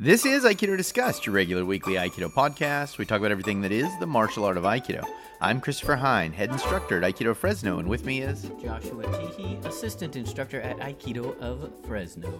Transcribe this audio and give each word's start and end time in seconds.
This 0.00 0.26
is 0.26 0.42
Aikido 0.42 0.76
Discussed, 0.76 1.24
your 1.24 1.36
regular 1.36 1.64
weekly 1.64 1.94
Aikido 1.94 2.28
podcast. 2.28 2.98
We 2.98 3.06
talk 3.06 3.20
about 3.20 3.30
everything 3.30 3.60
that 3.60 3.70
is 3.70 3.88
the 4.00 4.06
martial 4.08 4.44
art 4.44 4.56
of 4.56 4.64
Aikido. 4.64 5.06
I'm 5.40 5.60
Christopher 5.60 5.94
Hine, 5.94 6.32
head 6.32 6.50
instructor 6.50 7.00
at 7.00 7.04
Aikido 7.04 7.34
Fresno, 7.36 7.78
and 7.78 7.88
with 7.88 8.04
me 8.04 8.20
is 8.20 8.50
Joshua 8.60 9.04
Teehee, 9.04 9.64
assistant 9.64 10.16
instructor 10.16 10.60
at 10.60 10.78
Aikido 10.78 11.38
of 11.38 11.70
Fresno. 11.86 12.36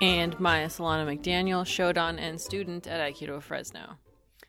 And 0.00 0.40
Maya 0.40 0.68
Solana 0.68 1.04
McDaniel, 1.04 1.66
Shodan 1.66 2.18
and 2.18 2.40
student 2.40 2.86
at 2.86 2.98
Aikido 2.98 3.36
of 3.36 3.44
Fresno. 3.44 3.98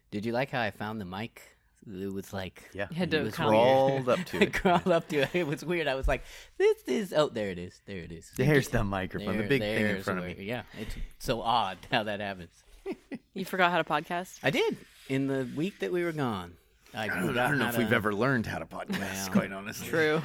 Did 0.10 0.26
you 0.26 0.32
like 0.32 0.52
how 0.52 0.62
I 0.62 0.72
found 0.72 1.02
the 1.02 1.06
mic? 1.06 1.57
It 1.90 2.12
was 2.14 2.34
like 2.34 2.70
yeah, 2.74 2.88
You 2.90 2.98
had 2.98 3.12
to 3.12 3.22
was 3.24 3.34
crawled 3.36 4.10
up 4.10 4.24
to 4.26 4.42
it. 4.44 4.54
crawled 4.54 4.88
up 4.90 5.08
to 5.10 5.20
it. 5.20 5.30
It 5.34 5.48
was 5.48 5.64
weird. 5.64 5.88
I 5.88 5.96
was 5.96 6.08
like, 6.08 6.24
"This 6.58 6.78
is 6.88 7.14
oh, 7.14 7.30
there 7.30 7.50
it 7.50 7.58
is. 7.58 7.82
There 7.86 8.00
it 8.00 8.12
is. 8.12 8.30
There's 8.36 8.68
the 8.70 8.84
microphone, 8.84 9.38
the 9.38 9.44
big 9.44 9.62
thing 9.62 9.86
in 9.98 10.02
front 10.04 10.20
of 10.20 10.26
where- 10.26 10.36
me. 10.36 10.44
Yeah, 10.46 10.64
it's 10.80 10.96
so 11.20 11.42
odd 11.42 11.78
how 11.92 12.04
that 12.04 12.20
happens. 12.20 12.52
You 13.34 13.46
forgot 13.46 13.70
how 13.72 13.78
to 13.78 13.84
podcast? 13.84 14.40
I 14.42 14.50
did 14.50 14.78
in 15.10 15.28
the 15.28 15.48
week 15.56 15.78
that 15.80 15.92
we 15.92 16.04
were 16.04 16.12
gone. 16.12 16.54
I, 16.94 17.04
I 17.04 17.08
don't, 17.08 17.38
I 17.38 17.48
don't 17.50 17.60
know 17.60 17.66
how 17.66 17.70
if 17.72 17.78
we've 17.78 17.94
ever 17.94 18.12
learned 18.16 18.48
how 18.48 18.58
to 18.58 18.66
podcast, 18.66 19.00
Well, 19.00 19.30
quite 19.32 19.52
honestly. 19.52 19.88
True. 19.90 20.22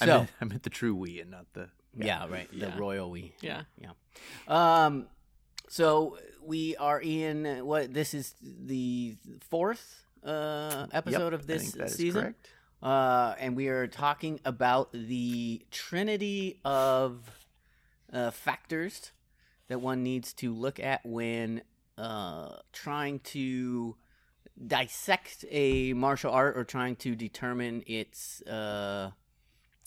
I 0.00 0.06
So- 0.06 0.18
meant, 0.18 0.30
I 0.40 0.44
meant 0.46 0.62
the 0.62 0.70
true 0.70 0.94
we 0.94 1.20
and 1.20 1.30
not 1.30 1.44
the. 1.52 1.68
Yeah, 1.94 2.26
right. 2.28 2.48
Yeah. 2.52 2.70
The 2.70 2.80
royal 2.80 3.10
we. 3.10 3.34
Yeah. 3.42 3.62
Yeah. 3.78 3.90
Um. 4.48 5.06
So 5.68 6.16
we 6.42 6.76
are 6.76 7.00
in 7.00 7.66
what? 7.66 7.92
This 7.92 8.14
is 8.14 8.34
the 8.40 9.16
fourth 9.50 10.04
uh 10.24 10.86
episode 10.92 11.32
Yep, 11.32 11.40
of 11.40 11.46
this 11.46 11.62
think 11.62 11.76
that 11.76 11.86
is 11.86 11.94
season. 11.94 12.34
Uh, 12.82 13.34
and 13.40 13.56
we 13.56 13.68
are 13.68 13.88
talking 13.88 14.38
about 14.44 14.92
the 14.92 15.66
trinity 15.70 16.60
of 16.64 17.28
uh, 18.12 18.30
factors 18.30 19.10
that 19.66 19.80
one 19.80 20.02
needs 20.02 20.32
to 20.34 20.54
look 20.54 20.78
at 20.78 21.04
when 21.04 21.62
uh, 21.96 22.50
trying 22.72 23.18
to 23.20 23.96
dissect 24.66 25.44
a 25.50 25.92
martial 25.92 26.32
art 26.32 26.56
or 26.56 26.64
trying 26.64 26.96
to 26.96 27.14
determine 27.14 27.82
its 27.86 28.42
uh, 28.42 29.10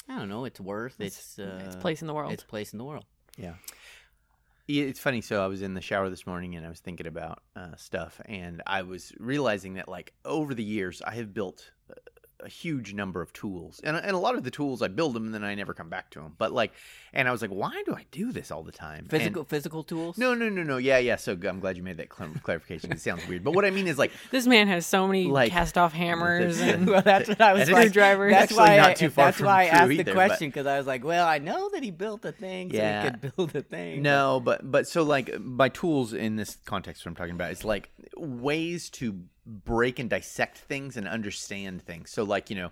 I 0.10 0.20
don't 0.20 0.30
know 0.30 0.46
its 0.46 0.60
worth, 0.60 1.00
its 1.00 1.40
uh, 1.40 1.62
its 1.66 1.76
place 1.78 2.02
in 2.02 2.08
the 2.08 2.14
world. 2.14 2.34
its 2.34 2.44
place 2.44 2.74
in 2.74 2.78
the 2.78 2.86
world. 2.86 3.06
Yeah. 3.38 3.54
It's 4.80 5.00
funny. 5.00 5.22
So 5.22 5.44
I 5.44 5.48
was 5.48 5.62
in 5.62 5.74
the 5.74 5.82
shower 5.82 6.10
this 6.10 6.26
morning 6.26 6.56
and 6.56 6.66
I 6.66 6.70
was 6.70 6.80
thinking 6.80 7.08
about 7.08 7.44
uh, 7.56 7.76
stuff, 7.76 8.22
and 8.26 8.62
I 8.66 8.84
was 8.84 9.14
realizing 9.20 9.74
that, 9.76 9.88
like, 9.88 10.14
over 10.26 10.54
the 10.54 10.64
years, 10.64 11.02
I 11.02 11.16
have 11.16 11.34
built 11.34 11.72
a, 12.44 12.50
huge 12.50 12.94
number 12.94 13.22
of 13.22 13.32
tools, 13.34 13.80
and 13.84 13.96
and 13.98 14.12
a 14.12 14.18
lot 14.18 14.36
of 14.36 14.44
the 14.44 14.52
tools 14.52 14.82
I 14.82 14.88
build 14.88 15.14
them 15.14 15.26
and 15.26 15.34
then 15.34 15.44
I 15.44 15.56
never 15.56 15.74
come 15.74 15.90
back 15.90 16.10
to 16.12 16.20
them. 16.20 16.34
But 16.38 16.52
like, 16.52 16.72
and 17.14 17.28
I 17.28 17.32
was 17.32 17.42
like, 17.42 17.52
why 17.52 17.82
do 17.86 17.94
I 17.94 18.06
do 18.12 18.32
this 18.32 18.52
all 18.52 18.64
the 18.64 18.72
time? 18.72 19.00
And- 19.02 19.10
Physical 19.10 19.44
physical 19.44 19.84
tools. 19.84 20.18
no, 20.18 20.34
no, 20.34 20.50
no, 20.50 20.64
no. 20.64 20.78
Yeah, 20.78 20.98
yeah. 20.98 21.16
So 21.16 21.38
I'm 21.48 21.60
glad 21.60 21.78
you 21.78 21.84
made 21.84 21.98
that 21.98 22.10
clar- 22.10 22.30
clarification. 22.44 22.92
It 22.92 23.00
sounds 23.02 23.28
weird, 23.28 23.44
but 23.44 23.54
what 23.54 23.66
I 23.66 23.70
mean 23.70 23.88
is 23.88 23.98
like, 23.98 24.12
this 24.32 24.48
man 24.48 24.68
has 24.68 24.86
so 24.86 25.08
many 25.08 25.26
Like- 25.28 25.52
cast 25.52 25.78
off 25.78 25.94
hammers 25.94 26.60
and 26.62 26.88
well, 26.90 27.02
that's 27.02 27.30
what 27.30 27.42
I 27.42 27.54
was 27.54 27.62
That 27.62 27.68
is 27.68 27.74
like. 27.74 27.82
screwdrivers. 27.90 28.32
That's 28.34 28.54
why 28.54 28.78
not 28.78 28.90
I, 28.90 28.94
too 28.94 29.10
far 29.10 29.26
that's 29.26 29.40
why 29.42 29.64
I 29.64 29.66
asked 29.66 29.92
either, 29.92 30.04
the 30.04 30.12
question 30.14 30.50
because 30.50 30.66
I 30.68 30.78
was 30.78 30.88
like, 30.88 31.04
well, 31.04 31.28
I 31.28 31.38
know 31.40 31.70
that 31.74 31.84
he 31.84 31.92
built 31.92 32.26
a 32.26 32.32
thing, 32.32 32.72
so 32.72 32.78
Yeah. 32.78 33.04
he 33.04 33.10
could 33.12 33.22
build 33.36 33.56
a 33.56 33.62
thing. 33.62 34.02
No, 34.02 34.40
but 34.44 34.70
but 34.70 34.88
so 34.88 35.04
like 35.04 35.32
by 35.40 35.70
tools 35.70 36.14
in 36.14 36.36
this 36.36 36.58
context, 36.66 37.06
what 37.06 37.12
I'm 37.12 37.16
talking 37.16 37.34
about 37.36 37.52
is 37.52 37.64
like 37.66 37.90
ways 38.22 38.90
to 38.92 39.24
break 39.46 40.00
and 40.00 40.10
dissect 40.10 40.58
things 40.60 40.98
and 40.98 41.08
understand 41.08 41.82
things. 41.82 42.12
So 42.12 42.24
like 42.24 42.50
you 42.50 42.56
know, 42.56 42.72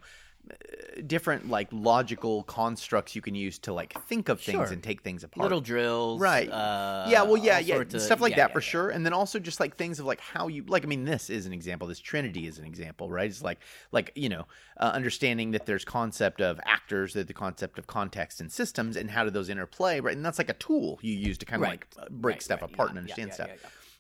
uh, 0.49 1.01
different 1.05 1.49
like 1.49 1.67
logical 1.71 2.43
constructs 2.43 3.15
you 3.15 3.21
can 3.21 3.35
use 3.35 3.59
to 3.59 3.73
like 3.73 3.93
think 4.07 4.29
of 4.29 4.39
things 4.39 4.55
Sure. 4.55 4.71
and 4.73 4.81
take 4.81 5.01
things 5.01 5.23
apart. 5.23 5.43
little 5.43 5.59
drills, 5.61 6.21
Right. 6.21 6.49
Uh, 6.49 7.07
yeah, 7.09 7.23
well, 7.23 7.37
yeah, 7.37 7.59
yeah, 7.59 7.75
of- 7.75 8.01
stuff 8.01 8.21
like 8.21 8.31
yeah, 8.31 8.37
that 8.37 8.49
yeah, 8.49 8.53
for 8.53 8.59
yeah. 8.59 8.69
sure. 8.71 8.89
And 8.89 9.05
then 9.05 9.11
also 9.13 9.37
just 9.39 9.59
like 9.59 9.75
things 9.75 9.99
of 9.99 10.05
like 10.05 10.21
how 10.21 10.47
you 10.47 10.63
like. 10.67 10.83
I 10.83 10.87
mean, 10.87 11.03
this 11.03 11.29
is 11.29 11.45
an 11.45 11.51
example. 11.53 11.87
This 11.87 11.99
Trinity 11.99 12.47
is 12.47 12.57
an 12.57 12.65
example, 12.65 13.09
right? 13.11 13.29
It's 13.29 13.41
like 13.41 13.59
like 13.91 14.11
you 14.15 14.29
know, 14.29 14.47
uh, 14.77 14.91
understanding 14.93 15.51
that 15.51 15.65
there's 15.65 15.83
concept 15.83 16.39
of 16.41 16.59
actors, 16.63 17.13
that 17.13 17.27
the 17.27 17.33
concept 17.33 17.77
of 17.77 17.87
context 17.87 18.39
and 18.39 18.51
systems, 18.51 18.95
and 18.95 19.09
how 19.11 19.23
do 19.25 19.29
those 19.31 19.49
interplay, 19.49 19.99
right? 19.99 20.15
And 20.15 20.25
that's 20.25 20.37
like 20.37 20.49
a 20.49 20.53
tool 20.53 20.99
you 21.01 21.13
use 21.13 21.37
to 21.39 21.45
kind 21.45 21.61
of 21.61 21.67
Right. 21.69 21.83
like 21.97 22.09
break 22.11 22.35
Right, 22.35 22.41
stuff 22.43 22.61
right, 22.61 22.71
apart 22.71 22.89
and 22.91 22.99
understand 22.99 23.33
stuff. 23.33 23.49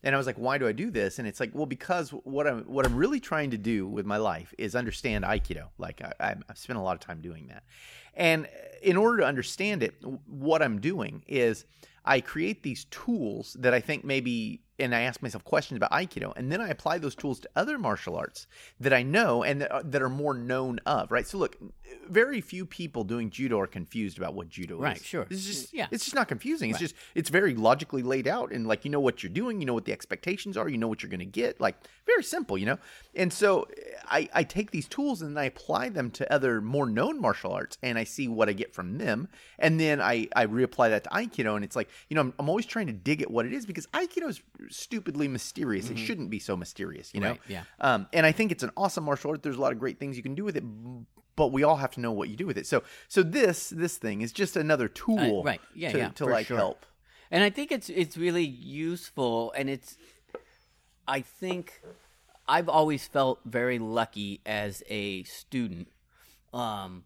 And 0.03 0.15
I 0.15 0.17
was 0.17 0.27
like, 0.27 0.37
why 0.37 0.57
do 0.57 0.65
I 0.67 0.71
do 0.71 0.91
this? 0.91 1.19
And 1.19 1.27
it's 1.27 1.39
like, 1.41 1.51
well, 1.53 1.65
because 1.65 2.11
what 2.11 2.47
I'm 2.47 2.61
what 2.63 2.85
I'm 2.85 2.95
really 2.95 3.19
trying 3.19 3.51
to 3.51 3.57
do 3.57 3.87
with 3.87 4.05
my 4.05 4.17
life 4.17 4.53
is 4.57 4.75
understand 4.75 5.25
Aikido. 5.25 5.67
Like 5.77 6.01
I, 6.01 6.13
I- 6.19 6.35
I've 6.49 6.57
spent 6.57 6.79
a 6.79 6.81
lot 6.81 6.93
of 6.93 7.01
time 7.01 7.21
doing 7.21 7.47
that, 7.47 7.63
and 8.13 8.45
uh, 8.45 8.49
in 8.81 8.95
order 8.95 9.17
to 9.17 9.25
understand 9.25 9.83
it, 9.83 9.95
what 10.25 10.61
I'm 10.61 10.79
doing 10.79 11.23
is 11.27 11.65
I 12.05 12.21
create 12.21 12.63
these 12.63 12.85
tools 12.85 13.57
that 13.59 13.73
I 13.73 13.81
think 13.81 14.05
maybe, 14.05 14.61
and 14.79 14.95
I 14.95 15.01
ask 15.01 15.21
myself 15.21 15.43
questions 15.43 15.77
about 15.77 15.91
Aikido, 15.91 16.33
and 16.35 16.51
then 16.51 16.61
I 16.61 16.69
apply 16.69 16.97
those 16.99 17.15
tools 17.15 17.39
to 17.41 17.49
other 17.55 17.77
martial 17.77 18.15
arts 18.15 18.47
that 18.79 18.93
I 18.93 19.03
know 19.03 19.43
and 19.43 19.61
that 19.61 19.71
are, 19.71 19.83
that 19.83 20.01
are 20.01 20.09
more 20.09 20.33
known 20.33 20.79
of. 20.85 21.11
Right. 21.11 21.27
So 21.27 21.37
look, 21.37 21.57
very 22.09 22.41
few 22.41 22.65
people 22.65 23.03
doing 23.03 23.29
judo 23.29 23.59
are 23.59 23.67
confused 23.67 24.17
about 24.17 24.33
what 24.33 24.49
judo 24.49 24.75
is. 24.77 24.81
Right, 24.81 25.03
sure. 25.03 25.25
It's 25.29 25.45
just 25.45 25.73
Yeah. 25.73 25.87
It's 25.91 26.03
just 26.05 26.15
not 26.15 26.27
confusing. 26.27 26.69
It's 26.69 26.77
Right. 26.77 26.89
just 26.89 26.95
it's 27.15 27.29
very 27.29 27.53
logically 27.53 28.03
laid 28.03 28.27
out 28.27 28.51
and 28.51 28.67
like 28.67 28.85
you 28.85 28.91
know 28.91 28.99
what 28.99 29.21
you're 29.23 29.31
doing, 29.31 29.59
you 29.59 29.65
know 29.65 29.73
what 29.73 29.85
the 29.85 29.91
expectations 29.91 30.57
are, 30.57 30.69
you 30.69 30.77
know 30.77 30.87
what 30.87 31.03
you're 31.03 31.09
going 31.09 31.19
to 31.19 31.25
get. 31.25 31.59
Like 31.59 31.75
very 32.05 32.23
simple, 32.23 32.57
you 32.57 32.65
know. 32.65 32.77
And 33.15 33.31
so 33.33 33.63
eh, 33.77 33.81
I 34.05 34.29
I 34.33 34.43
take 34.43 34.71
these 34.71 34.87
tools 34.87 35.21
and 35.21 35.37
I 35.39 35.45
apply 35.45 35.89
them 35.89 36.11
to 36.11 36.31
other 36.33 36.61
more 36.61 36.85
known 36.87 37.19
martial 37.19 37.51
arts 37.51 37.77
and 37.83 37.97
I 37.97 38.03
see 38.03 38.27
what 38.27 38.49
I 38.49 38.53
get 38.53 38.73
from 38.73 38.97
them, 38.97 39.27
and 39.57 39.79
then 39.79 40.01
I 40.01 40.27
I 40.35 40.45
reapply 40.45 40.89
that 40.89 41.03
to 41.05 41.09
Aikido 41.09 41.55
and 41.55 41.65
it's 41.65 41.75
like 41.75 41.89
you 42.09 42.15
know 42.15 42.21
I'm, 42.21 42.33
I'm 42.39 42.49
always 42.49 42.65
trying 42.65 42.87
to 42.87 42.93
dig 42.93 43.21
at 43.21 43.29
what 43.31 43.45
it 43.45 43.53
is 43.53 43.65
because 43.65 43.87
Aikido 43.87 44.29
is 44.29 44.41
stupidly 44.69 45.27
mysterious. 45.27 45.89
It 45.89 45.97
shouldn't 45.97 46.29
be 46.29 46.39
so 46.39 46.55
mysterious, 46.55 47.13
you 47.13 47.19
know. 47.19 47.33
Mm-hmm. 47.33 47.53
Right, 47.53 47.65
yeah. 47.81 47.93
Um, 47.93 48.07
and 48.13 48.25
I 48.25 48.31
think 48.31 48.51
it's 48.51 48.63
an 48.63 48.71
awesome 48.77 49.03
martial 49.03 49.31
art. 49.31 49.43
There's 49.43 49.57
a 49.57 49.61
lot 49.61 49.71
of 49.71 49.79
great 49.79 49.99
things 49.99 50.17
you 50.17 50.23
can 50.23 50.35
do 50.35 50.43
with 50.43 50.55
it, 50.55 50.63
but 51.35 51.51
we 51.51 51.63
all 51.63 51.77
have 51.77 51.91
to 51.91 51.99
know 51.99 52.11
what 52.11 52.29
you 52.29 52.35
do 52.35 52.45
with 52.45 52.57
it. 52.57 52.67
So, 52.67 52.83
so 53.07 53.23
this 53.23 53.69
this 53.69 53.97
thing 53.97 54.21
is 54.21 54.31
just 54.31 54.55
another 54.57 54.87
tool, 54.87 55.41
Uh, 55.41 55.43
right. 55.43 55.61
Yeah, 55.73 55.91
to, 55.91 55.97
yeah, 55.97 56.09
to 56.09 56.25
like 56.25 56.47
sure. 56.47 56.57
help. 56.57 56.85
And 57.31 57.43
I 57.43 57.49
think 57.49 57.71
it's 57.71 57.89
it's 57.89 58.17
really 58.17 58.45
useful, 58.45 59.53
and 59.55 59.69
it's. 59.69 59.97
I 61.07 61.21
think 61.21 61.81
I've 62.47 62.69
always 62.69 63.07
felt 63.07 63.39
very 63.45 63.79
lucky 63.79 64.41
as 64.45 64.83
a 64.89 65.23
student, 65.23 65.87
um, 66.53 67.03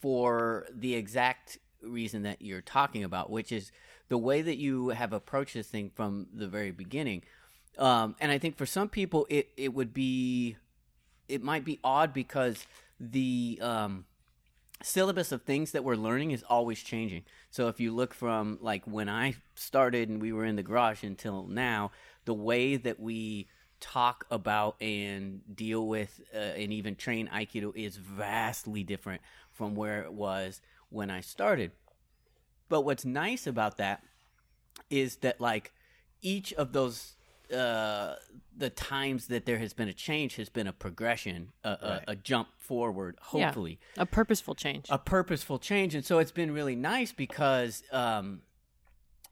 for 0.00 0.66
the 0.72 0.94
exact 0.94 1.58
reason 1.82 2.22
that 2.22 2.42
you're 2.42 2.60
talking 2.60 3.04
about, 3.04 3.30
which 3.30 3.52
is 3.52 3.72
the 4.08 4.18
way 4.18 4.42
that 4.42 4.56
you 4.56 4.88
have 4.90 5.12
approached 5.12 5.54
this 5.54 5.68
thing 5.68 5.90
from 5.94 6.26
the 6.32 6.48
very 6.48 6.70
beginning. 6.70 7.22
Um, 7.78 8.16
and 8.20 8.32
I 8.32 8.38
think 8.38 8.56
for 8.56 8.66
some 8.66 8.88
people, 8.88 9.26
it 9.30 9.50
it 9.56 9.72
would 9.74 9.94
be, 9.94 10.56
it 11.28 11.42
might 11.42 11.64
be 11.64 11.78
odd 11.84 12.12
because 12.12 12.66
the 12.98 13.58
um, 13.62 14.04
syllabus 14.82 15.32
of 15.32 15.42
things 15.42 15.72
that 15.72 15.84
we're 15.84 15.96
learning 15.96 16.30
is 16.32 16.44
always 16.48 16.82
changing. 16.82 17.24
So 17.50 17.68
if 17.68 17.80
you 17.80 17.94
look 17.94 18.14
from 18.14 18.58
like 18.60 18.84
when 18.86 19.08
I 19.08 19.36
started 19.54 20.08
and 20.08 20.20
we 20.20 20.32
were 20.32 20.44
in 20.44 20.56
the 20.56 20.62
garage 20.62 21.02
until 21.02 21.46
now, 21.46 21.92
the 22.24 22.34
way 22.34 22.76
that 22.76 22.98
we 22.98 23.48
talk 23.80 24.26
about 24.30 24.74
and 24.80 25.40
deal 25.54 25.86
with 25.86 26.20
uh, 26.34 26.38
and 26.38 26.72
even 26.72 26.96
train 26.96 27.28
aikido 27.32 27.74
is 27.76 27.96
vastly 27.96 28.82
different 28.82 29.22
from 29.52 29.74
where 29.74 30.02
it 30.02 30.12
was 30.12 30.60
when 30.90 31.10
I 31.10 31.20
started. 31.20 31.72
But 32.68 32.82
what's 32.82 33.04
nice 33.04 33.46
about 33.46 33.76
that 33.78 34.02
is 34.90 35.16
that 35.16 35.40
like 35.40 35.72
each 36.22 36.52
of 36.54 36.72
those 36.72 37.14
uh 37.54 38.14
the 38.56 38.68
times 38.68 39.28
that 39.28 39.46
there 39.46 39.58
has 39.58 39.72
been 39.72 39.88
a 39.88 39.92
change 39.92 40.36
has 40.36 40.50
been 40.50 40.66
a 40.66 40.72
progression 40.72 41.50
a, 41.64 41.70
Right. 41.70 42.02
a, 42.06 42.10
a 42.12 42.14
jump 42.16 42.48
forward 42.58 43.16
Yeah. 43.32 43.46
hopefully 43.46 43.78
a 43.96 44.04
purposeful 44.04 44.54
change. 44.54 44.84
a 44.90 44.98
purposeful 44.98 45.58
change 45.58 45.94
and 45.94 46.04
so 46.04 46.18
it's 46.18 46.30
been 46.30 46.50
really 46.52 46.76
nice 46.76 47.10
because 47.10 47.82
um 47.90 48.42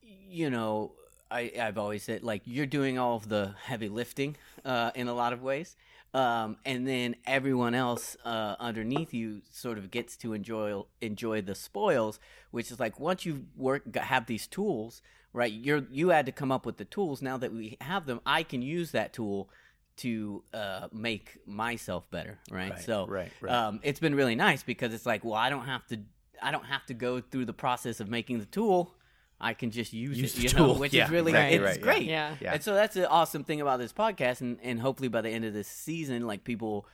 you 0.03 0.49
know 0.49 0.93
I, 1.31 1.53
I've 1.61 1.77
always 1.77 2.05
said 2.05 2.23
like 2.23 2.43
you're 2.47 2.67
doing 2.67 2.99
all 2.99 3.17
of 3.17 3.29
the 3.29 3.55
heavy 3.65 3.89
lifting 3.91 4.37
uh, 4.65 4.93
in 4.95 5.09
a 5.09 5.13
lot 5.15 5.33
of 5.33 5.43
ways, 5.43 5.77
um, 6.17 6.57
and 6.65 6.89
then 6.89 7.15
everyone 7.27 7.75
else 7.75 8.17
uh, 8.25 8.57
underneath 8.59 9.13
you 9.13 9.43
sort 9.51 9.77
of 9.77 9.91
gets 9.91 10.17
to 10.17 10.33
enjoy 10.33 10.83
enjoy 11.03 11.43
the 11.43 11.55
spoils, 11.55 12.19
which 12.51 12.71
is 12.71 12.81
like 12.81 12.99
once 12.99 13.27
you 13.27 13.45
work 13.55 13.95
have 13.95 14.25
these 14.25 14.47
tools, 14.47 15.03
right? 15.35 15.53
You're 15.53 15.85
you 15.91 16.09
had 16.09 16.25
to 16.25 16.33
come 16.33 16.51
up 16.51 16.65
with 16.65 16.79
the 16.79 16.87
tools. 16.87 17.21
Now 17.21 17.37
that 17.37 17.53
we 17.53 17.77
have 17.83 18.07
them, 18.07 18.23
I 18.25 18.45
can 18.45 18.63
use 18.63 18.93
that 18.93 19.13
tool 19.13 19.51
to 19.97 20.43
uh, 20.55 20.89
make 20.91 21.37
myself 21.47 22.11
better, 22.11 22.39
right? 22.51 22.71
Right, 22.71 22.81
so 22.81 23.07
right, 23.07 23.31
right. 23.43 23.53
Um, 23.53 23.81
it's 23.83 24.01
been 24.01 24.15
really 24.15 24.37
nice 24.37 24.63
because 24.63 24.95
it's 24.95 25.05
like, 25.05 25.23
well, 25.23 25.35
I 25.35 25.51
don't 25.51 25.67
have 25.67 25.87
to 25.89 26.01
I 26.43 26.51
don't 26.51 26.65
have 26.65 26.87
to 26.87 26.95
go 26.95 27.21
through 27.21 27.45
the 27.45 27.53
process 27.53 28.01
of 28.01 28.09
making 28.09 28.39
the 28.39 28.47
tool. 28.47 28.95
I 29.41 29.53
can 29.55 29.71
just 29.71 29.93
use, 29.93 30.19
Use 30.19 30.33
it, 30.33 30.37
the 30.37 30.43
you 30.45 30.49
tool. 30.49 30.67
know, 30.69 30.73
which 30.81 30.93
Yeah, 30.95 31.05
is 31.05 31.11
really 31.11 31.31
exactly 31.33 31.57
it's 31.57 31.65
right, 31.65 31.81
great. 31.83 32.07
Yeah. 32.07 32.35
Yeah. 32.41 32.55
And 32.55 32.63
so 32.63 32.75
that's 32.75 32.95
the 32.95 33.09
awesome 33.09 33.45
thing 33.45 33.61
about 33.61 33.79
this 33.79 33.93
podcast, 33.93 34.41
and, 34.41 34.59
and 34.63 34.81
hopefully 34.81 35.09
by 35.09 35.21
the 35.21 35.29
end 35.31 35.45
of 35.45 35.53
this 35.53 35.69
season, 35.69 36.27
like 36.27 36.45
people 36.45 36.87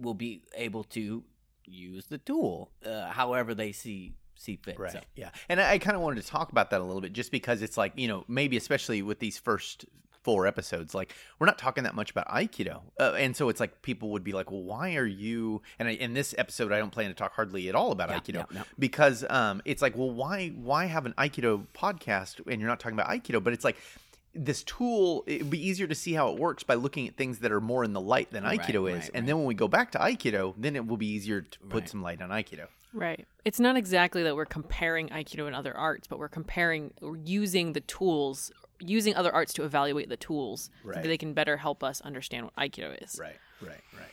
will 0.00 0.14
be 0.14 0.42
able 0.54 0.84
to 0.84 1.24
use 1.66 2.06
the 2.06 2.18
tool 2.18 2.70
uh, 2.86 3.08
however 3.10 3.54
they 3.54 3.72
see 3.72 4.14
see 4.34 4.58
fit. 4.62 4.78
Right. 4.78 4.92
So. 4.92 5.00
Yeah. 5.14 5.30
And 5.48 5.60
I, 5.60 5.72
I 5.72 5.78
kind 5.78 5.96
of 5.96 6.02
wanted 6.02 6.20
to 6.22 6.26
talk 6.26 6.50
about 6.50 6.70
that 6.70 6.80
a 6.80 6.84
little 6.84 7.00
bit 7.00 7.12
just 7.12 7.30
because 7.30 7.62
it's 7.62 7.76
like, 7.76 7.92
you 7.96 8.08
know, 8.08 8.24
maybe 8.26 8.56
especially 8.56 9.00
with 9.02 9.18
these 9.20 9.38
first 9.38 9.84
four 10.22 10.46
episodes, 10.46 10.94
like 10.94 11.14
we're 11.38 11.46
not 11.46 11.58
talking 11.58 11.84
that 11.84 11.94
much 11.94 12.10
about 12.10 12.28
Aikido. 12.28 12.82
Uh, 12.98 13.12
and 13.18 13.36
so 13.36 13.48
it's 13.48 13.60
like 13.60 13.82
people 13.82 14.10
would 14.10 14.24
be 14.24 14.32
like, 14.32 14.50
well, 14.50 14.62
why 14.62 14.94
are 14.96 15.06
you, 15.06 15.62
and 15.78 15.88
I, 15.88 15.92
in 15.92 16.14
this 16.14 16.34
episode, 16.38 16.72
I 16.72 16.78
don't 16.78 16.92
plan 16.92 17.08
to 17.08 17.14
talk 17.14 17.34
hardly 17.34 17.68
at 17.68 17.74
all 17.74 17.92
about 17.92 18.10
Yeah, 18.10 18.18
Aikido 18.20 18.34
yeah, 18.34 18.44
no. 18.58 18.62
because 18.78 19.24
um, 19.28 19.62
it's 19.64 19.82
like, 19.82 19.96
well, 19.96 20.10
why, 20.10 20.48
why 20.50 20.86
have 20.86 21.06
an 21.06 21.14
Aikido 21.18 21.66
podcast 21.74 22.40
and 22.50 22.60
you're 22.60 22.70
not 22.70 22.80
talking 22.80 22.98
about 22.98 23.10
Aikido? 23.10 23.42
But 23.42 23.52
it's 23.52 23.64
like, 23.64 23.76
this 24.34 24.62
tool 24.62 25.24
it 25.26 25.42
would 25.42 25.50
be 25.50 25.66
easier 25.68 25.86
to 25.86 25.94
see 25.94 26.14
how 26.14 26.32
it 26.32 26.38
works 26.38 26.62
by 26.62 26.72
looking 26.74 27.06
at 27.06 27.16
things 27.18 27.40
that 27.40 27.52
are 27.52 27.60
more 27.60 27.84
in 27.84 27.92
the 27.92 28.00
light 28.00 28.30
than 28.30 28.44
Right, 28.44 28.58
aikido 28.58 28.88
is 28.88 28.94
right, 28.94 29.10
and 29.12 29.14
right. 29.14 29.26
then 29.26 29.36
when 29.36 29.44
we 29.44 29.52
go 29.52 29.68
back 29.68 29.90
to 29.92 29.98
aikido 29.98 30.54
then 30.56 30.74
it 30.74 30.86
will 30.86 30.96
be 30.96 31.06
easier 31.06 31.42
to 31.42 31.58
put 31.68 31.80
Right. 31.82 31.88
some 31.90 32.00
light 32.02 32.22
on 32.22 32.30
aikido 32.30 32.68
Right. 32.94 33.26
It's 33.44 33.58
not 33.60 33.76
exactly 33.76 34.22
that 34.22 34.36
we're 34.36 34.44
comparing 34.44 35.08
Aikido 35.08 35.46
and 35.46 35.56
other 35.56 35.74
arts, 35.74 36.06
but 36.06 36.18
we're 36.18 36.28
comparing 36.28 36.92
we're 37.00 37.16
using 37.16 37.72
the 37.72 37.80
tools, 37.80 38.52
using 38.82 39.14
other 39.14 39.32
arts 39.32 39.52
to 39.54 39.64
evaluate 39.64 40.08
the 40.08 40.16
tools 40.16 40.70
so 40.82 41.00
that 41.00 41.08
they 41.08 41.16
can 41.16 41.32
better 41.34 41.56
help 41.56 41.82
us 41.82 42.00
understand 42.02 42.44
what 42.46 42.56
Aikido 42.56 43.02
is. 43.02 43.18
right 43.20 43.38
right 43.60 43.80
right 43.96 44.10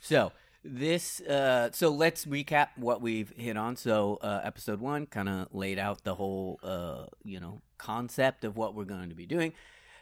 So 0.00 0.32
this, 0.64 1.20
uh, 1.22 1.70
so 1.72 1.88
let's 1.90 2.24
recap 2.24 2.68
what 2.76 3.00
we've 3.00 3.30
hit 3.36 3.56
on. 3.56 3.76
So 3.76 4.18
uh, 4.22 4.40
episode 4.44 4.80
one 4.80 5.06
kind 5.06 5.28
of 5.28 5.48
laid 5.52 5.78
out 5.78 6.04
the 6.04 6.14
whole, 6.14 6.58
uh, 6.62 7.06
you 7.24 7.40
know, 7.40 7.62
concept 7.78 8.44
of 8.44 8.56
what 8.56 8.74
we're 8.74 8.84
going 8.84 9.08
to 9.08 9.14
be 9.14 9.26
doing. 9.26 9.52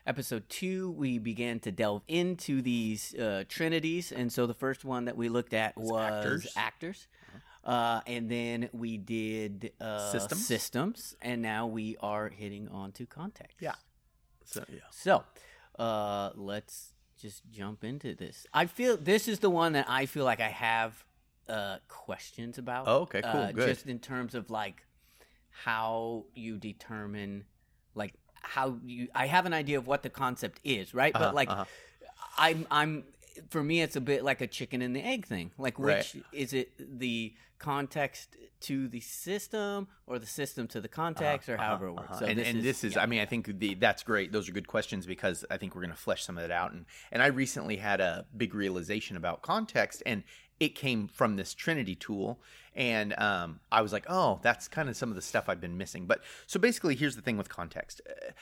Episode 0.07 0.49
two, 0.49 0.93
we 0.93 1.19
began 1.19 1.59
to 1.61 1.73
delve 1.73 2.03
into 2.07 2.63
these 2.63 3.13
uh, 3.17 3.43
trinities, 3.49 4.13
and 4.13 4.33
so 4.33 4.47
the 4.47 4.55
first 4.55 4.85
one 4.85 5.07
that 5.07 5.17
we 5.17 5.29
looked 5.29 5.53
at 5.53 5.77
was 5.77 6.01
actors. 6.01 6.47
actors. 6.57 7.07
Uh, 7.67 8.01
and 8.07 8.31
then 8.31 8.69
we 8.73 8.97
did 8.97 9.73
uh, 9.81 10.13
Systems. 10.13 10.47
systems, 10.47 11.17
and 11.21 11.43
now 11.43 11.67
we 11.67 11.97
are 11.99 12.29
hitting 12.29 12.69
on 12.69 12.93
to 12.93 13.07
context. 13.07 13.57
Yeah. 13.61 13.75
so 14.45 14.65
yeah 14.69 14.79
So, 14.91 15.25
uh, 15.77 16.31
let's 16.37 16.93
just 17.21 17.43
jump 17.51 17.83
into 17.83 18.15
this. 18.15 18.47
I 18.55 18.67
feel 18.67 18.97
this 18.97 19.27
is 19.27 19.41
the 19.41 19.51
one 19.51 19.73
that 19.73 19.87
I 19.89 20.07
feel 20.07 20.25
like 20.25 20.41
I 20.41 20.49
have 20.49 21.05
uh, 21.49 21.79
questions 21.89 22.57
about. 22.57 22.87
Oh, 22.87 23.01
okay, 23.01 23.23
cool, 23.23 23.41
Uh, 23.41 23.53
good. 23.53 23.67
Just 23.67 23.87
in 23.87 23.99
terms 23.99 24.37
of 24.37 24.49
like 24.49 24.85
how 25.51 26.27
you 26.35 26.59
determine, 26.59 27.47
like 27.97 28.15
how 28.35 28.79
you. 28.85 29.09
I 29.13 29.27
have 29.27 29.45
an 29.45 29.53
idea 29.53 29.79
of 29.79 29.89
what 29.89 30.05
the 30.05 30.11
concept 30.11 30.61
is, 30.63 30.95
right? 30.95 31.15
Uh-huh, 31.15 31.25
but 31.25 31.35
like, 31.35 31.51
uh-huh. 31.51 31.65
I'm, 32.39 32.67
I'm. 32.71 33.05
For 33.51 33.63
me, 33.63 33.81
it's 33.83 33.97
a 33.97 34.01
bit 34.01 34.25
like 34.25 34.41
a 34.41 34.47
chicken 34.47 34.83
and 34.83 34.95
the 34.95 35.03
egg 35.03 35.27
thing. 35.27 35.53
Like, 35.59 35.79
which 35.79 36.15
Right. 36.15 36.25
is 36.33 36.53
it? 36.53 36.99
The 36.99 37.35
context 37.59 38.37
to 38.61 38.87
the 38.89 39.01
system, 39.01 39.89
or 40.07 40.19
the 40.19 40.27
system 40.27 40.67
to 40.69 40.81
the 40.81 40.89
context, 40.89 41.49
or 41.49 41.57
however 41.57 41.87
it 41.89 41.93
works. 41.93 42.11
Uh-huh. 42.11 42.19
So 42.21 42.27
and, 42.27 42.39
and 42.39 42.63
this 42.63 42.85
is, 42.85 42.95
yeah. 42.95 43.03
I 43.03 43.07
mean, 43.07 43.21
I 43.21 43.27
think 43.27 43.59
the, 43.59 43.75
that's 43.75 44.03
great. 44.03 44.33
Those 44.33 44.49
are 44.49 44.53
good 44.53 44.69
questions 44.69 45.07
because 45.07 45.45
I 45.51 45.57
think 45.57 45.75
we're 45.75 45.83
going 45.83 45.95
to 45.95 45.99
flesh 45.99 46.25
some 46.25 46.37
of 46.37 46.43
that 46.43 46.51
out. 46.51 46.73
And 46.73 46.85
and 47.13 47.23
I 47.23 47.27
recently 47.27 47.77
had 47.77 48.01
a 48.01 48.27
big 48.37 48.55
realization 48.55 49.17
about 49.17 49.43
context, 49.43 50.03
and 50.05 50.23
it 50.61 50.75
came 50.75 51.09
from 51.09 51.37
this 51.37 51.55
Trinity 51.55 51.95
tool. 51.95 52.41
And 52.75 53.19
um, 53.19 53.61
I 53.73 53.81
was 53.81 53.91
like, 53.91 54.05
oh, 54.09 54.39
that's 54.43 54.69
kind 54.69 54.91
of 54.91 54.97
some 54.97 55.09
of 55.09 55.17
the 55.17 55.23
stuff 55.23 55.49
I've 55.49 55.63
been 55.63 55.79
missing. 55.79 56.05
But 56.07 56.21
so 56.47 56.61
basically, 56.61 56.95
here's 56.95 57.17
the 57.17 57.23
thing 57.23 57.39
with 57.39 57.49
context. 57.49 58.03
Uh, 58.07 58.33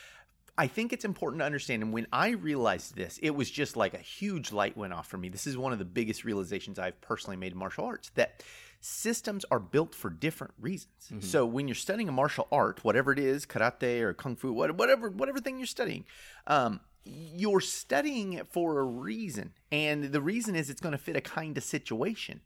I 0.56 0.68
think 0.68 0.92
it's 0.92 1.04
important 1.04 1.40
to 1.40 1.46
understand. 1.46 1.82
And 1.82 1.92
when 1.92 2.06
I 2.12 2.30
realized 2.30 2.94
this, 2.94 3.18
it 3.22 3.30
was 3.30 3.50
just 3.50 3.76
like 3.76 3.94
a 3.94 3.98
huge 3.98 4.52
light 4.52 4.76
went 4.76 4.92
off 4.92 5.08
for 5.08 5.18
me. 5.18 5.28
This 5.28 5.46
is 5.46 5.56
one 5.58 5.72
of 5.72 5.78
the 5.80 5.84
biggest 5.84 6.24
realizations 6.24 6.78
I've 6.78 7.00
personally 7.00 7.36
made 7.36 7.52
in 7.52 7.58
martial 7.58 7.84
arts 7.84 8.10
that 8.14 8.42
systems 8.80 9.44
are 9.50 9.58
built 9.58 9.94
for 9.94 10.10
different 10.10 10.52
reasons. 10.60 11.10
So 11.20 11.44
when 11.46 11.66
you're 11.66 11.74
studying 11.74 12.08
a 12.08 12.12
martial 12.12 12.46
art, 12.52 12.84
whatever 12.84 13.10
it 13.12 13.18
is, 13.18 13.46
karate 13.46 14.00
or 14.02 14.14
kung 14.14 14.36
fu, 14.36 14.52
whatever 14.52 15.10
whatever 15.10 15.40
thing 15.40 15.58
you're 15.58 15.66
studying, 15.66 16.04
um, 16.46 16.80
you're 17.04 17.60
studying 17.60 18.32
it 18.32 18.46
for 18.46 18.80
a 18.80 18.84
reason, 18.84 19.52
and 19.70 20.04
the 20.04 20.20
reason 20.20 20.54
is 20.56 20.70
it's 20.70 20.80
going 20.80 20.92
to 20.92 20.98
fit 20.98 21.16
a 21.16 21.20
kind 21.20 21.56
of 21.58 21.64
situation, 21.64 22.40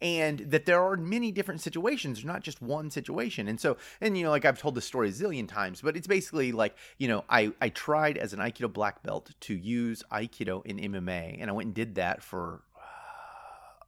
and 0.00 0.38
that 0.38 0.64
there 0.64 0.82
are 0.82 0.96
many 0.96 1.30
different 1.30 1.60
situations. 1.60 2.18
There's 2.18 2.24
not 2.24 2.42
just 2.42 2.62
one 2.62 2.90
situation, 2.90 3.48
and 3.48 3.60
so 3.60 3.76
and 4.00 4.16
you 4.16 4.24
know, 4.24 4.30
like 4.30 4.44
I've 4.44 4.58
told 4.58 4.74
this 4.74 4.86
story 4.86 5.08
a 5.08 5.12
zillion 5.12 5.46
times, 5.46 5.82
but 5.82 5.96
it's 5.96 6.06
basically 6.06 6.52
like 6.52 6.76
you 6.96 7.08
know, 7.08 7.24
I 7.28 7.52
I 7.60 7.68
tried 7.68 8.16
as 8.16 8.32
an 8.32 8.38
Aikido 8.38 8.72
black 8.72 9.02
belt 9.02 9.30
to 9.40 9.54
use 9.54 10.02
Aikido 10.10 10.64
in 10.64 10.78
MMA, 10.78 11.36
and 11.40 11.50
I 11.50 11.52
went 11.52 11.66
and 11.66 11.74
did 11.74 11.96
that 11.96 12.22
for 12.22 12.62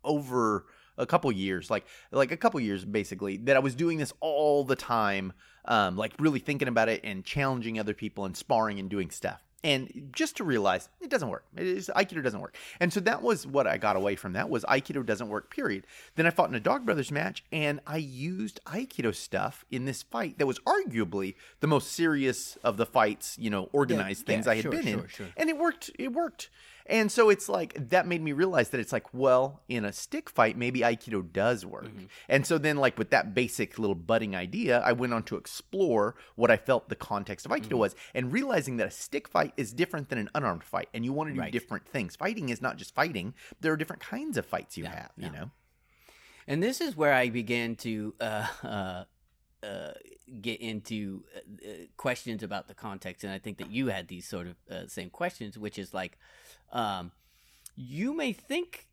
over 0.04 0.66
a 0.98 1.06
couple 1.06 1.32
years 1.32 1.70
like 1.70 1.86
like 2.10 2.30
a 2.30 2.36
couple 2.36 2.60
years 2.60 2.84
basically 2.84 3.38
that 3.38 3.56
i 3.56 3.58
was 3.58 3.74
doing 3.74 3.98
this 3.98 4.12
all 4.20 4.64
the 4.64 4.76
time 4.76 5.32
um 5.64 5.96
like 5.96 6.12
really 6.18 6.38
thinking 6.38 6.68
about 6.68 6.88
it 6.88 7.00
and 7.04 7.24
challenging 7.24 7.78
other 7.78 7.94
people 7.94 8.24
and 8.24 8.36
sparring 8.36 8.78
and 8.78 8.90
doing 8.90 9.10
stuff 9.10 9.42
and 9.62 10.10
just 10.12 10.36
to 10.38 10.44
realize 10.44 10.88
it 11.00 11.10
doesn't 11.10 11.28
work. 11.28 11.44
It 11.56 11.66
is 11.66 11.90
aikido 11.94 12.22
doesn't 12.22 12.40
work. 12.40 12.56
And 12.78 12.92
so 12.92 13.00
that 13.00 13.22
was 13.22 13.46
what 13.46 13.66
i 13.66 13.76
got 13.76 13.96
away 13.96 14.16
from 14.16 14.32
that 14.32 14.48
was 14.48 14.64
aikido 14.64 15.04
doesn't 15.04 15.28
work 15.28 15.50
period. 15.50 15.86
Then 16.16 16.26
i 16.26 16.30
fought 16.30 16.48
in 16.48 16.54
a 16.54 16.60
dog 16.60 16.84
brothers 16.84 17.10
match 17.10 17.44
and 17.52 17.80
i 17.86 17.96
used 17.96 18.60
aikido 18.66 19.14
stuff 19.14 19.64
in 19.70 19.84
this 19.84 20.02
fight 20.02 20.38
that 20.38 20.46
was 20.46 20.58
arguably 20.60 21.34
the 21.60 21.66
most 21.66 21.92
serious 21.92 22.56
of 22.64 22.76
the 22.76 22.86
fights 22.86 23.36
you 23.38 23.50
know 23.50 23.68
organized 23.72 24.28
yeah, 24.28 24.34
things 24.34 24.46
i 24.46 24.56
had 24.56 24.62
sure, 24.62 24.72
been 24.72 24.88
in. 24.88 24.98
sure, 25.00 25.08
sure. 25.08 25.26
and 25.36 25.50
it 25.50 25.58
worked 25.58 25.90
it 25.98 26.12
worked 26.12 26.50
and 26.90 27.10
so 27.12 27.30
it's 27.30 27.48
like 27.48 27.88
that 27.90 28.06
made 28.06 28.20
me 28.22 28.32
realize 28.32 28.68
that 28.70 28.80
it's 28.80 28.92
like 28.92 29.14
well 29.14 29.62
in 29.68 29.84
a 29.84 29.92
stick 29.92 30.28
fight 30.28 30.56
maybe 30.58 30.80
aikido 30.80 31.22
does 31.32 31.64
work 31.64 31.84
Mm-hmm. 31.86 32.04
and 32.28 32.46
so 32.46 32.58
then 32.58 32.76
like 32.76 32.98
with 32.98 33.10
that 33.10 33.32
basic 33.34 33.78
little 33.78 33.94
budding 33.94 34.34
idea 34.36 34.80
i 34.80 34.92
went 34.92 35.14
on 35.14 35.22
to 35.24 35.36
explore 35.36 36.16
what 36.34 36.50
i 36.50 36.56
felt 36.56 36.88
the 36.88 36.96
context 36.96 37.46
of 37.46 37.52
aikido 37.52 37.68
Mm-hmm. 37.70 37.78
was 37.78 37.94
and 38.14 38.32
realizing 38.32 38.76
that 38.78 38.86
a 38.88 38.90
stick 38.90 39.28
fight 39.28 39.52
is 39.56 39.72
different 39.72 40.08
than 40.10 40.18
an 40.18 40.28
unarmed 40.34 40.64
fight 40.64 40.88
and 40.92 41.04
you 41.04 41.12
want 41.12 41.28
to 41.30 41.34
do 41.34 41.40
Right. 41.40 41.52
different 41.52 41.86
things 41.86 42.16
fighting 42.16 42.48
is 42.50 42.60
not 42.60 42.76
just 42.76 42.94
fighting 42.94 43.34
there 43.60 43.72
are 43.72 43.76
different 43.76 44.02
kinds 44.02 44.36
of 44.36 44.44
fights 44.44 44.76
you 44.76 44.84
Yeah, 44.84 44.90
have 44.94 45.12
you 45.16 45.30
know 45.30 45.50
And 46.46 46.62
this 46.62 46.80
is 46.80 46.96
where 46.96 47.12
I 47.12 47.30
began 47.30 47.76
to 47.76 48.14
uh, 48.20 48.46
uh, 48.64 49.04
uh, 49.66 49.92
get 50.40 50.60
into 50.60 51.24
uh, 51.36 51.38
uh, 51.40 51.72
questions 51.96 52.42
about 52.42 52.66
the 52.66 52.74
context, 52.74 53.24
and 53.24 53.32
I 53.32 53.38
think 53.38 53.58
that 53.58 53.70
you 53.70 53.88
had 53.88 54.08
these 54.08 54.26
sort 54.26 54.46
of 54.48 54.56
uh, 54.70 54.86
same 54.88 55.10
questions, 55.10 55.58
which 55.58 55.78
is 55.78 55.92
like, 55.92 56.18
um, 56.72 57.12
you 57.76 58.14
may 58.14 58.32
think. 58.32 58.86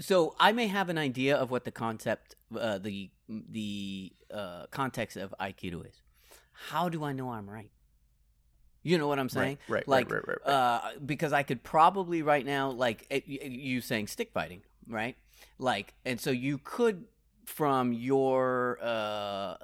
So 0.00 0.34
I 0.40 0.52
may 0.52 0.66
have 0.66 0.88
an 0.88 0.98
idea 0.98 1.36
of 1.36 1.50
what 1.50 1.64
the 1.64 1.70
concept, 1.70 2.34
uh, 2.58 2.78
the 2.78 3.10
the 3.28 4.12
uh, 4.32 4.66
context 4.70 5.16
of 5.16 5.34
Aikido 5.40 5.86
is. 5.88 6.02
How 6.52 6.88
do 6.88 7.04
I 7.04 7.12
know 7.12 7.30
I'm 7.30 7.48
right? 7.48 7.70
You 8.82 8.98
know 8.98 9.08
what 9.08 9.18
I'm 9.18 9.28
saying? 9.30 9.58
right 9.68 9.86
right 9.86 9.88
like 9.88 10.10
right 10.10 10.16
right, 10.26 10.28
right, 10.28 10.46
right. 10.46 10.52
uh 10.52 10.80
because 11.06 11.32
i 11.32 11.42
could 11.42 11.62
probably 11.62 12.20
right 12.22 12.44
now 12.44 12.70
like 12.70 13.06
it, 13.08 13.24
y- 13.26 13.38
you 13.42 13.80
saying 13.80 14.08
stick 14.08 14.30
fighting 14.32 14.60
right 14.86 15.16
like 15.58 15.94
and 16.04 16.20
so 16.20 16.30
you 16.30 16.58
could 16.58 17.06
from 17.46 17.94
your 17.94 18.78
uh 18.82 19.56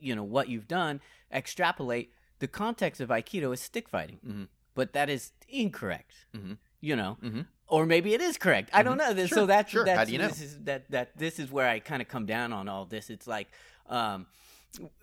you 0.00 0.14
know 0.14 0.22
what 0.22 0.48
you've 0.48 0.68
done 0.68 1.00
extrapolate 1.32 2.12
the 2.38 2.46
context 2.46 3.00
of 3.00 3.08
aikido 3.08 3.52
is 3.52 3.60
stick 3.60 3.88
fighting 3.88 4.18
Mhm. 4.24 4.48
But 4.76 4.92
that 4.92 5.08
is 5.10 5.32
incorrect 5.48 6.14
Mhm. 6.36 6.58
you 6.80 6.94
know 6.94 7.16
Mhm. 7.20 7.46
or 7.66 7.84
maybe 7.86 8.14
it 8.14 8.20
is 8.20 8.36
correct 8.38 8.70
i 8.72 8.82
don't 8.84 8.98
know 8.98 9.12
This- 9.12 9.30
so 9.30 9.46
Sure, 9.46 9.46
that's. 9.46 9.98
How 9.98 10.04
do 10.04 10.12
you 10.12 10.18
know? 10.18 10.28
this 10.28 10.40
is 10.40 10.58
that 10.64 10.88
that 10.92 11.16
this 11.18 11.40
is 11.40 11.50
where 11.50 11.68
i 11.68 11.80
kind 11.80 12.00
of 12.00 12.06
come 12.06 12.26
down 12.26 12.52
on 12.52 12.68
all 12.68 12.84
this 12.84 13.10
it's 13.10 13.26
like 13.26 13.48
um 13.88 14.26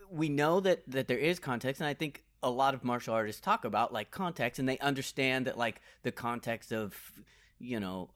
we 0.10 0.30
know 0.30 0.60
that 0.62 0.80
that 0.88 1.08
there 1.10 1.18
is 1.18 1.40
context 1.40 1.82
and 1.82 1.88
i 1.90 1.94
think 1.94 2.24
a 2.44 2.50
lot 2.50 2.74
of 2.74 2.84
martial 2.84 3.14
artists 3.14 3.42
talk 3.42 3.66
about 3.66 3.92
like 3.92 4.12
context 4.12 4.60
and 4.60 4.68
they 4.70 4.78
understand 4.80 5.48
that 5.48 5.58
like 5.58 5.82
the 6.04 6.12
context 6.12 6.72
of 6.72 6.96
you 7.60 7.80
know 7.80 8.10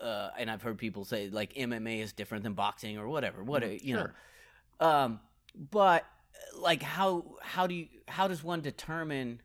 uh 0.00 0.30
and 0.38 0.50
i've 0.50 0.62
heard 0.62 0.76
people 0.78 1.04
say 1.04 1.28
like 1.30 1.52
mma 1.54 2.00
is 2.00 2.12
different 2.12 2.44
than 2.44 2.52
boxing 2.54 2.96
or 2.98 3.08
whatever 3.08 3.42
what 3.42 3.62
Mhm, 3.62 3.82
you 3.82 3.94
sure. 3.96 4.14
know 4.80 4.86
um 4.86 5.20
but 5.78 6.04
like 6.58 6.82
how 6.82 7.36
how 7.42 7.66
do 7.66 7.74
you 7.74 7.88
how 8.06 8.28
does 8.28 8.44
one 8.44 8.60
determine 8.60 9.40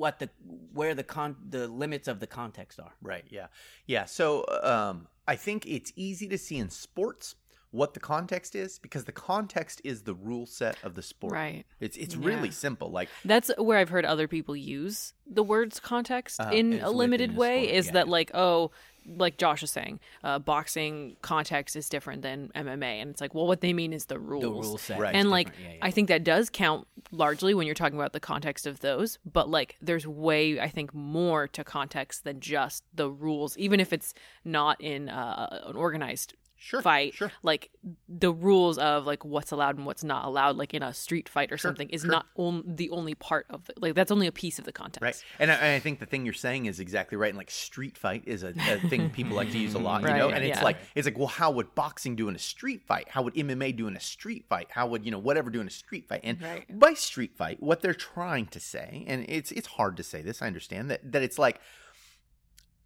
what 0.00 0.18
the 0.18 0.30
where 0.72 0.94
the 0.94 1.04
con 1.04 1.36
the 1.50 1.68
limits 1.68 2.08
of 2.08 2.20
the 2.20 2.26
context 2.26 2.80
are 2.80 2.94
Right. 3.02 3.24
Yeah. 3.28 3.48
Yeah. 3.86 4.06
So 4.06 4.44
um, 4.62 5.06
I 5.28 5.36
think 5.36 5.66
it's 5.66 5.92
easy 5.94 6.26
to 6.28 6.38
see 6.38 6.56
in 6.56 6.70
sports 6.70 7.34
what 7.72 7.94
the 7.94 8.00
context 8.00 8.54
is 8.56 8.78
because 8.80 9.04
the 9.04 9.12
context 9.12 9.80
is 9.84 10.02
the 10.02 10.14
rule 10.14 10.44
set 10.46 10.76
of 10.82 10.94
the 10.94 11.02
sport. 11.02 11.32
Right. 11.32 11.64
It's 11.78 11.96
it's 11.96 12.14
Yeah. 12.16 12.26
really 12.26 12.50
simple. 12.50 12.90
Like 12.90 13.08
That's 13.24 13.50
where 13.58 13.78
I've 13.78 13.90
heard 13.90 14.04
other 14.04 14.26
people 14.26 14.56
use 14.56 15.14
the 15.26 15.42
words 15.44 15.78
context 15.78 16.40
Uh-huh. 16.40 16.50
in 16.52 16.80
a 16.80 16.90
limited 16.90 17.36
way. 17.36 17.64
sport, 17.66 17.76
Is 17.76 17.86
yeah, 17.86 17.92
that 17.92 18.08
like, 18.08 18.30
oh, 18.34 18.72
like 19.06 19.38
Josh 19.38 19.62
is 19.62 19.70
saying, 19.70 19.98
uh, 20.24 20.38
boxing 20.40 21.16
context 21.22 21.74
is 21.76 21.88
different 21.88 22.22
than 22.22 22.50
MMA, 22.54 23.00
and 23.00 23.10
it's 23.10 23.20
like, 23.20 23.34
well, 23.34 23.46
what 23.46 23.60
they 23.62 23.72
mean 23.72 23.92
is 23.92 24.06
the 24.06 24.18
rules. 24.18 24.42
the 24.42 24.50
rule 24.50 24.76
set 24.78 24.98
Right. 25.00 25.14
and 25.14 25.30
like. 25.30 25.48
Yeah, 25.62 25.68
yeah. 25.74 25.78
I 25.80 25.90
think 25.92 26.08
that 26.08 26.22
does 26.24 26.50
count 26.50 26.86
largely 27.12 27.54
when 27.54 27.66
you're 27.66 27.74
talking 27.74 27.98
about 27.98 28.12
the 28.12 28.20
context 28.20 28.66
of 28.66 28.80
those, 28.80 29.18
but 29.24 29.48
like 29.48 29.76
there's 29.80 30.06
way 30.06 30.60
I 30.60 30.68
think 30.68 30.92
more 30.92 31.46
to 31.48 31.62
context 31.64 32.24
than 32.24 32.40
just 32.40 32.84
the 32.92 33.08
rules, 33.10 33.56
even 33.56 33.78
if 33.80 33.92
it's 33.92 34.12
not 34.44 34.80
in 34.80 35.08
uh, 35.08 35.60
an 35.68 35.76
organized 35.76 36.34
Sure, 36.62 36.82
fight, 36.82 37.14
sure. 37.14 37.32
like 37.42 37.70
the 38.06 38.30
rules 38.30 38.76
of 38.76 39.06
like 39.06 39.24
what's 39.24 39.50
allowed 39.50 39.78
and 39.78 39.86
what's 39.86 40.04
not 40.04 40.26
allowed, 40.26 40.56
like 40.58 40.74
in 40.74 40.82
a 40.82 40.92
street 40.92 41.26
fight 41.26 41.50
or 41.50 41.56
Sure, 41.56 41.70
something, 41.70 41.88
is 41.88 42.04
not 42.04 42.26
on- 42.36 42.62
the 42.66 42.90
only 42.90 43.14
part 43.14 43.46
of 43.48 43.64
the 43.64 43.72
like 43.78 43.94
that's 43.94 44.10
only 44.12 44.26
a 44.26 44.32
piece 44.32 44.58
of 44.58 44.66
the 44.66 44.72
context. 44.72 45.02
Right, 45.02 45.24
and 45.38 45.50
I, 45.50 45.54
and 45.54 45.74
I 45.74 45.78
think 45.78 46.00
the 46.00 46.06
thing 46.06 46.26
you're 46.26 46.34
saying 46.34 46.66
is 46.66 46.78
exactly 46.78 47.16
right. 47.16 47.30
And 47.30 47.38
like 47.38 47.50
street 47.50 47.96
fight 47.96 48.24
is 48.26 48.42
a, 48.42 48.48
a 48.68 48.88
thing 48.90 49.08
people 49.18 49.34
like 49.36 49.50
to 49.52 49.58
use 49.58 49.72
a 49.72 49.78
lot, 49.78 50.02
you 50.02 50.08
know. 50.08 50.28
And 50.28 50.44
it's 50.44 50.58
yeah. 50.58 50.64
like 50.64 50.76
it's 50.94 51.06
like, 51.06 51.16
well, 51.16 51.28
how 51.28 51.50
would 51.50 51.74
boxing 51.74 52.14
do 52.14 52.28
in 52.28 52.36
a 52.36 52.38
street 52.38 52.82
fight? 52.86 53.08
How 53.08 53.22
would 53.22 53.32
MMA 53.34 53.74
do 53.74 53.86
in 53.86 53.96
a 53.96 54.00
street 54.00 54.44
fight? 54.46 54.66
How 54.70 54.86
would 54.86 55.04
you 55.06 55.10
know 55.10 55.18
whatever 55.18 55.48
do 55.48 55.62
in 55.62 55.66
a 55.66 55.70
street 55.70 56.06
fight? 56.08 56.20
And 56.24 56.42
Right. 56.42 56.78
by 56.78 56.92
street 56.92 57.34
fight, 57.34 57.62
what 57.62 57.80
they're 57.80 57.94
trying 57.94 58.46
to 58.48 58.60
say, 58.60 59.04
and 59.08 59.24
it's 59.28 59.50
it's 59.52 59.66
hard 59.66 59.96
to 59.96 60.02
say 60.02 60.20
this. 60.20 60.42
I 60.42 60.46
understand 60.46 60.90
that 60.90 61.10
that 61.12 61.22
it's 61.22 61.38
like 61.38 61.58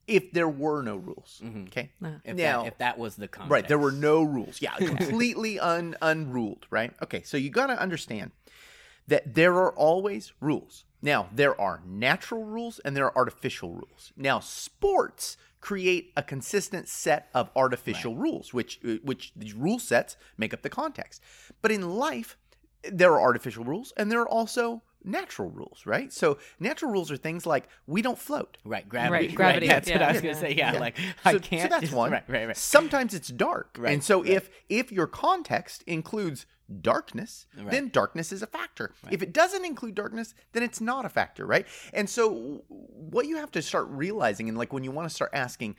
if 0.07 0.33
there 0.33 0.49
were 0.49 0.83
no 0.83 0.97
rules, 0.97 1.41
Mhm. 1.45 1.67
okay. 1.69 1.91
If, 2.25 2.37
Now- 2.37 2.63
that, 2.63 2.69
if 2.73 2.79
that 2.79 2.99
was 2.99 3.17
the 3.17 3.29
context. 3.29 3.51
Right, 3.51 3.69
there 3.69 3.79
were 3.79 3.93
no 3.93 4.23
rules. 4.23 4.61
Yeah, 4.61 4.75
completely 4.77 5.59
un 5.59 5.97
unruled, 6.03 6.67
right? 6.71 6.93
Okay, 7.03 7.23
so 7.23 7.37
you 7.37 7.51
got 7.51 7.67
to 7.69 7.81
understand 7.81 8.33
that 9.07 9.35
there 9.35 9.55
are 9.55 9.73
always 9.73 10.33
rules. 10.41 10.85
Now, 11.03 11.29
there 11.33 11.59
are 11.61 11.83
natural 11.87 12.45
rules 12.45 12.79
and 12.81 12.97
there 12.97 13.05
are 13.05 13.17
artificial 13.17 13.71
rules. 13.73 14.13
Now, 14.17 14.41
sports 14.41 15.37
create 15.61 16.13
a 16.17 16.23
consistent 16.23 16.89
set 16.89 17.29
of 17.35 17.51
artificial 17.57 18.15
rules, 18.17 18.53
which 18.55 18.81
uh, 18.85 18.95
which 19.03 19.33
these 19.37 19.55
rule 19.55 19.79
sets 19.79 20.17
make 20.39 20.53
up 20.55 20.63
the 20.63 20.71
context. 20.71 21.23
But 21.63 21.71
in 21.73 21.83
life, 21.97 22.37
there 22.91 23.13
are 23.13 23.21
artificial 23.21 23.65
rules 23.65 23.93
and 23.97 24.11
there 24.11 24.21
are 24.21 24.29
also 24.29 24.83
natural 25.05 25.51
rules, 25.51 25.83
right? 25.87 26.13
So, 26.13 26.39
natural 26.59 26.91
rules 26.91 27.11
are 27.11 27.17
things 27.17 27.47
like 27.47 27.69
we 27.87 28.03
don't 28.03 28.19
float. 28.19 28.57
Right, 28.65 28.89
gravity. 28.89 29.27
Right, 29.29 29.35
gravity, 29.35 29.67
That's 29.69 29.89
what 29.89 30.01
yeah. 30.01 30.09
I 30.09 30.13
was 30.13 30.21
gonna 30.23 30.35
say. 30.35 30.55
Yeah, 30.55 30.73
Yeah. 30.75 30.81
like 30.81 30.97
So, 30.99 31.05
I 31.25 31.39
can't. 31.39 31.63
so 31.63 31.69
that's 31.69 31.81
just- 31.83 31.93
one. 31.93 32.11
Right, 32.13 32.25
right, 32.29 32.47
right. 32.47 32.57
Sometimes 32.57 33.15
it's 33.15 33.29
dark, 33.29 33.77
Right, 33.79 33.93
and 33.93 34.03
so 34.03 34.23
right. 34.23 34.31
if 34.33 34.51
if 34.69 34.91
your 34.91 35.07
context 35.07 35.83
includes 35.87 36.47
darkness, 36.81 37.47
Right. 37.57 37.71
then 37.71 37.89
darkness 37.91 38.33
is 38.33 38.43
a 38.43 38.47
factor. 38.47 38.95
If 39.11 39.23
it 39.23 39.33
doesn't 39.35 39.65
include 39.67 39.95
darkness, 39.95 40.35
then 40.53 40.63
it's 40.63 40.81
not 40.81 41.05
a 41.05 41.11
factor, 41.11 41.45
right? 41.45 41.67
And 41.93 42.09
so 42.09 42.65
what 42.69 43.27
you 43.27 43.37
have 43.37 43.51
to 43.53 43.61
start 43.63 43.87
realizing, 43.89 44.49
and 44.49 44.57
like 44.57 44.73
when 44.73 44.83
you 44.83 44.91
want 44.91 45.09
to 45.09 45.15
start 45.15 45.31
asking, 45.35 45.77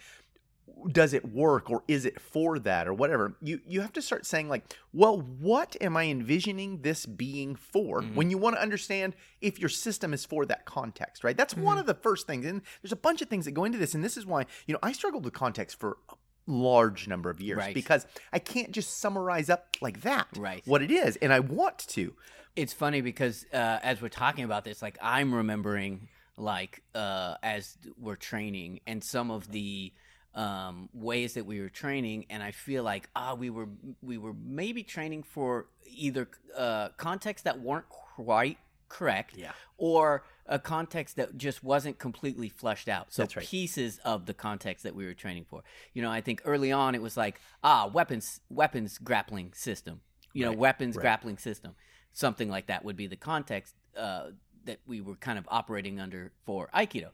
does 0.91 1.13
it 1.13 1.25
work 1.33 1.69
or 1.69 1.83
is 1.87 2.05
it 2.05 2.19
for 2.21 2.59
that 2.59 2.87
or 2.87 2.93
whatever 2.93 3.35
you 3.41 3.59
you 3.65 3.81
have 3.81 3.93
to 3.93 4.01
start 4.01 4.25
saying 4.25 4.47
like 4.49 4.63
well 4.93 5.17
what 5.19 5.75
am 5.81 5.95
i 5.97 6.05
envisioning 6.05 6.81
this 6.81 7.05
being 7.05 7.55
for 7.55 8.01
Mm-hmm. 8.01 8.15
when 8.15 8.29
you 8.29 8.37
want 8.37 8.55
to 8.55 8.61
understand 8.61 9.15
if 9.41 9.59
your 9.59 9.69
system 9.69 10.13
is 10.13 10.25
for 10.25 10.45
that 10.45 10.65
context 10.65 11.23
right 11.23 11.35
that's 11.37 11.55
one 11.55 11.77
of 11.77 11.85
the 11.85 11.93
first 11.93 12.27
things 12.27 12.45
and 12.45 12.61
there's 12.81 12.91
a 12.91 12.95
bunch 12.97 13.21
of 13.21 13.29
things 13.29 13.45
that 13.45 13.51
go 13.51 13.63
into 13.63 13.77
this 13.77 13.93
and 13.95 14.03
this 14.03 14.17
is 14.17 14.25
why 14.25 14.45
you 14.67 14.73
know 14.73 14.79
i 14.83 14.91
struggled 14.91 15.23
with 15.25 15.33
context 15.33 15.79
for 15.79 15.97
a 16.09 16.13
large 16.47 17.07
number 17.07 17.29
of 17.29 17.39
years 17.39 17.57
Right. 17.57 17.73
because 17.73 18.05
i 18.33 18.39
can't 18.39 18.71
just 18.71 18.99
summarize 18.99 19.49
up 19.49 19.77
like 19.81 20.01
that 20.01 20.27
Right. 20.37 20.61
what 20.65 20.81
it 20.81 20.91
is 20.91 21.15
and 21.17 21.31
i 21.33 21.39
want 21.39 21.79
to 21.89 22.13
it's 22.55 22.71
funny 22.73 23.01
because 23.01 23.45
uh, 23.53 23.79
as 23.83 24.01
we're 24.01 24.07
talking 24.07 24.45
about 24.45 24.63
this, 24.63 24.81
like 24.81 24.97
I'm 25.01 25.35
remembering, 25.35 26.07
like 26.37 26.83
uh, 26.95 27.35
as 27.43 27.77
we're 27.99 28.15
training, 28.15 28.79
and 28.87 29.03
some 29.03 29.29
of 29.29 29.51
the 29.51 29.91
um, 30.35 30.89
ways 30.93 31.33
that 31.33 31.45
we 31.45 31.59
were 31.61 31.69
training, 31.69 32.25
and 32.29 32.43
I 32.43 32.51
feel 32.51 32.83
like 32.83 33.09
ah, 33.15 33.33
we 33.33 33.49
were 33.49 33.69
we 34.01 34.17
were 34.17 34.33
maybe 34.33 34.83
training 34.83 35.23
for 35.23 35.67
either 35.85 36.27
uh, 36.55 36.89
contexts 36.97 37.43
that 37.45 37.59
weren't 37.61 37.87
quite 37.89 38.57
correct, 38.89 39.35
Yeah. 39.37 39.51
or 39.77 40.23
a 40.45 40.59
context 40.59 41.15
that 41.15 41.37
just 41.37 41.63
wasn't 41.63 41.97
completely 41.97 42.49
fleshed 42.49 42.87
out. 42.87 43.11
So 43.11 43.23
right. 43.23 43.45
pieces 43.45 43.99
of 44.05 44.25
the 44.27 44.33
context 44.33 44.83
that 44.83 44.93
we 44.93 45.05
were 45.05 45.13
training 45.15 45.45
for. 45.49 45.63
You 45.93 46.01
know, 46.03 46.11
I 46.11 46.21
think 46.21 46.41
early 46.45 46.71
on 46.71 46.93
it 46.95 47.01
was 47.01 47.17
like 47.17 47.39
ah, 47.63 47.87
weapons 47.91 48.41
weapons 48.49 48.97
grappling 48.97 49.53
system. 49.53 50.01
You 50.33 50.43
know, 50.43 50.49
Right, 50.49 50.59
weapons 50.59 50.95
right. 50.95 51.01
grappling 51.01 51.37
system 51.37 51.75
something 52.11 52.49
like 52.49 52.67
that 52.67 52.83
would 52.85 52.95
be 52.95 53.07
the 53.07 53.17
context 53.17 53.75
uh, 53.97 54.27
that 54.63 54.79
we 54.85 55.01
were 55.01 55.15
kind 55.15 55.37
of 55.37 55.45
operating 55.49 55.99
under 55.99 56.31
for 56.45 56.69
aikido 56.73 57.09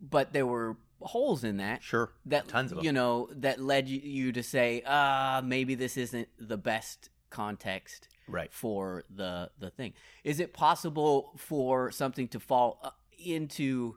but 0.00 0.32
there 0.32 0.46
were 0.46 0.76
holes 1.00 1.44
in 1.44 1.58
that 1.58 1.82
sure. 1.82 2.12
that 2.24 2.48
tons 2.48 2.72
of 2.72 2.78
them 2.78 2.84
you 2.84 2.92
know 2.92 3.28
that 3.32 3.60
led 3.60 3.88
you, 3.88 4.32
to 4.32 4.42
say 4.42 4.82
ah 4.86 5.42
maybe 5.44 5.74
this 5.74 5.96
isn't 5.96 6.28
the 6.38 6.56
best 6.56 7.10
context 7.30 8.08
right. 8.28 8.52
for 8.52 9.04
the 9.14 9.50
the 9.58 9.70
thing. 9.70 9.92
Is 10.24 10.40
it 10.40 10.52
possible 10.52 11.32
for 11.36 11.90
something 11.90 12.28
to 12.28 12.40
fall 12.40 12.80
uh, 12.82 12.90
into 13.18 13.96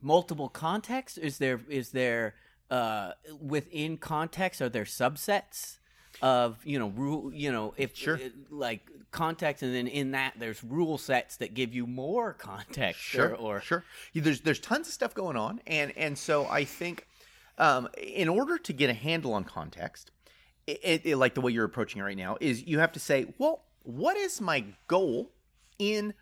multiple 0.00 0.48
contexts? 0.48 1.18
Is 1.18 1.38
there 1.38 1.60
is 1.68 1.90
there 1.90 2.34
uh 2.70 3.12
within 3.40 3.98
context 3.98 4.62
are 4.62 4.70
there 4.70 4.84
subsets 4.84 5.78
of 6.22 6.64
you 6.64 6.78
know 6.78 6.88
rule 6.88 7.32
you 7.32 7.50
know 7.52 7.74
if 7.76 7.96
Sure. 7.96 8.16
uh, 8.16 8.28
like 8.50 8.88
context 9.10 9.62
and 9.62 9.74
then 9.74 9.86
in 9.86 10.10
that 10.12 10.34
there's 10.38 10.62
rule 10.64 10.98
sets 10.98 11.36
that 11.36 11.54
give 11.54 11.74
you 11.74 11.86
more 11.86 12.32
context 12.38 13.00
sure 13.00 13.30
or, 13.30 13.34
or 13.34 13.60
sure 13.60 13.84
Yeah, 14.12 14.22
there's 14.22 14.40
there's 14.40 14.58
tons 14.58 14.88
of 14.88 14.94
stuff 14.94 15.14
going 15.14 15.36
on 15.36 15.60
and 15.66 15.96
and 15.96 16.16
so 16.18 16.46
i 16.46 16.64
think 16.64 17.06
um, 17.56 17.88
in 17.96 18.28
order 18.28 18.58
to 18.58 18.72
get 18.72 18.90
a 18.90 18.94
handle 18.94 19.32
on 19.34 19.44
context 19.44 20.10
it, 20.66 21.02
it, 21.04 21.16
like 21.16 21.34
the 21.34 21.40
way 21.40 21.52
you're 21.52 21.64
approaching 21.64 22.00
it 22.00 22.04
right 22.04 22.16
now 22.16 22.36
is 22.40 22.64
you 22.64 22.78
have 22.80 22.90
to 22.92 23.00
say 23.00 23.26
well 23.38 23.62
what 23.84 24.16
is 24.16 24.40
my 24.40 24.64
goal 24.88 25.30
in 25.78 26.14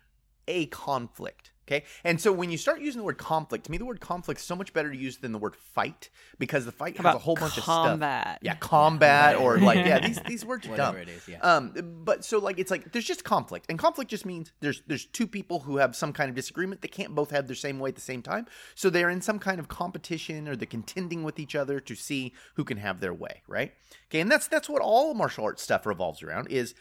a 0.47 0.65
conflict 0.67 1.52
okay 1.67 1.83
and 2.03 2.19
so 2.19 2.31
when 2.31 2.51
you 2.51 2.57
start 2.57 2.81
using 2.81 2.99
the 2.99 3.05
word 3.05 3.17
conflict 3.17 3.65
to 3.65 3.71
me 3.71 3.77
the 3.77 3.85
word 3.85 3.99
conflict 4.01 4.39
is 4.39 4.45
so 4.45 4.55
much 4.55 4.73
better 4.73 4.91
to 4.91 4.97
use 4.97 5.17
than 5.17 5.31
the 5.31 5.39
word 5.39 5.55
fight 5.55 6.09
because 6.39 6.65
the 6.65 6.71
fight 6.71 6.97
How 6.97 7.03
has 7.09 7.15
a 7.15 7.19
whole 7.19 7.35
bunch 7.35 7.57
of 7.57 7.63
stuff 7.63 7.87
combat? 7.87 8.39
yeah 8.41 8.55
combat 8.55 9.35
or 9.35 9.59
like 9.59 9.85
yeah 9.85 9.99
these 9.99 10.19
these 10.27 10.45
words 10.45 10.67
are 10.67 10.71
whatever 10.71 10.97
dumb 10.97 11.01
it 11.01 11.09
is 11.09 11.27
yeah 11.27 11.39
um, 11.39 11.73
but 12.03 12.23
so 12.23 12.39
like 12.39 12.59
it's 12.59 12.71
like 12.71 12.91
there's 12.91 13.05
just 13.05 13.23
conflict, 13.23 13.65
and 13.69 13.77
conflict 13.79 14.09
just 14.09 14.25
means 14.25 14.51
there's 14.59 14.81
there's 14.87 15.05
two 15.05 15.27
people 15.27 15.59
who 15.61 15.77
have 15.77 15.95
some 15.95 16.13
kind 16.13 16.29
of 16.29 16.35
disagreement. 16.35 16.81
They 16.81 16.87
can't 16.87 17.13
both 17.13 17.31
have 17.31 17.47
their 17.47 17.55
same 17.55 17.79
way 17.79 17.89
at 17.89 17.95
the 17.95 18.01
same 18.01 18.21
time, 18.21 18.45
so 18.75 18.89
they're 18.89 19.09
in 19.09 19.21
some 19.21 19.39
kind 19.39 19.59
of 19.59 19.67
competition 19.67 20.47
or 20.47 20.55
they're 20.55 20.65
contending 20.65 21.23
with 21.23 21.39
each 21.39 21.55
other 21.55 21.79
to 21.79 21.95
see 21.95 22.33
who 22.55 22.63
can 22.63 22.77
have 22.77 22.99
their 22.99 23.13
way, 23.13 23.41
right? 23.47 23.73
Okay, 24.09 24.19
and 24.19 24.31
that's 24.31 24.47
that's 24.47 24.69
what 24.69 24.81
all 24.81 25.13
martial 25.13 25.43
arts 25.45 25.61
stuff 25.63 25.85
revolves 25.85 26.23
around 26.23 26.47
is 26.49 26.75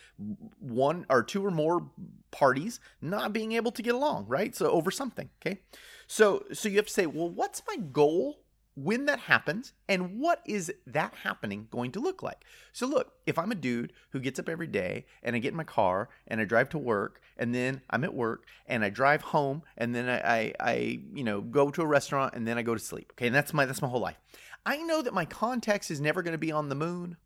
one 0.58 1.06
or 1.08 1.22
two 1.22 1.44
or 1.44 1.50
more 1.50 1.90
parties 2.30 2.80
not 3.00 3.32
being 3.32 3.52
able 3.52 3.70
to 3.72 3.82
get 3.82 3.94
along, 3.94 4.26
right? 4.26 4.54
So 4.54 4.70
over 4.72 4.90
something, 4.90 5.30
okay? 5.40 5.60
So 6.06 6.44
so 6.52 6.68
you 6.68 6.76
have 6.76 6.86
to 6.86 6.92
say, 6.92 7.06
well, 7.06 7.28
what's 7.28 7.62
my 7.68 7.76
goal 7.76 8.38
when 8.74 9.04
that 9.04 9.18
happens 9.20 9.74
and 9.86 10.18
what 10.18 10.40
is 10.46 10.72
that 10.86 11.14
happening 11.22 11.68
going 11.70 11.92
to 11.92 12.00
look 12.00 12.22
like? 12.22 12.44
So 12.72 12.86
look 12.86 13.12
if 13.26 13.38
i'm 13.38 13.52
a 13.52 13.54
dude 13.54 13.92
who 14.10 14.20
gets 14.20 14.38
up 14.38 14.48
every 14.48 14.66
day 14.66 15.04
and 15.22 15.36
i 15.36 15.38
get 15.38 15.50
in 15.50 15.56
my 15.56 15.64
car 15.64 16.08
and 16.26 16.40
i 16.40 16.44
drive 16.44 16.70
to 16.70 16.78
work 16.78 17.20
and 17.36 17.54
then 17.54 17.82
i'm 17.90 18.02
at 18.02 18.14
work 18.14 18.46
and 18.66 18.82
i 18.82 18.88
drive 18.88 19.20
home 19.20 19.62
and 19.76 19.94
then 19.94 20.08
i 20.08 20.20
i, 20.20 20.52
I 20.58 21.00
you 21.12 21.22
know 21.22 21.42
go 21.42 21.70
to 21.70 21.82
a 21.82 21.86
restaurant 21.86 22.34
and 22.34 22.48
then 22.48 22.56
i 22.56 22.62
go 22.62 22.74
to 22.74 22.80
sleep 22.80 23.12
okay? 23.12 23.26
And 23.26 23.34
that's 23.34 23.52
my 23.52 23.66
that's 23.66 23.82
my 23.82 23.88
whole 23.88 24.00
life. 24.00 24.18
I 24.64 24.78
know 24.78 25.02
that 25.02 25.14
my 25.14 25.24
context 25.24 25.90
is 25.90 26.00
never 26.00 26.22
going 26.22 26.32
to 26.32 26.38
be 26.38 26.52
on 26.52 26.68
the 26.68 26.74
moon 26.74 27.16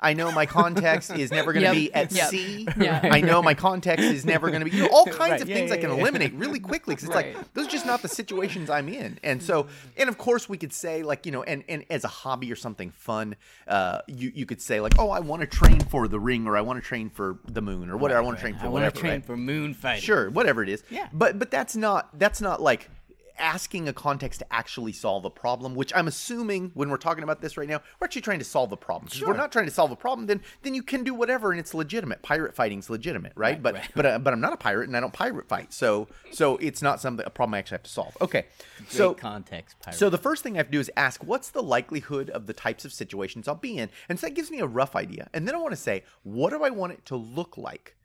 I 0.00 0.12
know 0.12 0.30
my 0.32 0.46
context 0.46 1.10
is 1.10 1.30
never 1.30 1.52
going 1.52 1.62
to 1.64 1.68
Yep. 1.68 1.74
be 1.74 1.92
at 1.94 2.12
Yep. 2.12 2.28
sea. 2.30 2.68
Yeah. 2.76 3.00
I 3.10 3.20
know 3.20 3.42
my 3.42 3.54
context 3.54 4.04
is 4.04 4.24
never 4.24 4.50
going 4.50 4.62
to 4.64 4.68
be. 4.70 4.76
You 4.76 4.82
know, 4.84 4.88
all 4.92 5.06
kinds 5.22 5.30
Right. 5.32 5.40
of 5.42 5.48
Yeah, 5.48 5.54
things 5.56 5.70
yeah, 5.70 5.76
I 5.76 5.78
can 5.80 5.90
yeah. 5.90 5.96
eliminate 5.96 6.34
really 6.34 6.60
quickly 6.60 6.94
because 6.94 7.08
it's 7.08 7.14
Right. 7.16 7.36
like 7.36 7.54
those 7.54 7.66
are 7.66 7.70
just 7.70 7.86
not 7.86 8.02
the 8.02 8.08
situations 8.08 8.68
I'm 8.70 8.88
in. 8.88 9.18
And 9.22 9.42
so, 9.42 9.66
and 9.96 10.08
of 10.08 10.18
course, 10.18 10.48
we 10.48 10.58
could 10.58 10.72
say 10.72 11.02
like 11.02 11.24
you 11.26 11.32
know, 11.32 11.42
and 11.42 11.64
and 11.68 11.84
as 11.90 12.04
a 12.04 12.08
hobby 12.08 12.50
or 12.52 12.56
something 12.56 12.90
fun, 12.90 13.36
uh, 13.68 14.00
you 14.06 14.30
you 14.34 14.46
could 14.46 14.60
say 14.60 14.80
like, 14.80 14.94
oh, 14.98 15.10
I 15.10 15.20
want 15.20 15.40
to 15.40 15.46
train 15.46 15.80
for 15.80 16.08
the 16.08 16.20
ring, 16.20 16.46
or 16.46 16.56
I 16.56 16.60
want 16.60 16.82
to 16.82 16.86
train 16.86 17.08
for 17.10 17.38
the 17.50 17.62
moon, 17.62 17.88
or 17.90 17.96
whatever. 17.96 18.18
I 18.20 18.22
want 18.22 18.36
to 18.36 18.40
train 18.42 18.56
for 18.58 18.66
I 18.66 18.68
want 18.68 18.92
to 18.94 19.00
train 19.00 19.12
right? 19.14 19.24
for 19.24 19.36
moon 19.36 19.74
fighting 19.74 20.02
Sure, 20.02 20.28
whatever 20.30 20.62
it 20.62 20.68
is. 20.68 20.82
Yeah. 20.90 21.08
But 21.12 21.38
but 21.38 21.50
that's 21.50 21.76
not 21.76 22.18
that's 22.18 22.40
not 22.40 22.60
like 22.60 22.90
asking 23.38 23.88
a 23.88 23.92
context 23.92 24.40
to 24.40 24.52
actually 24.52 24.92
solve 24.92 25.24
a 25.24 25.30
problem, 25.30 25.74
which 25.74 25.92
I'm 25.94 26.08
assuming 26.08 26.70
when 26.74 26.88
we're 26.90 26.96
talking 26.96 27.24
about 27.24 27.40
this 27.40 27.56
right 27.56 27.68
now, 27.68 27.80
we're 28.00 28.06
actually 28.06 28.22
trying 28.22 28.38
to 28.38 28.44
solve 28.44 28.72
a 28.72 28.76
problem. 28.76 29.08
'Cause 29.08 29.20
If 29.20 29.26
we're 29.28 29.36
not 29.36 29.52
trying 29.52 29.66
to 29.66 29.70
solve 29.72 29.90
a 29.90 29.96
problem, 29.96 30.26
then 30.26 30.42
then 30.62 30.74
you 30.74 30.82
can 30.82 31.04
do 31.04 31.14
whatever 31.14 31.50
and 31.50 31.60
it's 31.60 31.74
legitimate. 31.74 32.22
Pirate 32.22 32.54
fighting's 32.54 32.88
legitimate, 32.90 33.32
right? 33.36 33.62
but 33.62 33.74
right. 33.74 33.88
but 33.94 34.06
uh, 34.06 34.18
but 34.18 34.32
I'm 34.32 34.40
not 34.40 34.52
a 34.52 34.56
pirate 34.56 34.88
and 34.88 34.96
I 34.96 35.00
don't 35.00 35.12
pirate 35.12 35.48
fight. 35.48 35.72
So 35.72 36.08
so 36.32 36.56
it's 36.58 36.82
not 36.82 37.00
something 37.00 37.24
a 37.26 37.30
problem 37.30 37.54
I 37.54 37.58
actually 37.58 37.76
have 37.76 37.82
to 37.84 37.90
solve. 37.90 38.16
Okay. 38.20 38.46
Great 38.78 38.90
so 38.90 39.14
context 39.14 39.76
pirate. 39.80 39.96
so 39.96 40.10
the 40.10 40.18
first 40.18 40.42
thing 40.42 40.54
I 40.54 40.58
have 40.58 40.66
to 40.66 40.72
do 40.72 40.80
is 40.80 40.90
ask, 40.96 41.22
what's 41.24 41.50
the 41.50 41.62
likelihood 41.62 42.30
of 42.30 42.46
the 42.46 42.52
types 42.52 42.84
of 42.84 42.92
situations 42.92 43.48
I'll 43.48 43.54
be 43.54 43.78
in? 43.78 43.90
And 44.08 44.18
so 44.18 44.26
that 44.26 44.34
gives 44.34 44.50
me 44.50 44.60
a 44.60 44.66
rough 44.66 44.94
idea. 44.96 45.28
And 45.34 45.46
then 45.46 45.54
I 45.54 45.58
want 45.58 45.72
to 45.72 45.76
say, 45.80 46.04
what 46.22 46.50
do 46.50 46.62
I 46.62 46.70
want 46.70 46.92
it 46.92 47.04
to 47.06 47.16
look 47.16 47.56
like 47.56 47.96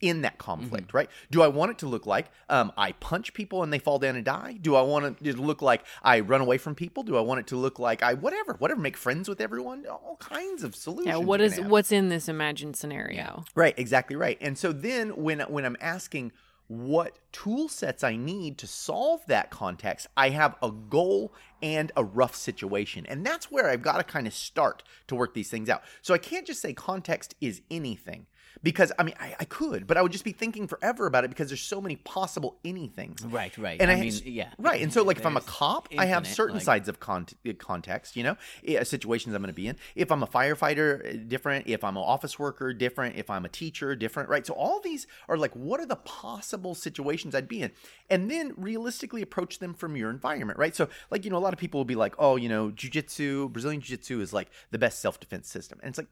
in 0.00 0.22
that 0.22 0.38
conflict, 0.38 0.92
right? 0.92 1.08
Do 1.30 1.42
I 1.42 1.48
want 1.48 1.70
it 1.70 1.78
to 1.78 1.86
look 1.86 2.06
like 2.06 2.26
um, 2.48 2.72
I 2.76 2.92
punch 2.92 3.32
people 3.34 3.62
and 3.62 3.72
they 3.72 3.78
fall 3.78 3.98
down 3.98 4.16
and 4.16 4.24
die? 4.24 4.58
Do 4.60 4.74
I 4.74 4.82
want 4.82 5.04
it 5.06 5.24
to 5.24 5.40
look 5.40 5.62
like 5.62 5.84
I 6.02 6.20
run 6.20 6.40
away 6.40 6.58
from 6.58 6.74
people? 6.74 7.02
Do 7.02 7.16
I 7.16 7.20
want 7.20 7.40
it 7.40 7.46
to 7.48 7.56
look 7.56 7.78
like 7.78 8.02
I 8.02 8.14
whatever, 8.14 8.54
whatever, 8.54 8.80
make 8.80 8.96
friends 8.96 9.28
with 9.28 9.40
everyone? 9.40 9.86
All 9.86 10.16
kinds 10.20 10.62
of 10.62 10.76
solutions. 10.76 11.06
Yeah, 11.06 11.16
what 11.16 11.40
is 11.40 11.60
what's 11.60 11.92
in 11.92 12.08
this 12.08 12.28
imagined 12.28 12.76
scenario? 12.76 13.44
Right, 13.54 13.74
exactly 13.78 14.16
right. 14.16 14.38
And 14.40 14.58
so 14.58 14.72
then 14.72 15.10
when 15.10 15.40
when 15.40 15.64
I'm 15.64 15.76
asking 15.80 16.32
what 16.68 17.18
tool 17.30 17.68
sets 17.68 18.02
I 18.02 18.16
need 18.16 18.58
to 18.58 18.66
solve 18.66 19.24
that 19.28 19.50
context, 19.50 20.08
I 20.16 20.30
have 20.30 20.56
a 20.62 20.70
goal 20.70 21.32
and 21.62 21.92
a 21.96 22.04
rough 22.04 22.34
situation. 22.34 23.06
And 23.06 23.24
that's 23.24 23.50
where 23.50 23.70
I've 23.70 23.82
got 23.82 23.98
to 23.98 24.04
kind 24.04 24.26
of 24.26 24.34
start 24.34 24.82
to 25.06 25.14
work 25.14 25.32
these 25.32 25.48
things 25.48 25.68
out. 25.68 25.82
So 26.02 26.12
I 26.12 26.18
can't 26.18 26.46
just 26.46 26.60
say 26.60 26.72
context 26.72 27.34
is 27.40 27.62
anything 27.70 28.26
because 28.62 28.92
I 28.98 29.02
mean 29.02 29.14
I, 29.18 29.36
I 29.40 29.44
could, 29.44 29.86
but 29.86 29.96
I 29.96 30.02
would 30.02 30.12
just 30.12 30.24
be 30.24 30.32
thinking 30.32 30.66
forever 30.68 31.06
about 31.06 31.24
it 31.24 31.28
because 31.28 31.48
there's 31.48 31.62
so 31.62 31.80
many 31.80 31.96
possible 31.96 32.58
anythings. 32.64 33.24
Right, 33.30 33.56
right. 33.58 33.80
And 33.80 33.90
I, 33.90 33.94
I 33.94 34.00
mean, 34.00 34.12
yeah. 34.24 34.50
right. 34.58 34.80
And 34.80 34.92
so, 34.92 35.02
like, 35.02 35.18
if 35.18 35.26
I'm 35.26 35.36
a 35.36 35.40
cop, 35.42 35.88
I 35.96 36.06
have 36.06 36.26
certain 36.26 36.56
like- 36.56 36.64
sides 36.64 36.88
of 36.88 37.00
con- 37.00 37.26
context. 37.58 38.16
You 38.16 38.24
know, 38.24 38.36
eh, 38.66 38.82
situations 38.84 39.34
I'm 39.34 39.42
going 39.42 39.52
to 39.52 39.54
be 39.54 39.68
in. 39.68 39.76
If 39.94 40.10
I'm 40.10 40.22
a 40.22 40.26
firefighter, 40.26 41.04
eh, 41.04 41.18
different. 41.26 41.66
If 41.66 41.84
I'm 41.84 41.96
an 41.96 42.02
office 42.02 42.38
worker, 42.38 42.72
different. 42.72 43.16
If 43.16 43.30
I'm 43.30 43.44
a 43.44 43.48
teacher, 43.48 43.94
different. 43.96 44.28
Right. 44.28 44.46
So 44.46 44.54
all 44.54 44.80
these 44.80 45.06
are 45.28 45.36
like, 45.36 45.52
what 45.54 45.80
are 45.80 45.86
the 45.86 45.96
possible 45.96 46.74
situations 46.74 47.34
I'd 47.34 47.48
be 47.48 47.62
in, 47.62 47.72
and 48.10 48.30
then 48.30 48.52
realistically 48.56 49.22
approach 49.22 49.58
them 49.58 49.74
from 49.74 49.96
your 49.96 50.10
environment. 50.10 50.58
Right. 50.58 50.74
So, 50.74 50.88
like, 51.10 51.24
you 51.24 51.30
know, 51.30 51.38
a 51.38 51.44
lot 51.46 51.52
of 51.52 51.58
people 51.58 51.78
will 51.80 51.84
be 51.84 51.94
like, 51.94 52.14
oh, 52.18 52.36
you 52.36 52.48
know, 52.48 52.70
jujitsu, 52.70 53.52
Brazilian 53.52 53.80
jiu-jitsu 53.80 54.20
is 54.20 54.32
like 54.32 54.48
the 54.70 54.78
best 54.78 55.00
self 55.00 55.20
defense 55.20 55.48
system, 55.48 55.78
and 55.82 55.90
it's 55.90 55.98
like 55.98 56.08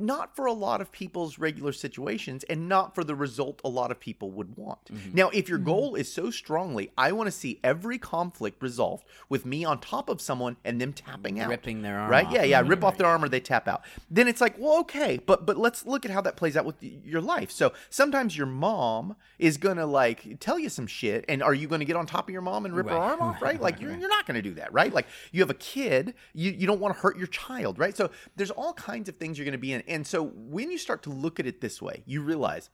not 0.00 0.34
for 0.34 0.46
a 0.46 0.52
lot 0.52 0.80
of 0.80 0.90
people's 0.90 1.38
regular 1.38 1.72
situations 1.72 2.44
and 2.44 2.68
not 2.68 2.94
for 2.94 3.04
the 3.04 3.14
result 3.14 3.60
a 3.64 3.68
lot 3.68 3.90
of 3.90 4.00
people 4.00 4.30
would 4.32 4.56
want. 4.56 4.84
Mm-hmm. 4.86 5.14
Now, 5.14 5.28
if 5.30 5.48
your 5.48 5.58
mm-hmm. 5.58 5.66
goal 5.66 5.94
is 5.94 6.12
so 6.12 6.30
strongly, 6.30 6.90
I 6.98 7.12
want 7.12 7.28
to 7.28 7.30
see 7.30 7.60
every 7.62 7.98
conflict 7.98 8.62
resolved 8.62 9.04
with 9.28 9.46
me 9.46 9.64
on 9.64 9.80
top 9.80 10.08
of 10.08 10.20
someone 10.20 10.56
and 10.64 10.80
them 10.80 10.92
tapping 10.92 11.40
out. 11.40 11.48
Ripping 11.48 11.82
their 11.82 11.98
arm 11.98 12.10
Right? 12.10 12.26
off. 12.26 12.32
Yeah, 12.32 12.44
yeah, 12.44 12.60
rip 12.60 12.78
mm-hmm. 12.78 12.84
off 12.84 12.98
their 12.98 13.06
arm 13.06 13.24
or 13.24 13.28
they 13.28 13.40
tap 13.40 13.68
out. 13.68 13.82
Then 14.10 14.28
it's 14.28 14.40
like, 14.40 14.58
well, 14.58 14.78
okay, 14.80 15.20
but 15.24 15.46
but 15.46 15.56
let's 15.56 15.86
look 15.86 16.04
at 16.04 16.10
how 16.10 16.20
that 16.22 16.36
plays 16.36 16.56
out 16.56 16.64
with 16.64 16.76
your 16.82 17.20
life. 17.20 17.50
So, 17.50 17.72
sometimes 17.90 18.36
your 18.36 18.46
mom 18.46 19.16
is 19.38 19.56
going 19.56 19.76
to 19.76 19.86
like 19.86 20.38
tell 20.40 20.58
you 20.58 20.68
some 20.68 20.86
shit 20.86 21.24
and 21.28 21.42
are 21.42 21.54
you 21.54 21.68
going 21.68 21.80
to 21.80 21.84
get 21.84 21.96
on 21.96 22.06
top 22.06 22.28
of 22.28 22.32
your 22.32 22.42
mom 22.42 22.64
and 22.64 22.74
rip 22.74 22.88
her 22.88 22.96
arm 22.96 23.20
off, 23.20 23.42
right? 23.42 23.52
right, 23.52 23.60
Like 23.60 23.80
you're, 23.80 23.96
you're 23.96 24.08
not 24.08 24.26
going 24.26 24.34
to 24.34 24.42
do 24.42 24.54
that, 24.54 24.72
right? 24.72 24.92
Like 24.92 25.06
you 25.32 25.40
have 25.42 25.50
a 25.50 25.54
kid, 25.54 26.14
you, 26.34 26.50
you 26.50 26.66
don't 26.66 26.80
want 26.80 26.94
to 26.94 27.00
hurt 27.00 27.16
your 27.16 27.26
child, 27.26 27.78
right? 27.78 27.96
So 27.96 28.10
there's 28.36 28.50
all 28.50 28.72
kinds 28.72 29.08
of 29.08 29.16
things 29.16 29.38
you're 29.38 29.44
going 29.44 29.52
to 29.52 29.58
be 29.58 29.72
in. 29.72 29.75
And 29.88 30.06
so 30.06 30.24
when 30.24 30.70
you 30.70 30.78
start 30.78 31.02
to 31.04 31.10
look 31.10 31.40
at 31.40 31.46
it 31.46 31.60
this 31.60 31.80
way, 31.82 32.02
you 32.06 32.22
realize 32.22 32.70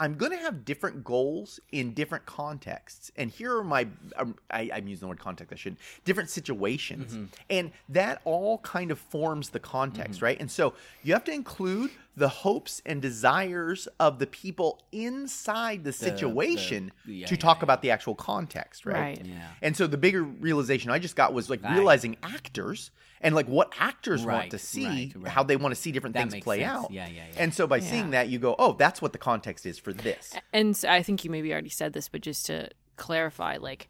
I'm 0.00 0.14
going 0.14 0.30
to 0.30 0.38
have 0.38 0.64
different 0.64 1.02
goals 1.02 1.58
in 1.72 1.92
different 1.92 2.24
contexts. 2.24 3.10
And 3.16 3.30
here 3.30 3.56
are 3.56 3.64
my, 3.64 3.88
um, 4.16 4.36
I, 4.50 4.70
I'm 4.72 4.86
using 4.86 5.00
the 5.00 5.08
word 5.08 5.18
context, 5.18 5.52
I 5.52 5.56
shouldn't, 5.56 5.80
different 6.04 6.30
situations. 6.30 7.14
Mm-hmm. 7.14 7.24
And 7.50 7.72
that 7.88 8.20
all 8.24 8.58
kind 8.58 8.92
of 8.92 8.98
forms 8.98 9.48
the 9.48 9.58
context, 9.58 10.22
right? 10.22 10.38
And 10.38 10.50
so 10.50 10.74
you 11.02 11.14
have 11.14 11.24
to 11.24 11.32
include 11.32 11.90
the 12.16 12.28
hopes 12.28 12.80
and 12.86 13.02
desires 13.02 13.88
of 13.98 14.18
the 14.18 14.26
people 14.26 14.80
inside 14.92 15.82
the 15.84 15.92
situation 15.92 16.92
yeah, 17.04 17.26
to 17.26 17.34
yeah, 17.34 17.40
talk 17.40 17.58
yeah. 17.58 17.64
about 17.64 17.82
the 17.82 17.90
actual 17.90 18.14
context, 18.14 18.86
right? 18.86 19.18
Right. 19.18 19.24
Yeah. 19.24 19.48
And 19.62 19.76
so 19.76 19.86
the 19.88 19.98
bigger 19.98 20.22
realization 20.22 20.90
I 20.90 20.98
just 21.00 21.16
got 21.16 21.32
was 21.32 21.50
like 21.50 21.62
Right. 21.62 21.74
realizing 21.74 22.16
actors 22.22 22.92
and 23.20 23.34
like 23.34 23.46
what 23.48 23.72
actors 23.78 24.24
want 24.24 24.50
to 24.50 24.58
see, 24.58 24.86
right, 24.86 25.12
right. 25.16 25.32
how 25.32 25.42
they 25.42 25.56
want 25.56 25.74
to 25.74 25.80
see 25.80 25.92
different 25.92 26.14
That 26.14 26.30
things 26.30 26.42
play 26.44 26.60
sense. 26.60 26.70
out. 26.70 26.90
Yeah, 26.90 27.06
yeah, 27.08 27.22
yeah. 27.32 27.42
And 27.42 27.52
so 27.54 27.66
by 27.66 27.76
Yeah. 27.78 27.90
seeing 27.90 28.10
that, 28.10 28.28
you 28.28 28.38
go, 28.38 28.54
oh, 28.58 28.72
that's 28.74 29.02
what 29.02 29.12
the 29.12 29.18
context 29.18 29.66
is 29.66 29.78
for 29.78 29.92
this. 29.92 30.34
And 30.52 30.76
so 30.76 30.88
I 30.88 31.02
think 31.02 31.24
you 31.24 31.30
maybe 31.30 31.52
already 31.52 31.68
said 31.68 31.92
this, 31.92 32.08
but 32.08 32.20
just 32.20 32.46
to 32.46 32.68
clarify, 32.96 33.56
like 33.58 33.88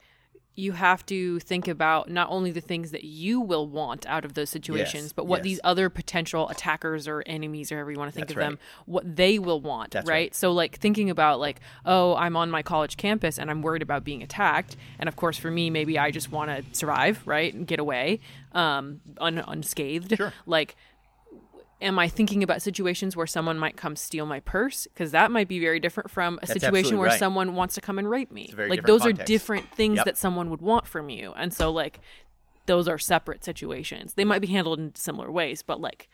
you 0.58 0.72
have 0.72 1.06
to 1.06 1.38
think 1.40 1.68
about 1.68 2.10
not 2.10 2.28
only 2.30 2.50
the 2.50 2.60
things 2.60 2.90
that 2.90 3.04
you 3.04 3.40
will 3.40 3.66
want 3.68 4.04
out 4.06 4.24
of 4.24 4.34
those 4.34 4.50
situations, 4.50 5.04
Yes, 5.04 5.12
but 5.12 5.26
what 5.26 5.38
yes. 5.38 5.44
these 5.44 5.60
other 5.62 5.88
potential 5.88 6.48
attackers 6.48 7.06
or 7.06 7.22
enemies 7.26 7.70
or 7.70 7.76
however 7.76 7.92
you 7.92 7.98
want 7.98 8.10
to 8.10 8.14
think 8.14 8.26
That's 8.26 8.36
of 8.36 8.40
them, 8.42 8.58
what 8.84 9.16
they 9.16 9.38
will 9.38 9.60
want, 9.60 9.94
right? 9.94 10.06
right. 10.06 10.34
So 10.34 10.50
like 10.52 10.78
thinking 10.78 11.10
about 11.10 11.38
like, 11.38 11.60
oh, 11.86 12.16
I'm 12.16 12.36
on 12.36 12.50
my 12.50 12.62
college 12.62 12.96
campus 12.96 13.38
and 13.38 13.50
I'm 13.50 13.62
worried 13.62 13.82
about 13.82 14.02
being 14.02 14.22
attacked, 14.22 14.76
and 14.98 15.08
of 15.08 15.14
course 15.14 15.38
for 15.38 15.50
me 15.50 15.70
maybe 15.70 15.98
I 15.98 16.10
just 16.10 16.32
want 16.32 16.50
to 16.50 16.64
survive, 16.76 17.22
right, 17.24 17.54
and 17.54 17.66
get 17.66 17.78
away, 17.78 18.18
um, 18.52 19.00
un- 19.18 19.44
unscathed. 19.46 20.16
Sure. 20.16 20.32
Like 20.44 20.74
am 21.80 21.98
I 21.98 22.08
thinking 22.08 22.42
about 22.42 22.60
situations 22.62 23.16
where 23.16 23.26
someone 23.26 23.58
might 23.58 23.76
come 23.76 23.94
steal 23.96 24.26
my 24.26 24.40
purse? 24.40 24.86
Because 24.92 25.12
that 25.12 25.30
might 25.30 25.48
be 25.48 25.60
very 25.60 25.78
different 25.80 26.10
from 26.10 26.38
a 26.42 26.46
That's 26.46 26.52
situation 26.60 26.98
where 26.98 27.08
right. 27.10 27.18
someone 27.18 27.54
wants 27.54 27.74
to 27.76 27.80
come 27.80 27.98
and 27.98 28.08
rape 28.10 28.32
me. 28.32 28.52
like 28.56 28.84
those 28.84 29.06
are 29.06 29.12
different 29.12 29.70
things 29.72 29.96
Yep. 29.96 30.04
that 30.06 30.16
someone 30.16 30.50
would 30.50 30.60
want 30.60 30.86
from 30.86 31.08
you. 31.08 31.32
And 31.36 31.52
so 31.54 31.70
like 31.70 32.00
those 32.66 32.88
are 32.88 32.98
separate 32.98 33.44
situations. 33.44 34.14
They 34.14 34.24
might 34.24 34.40
be 34.40 34.48
handled 34.48 34.78
in 34.78 34.94
similar 34.94 35.30
ways, 35.30 35.62
but 35.62 35.80
like 35.80 36.08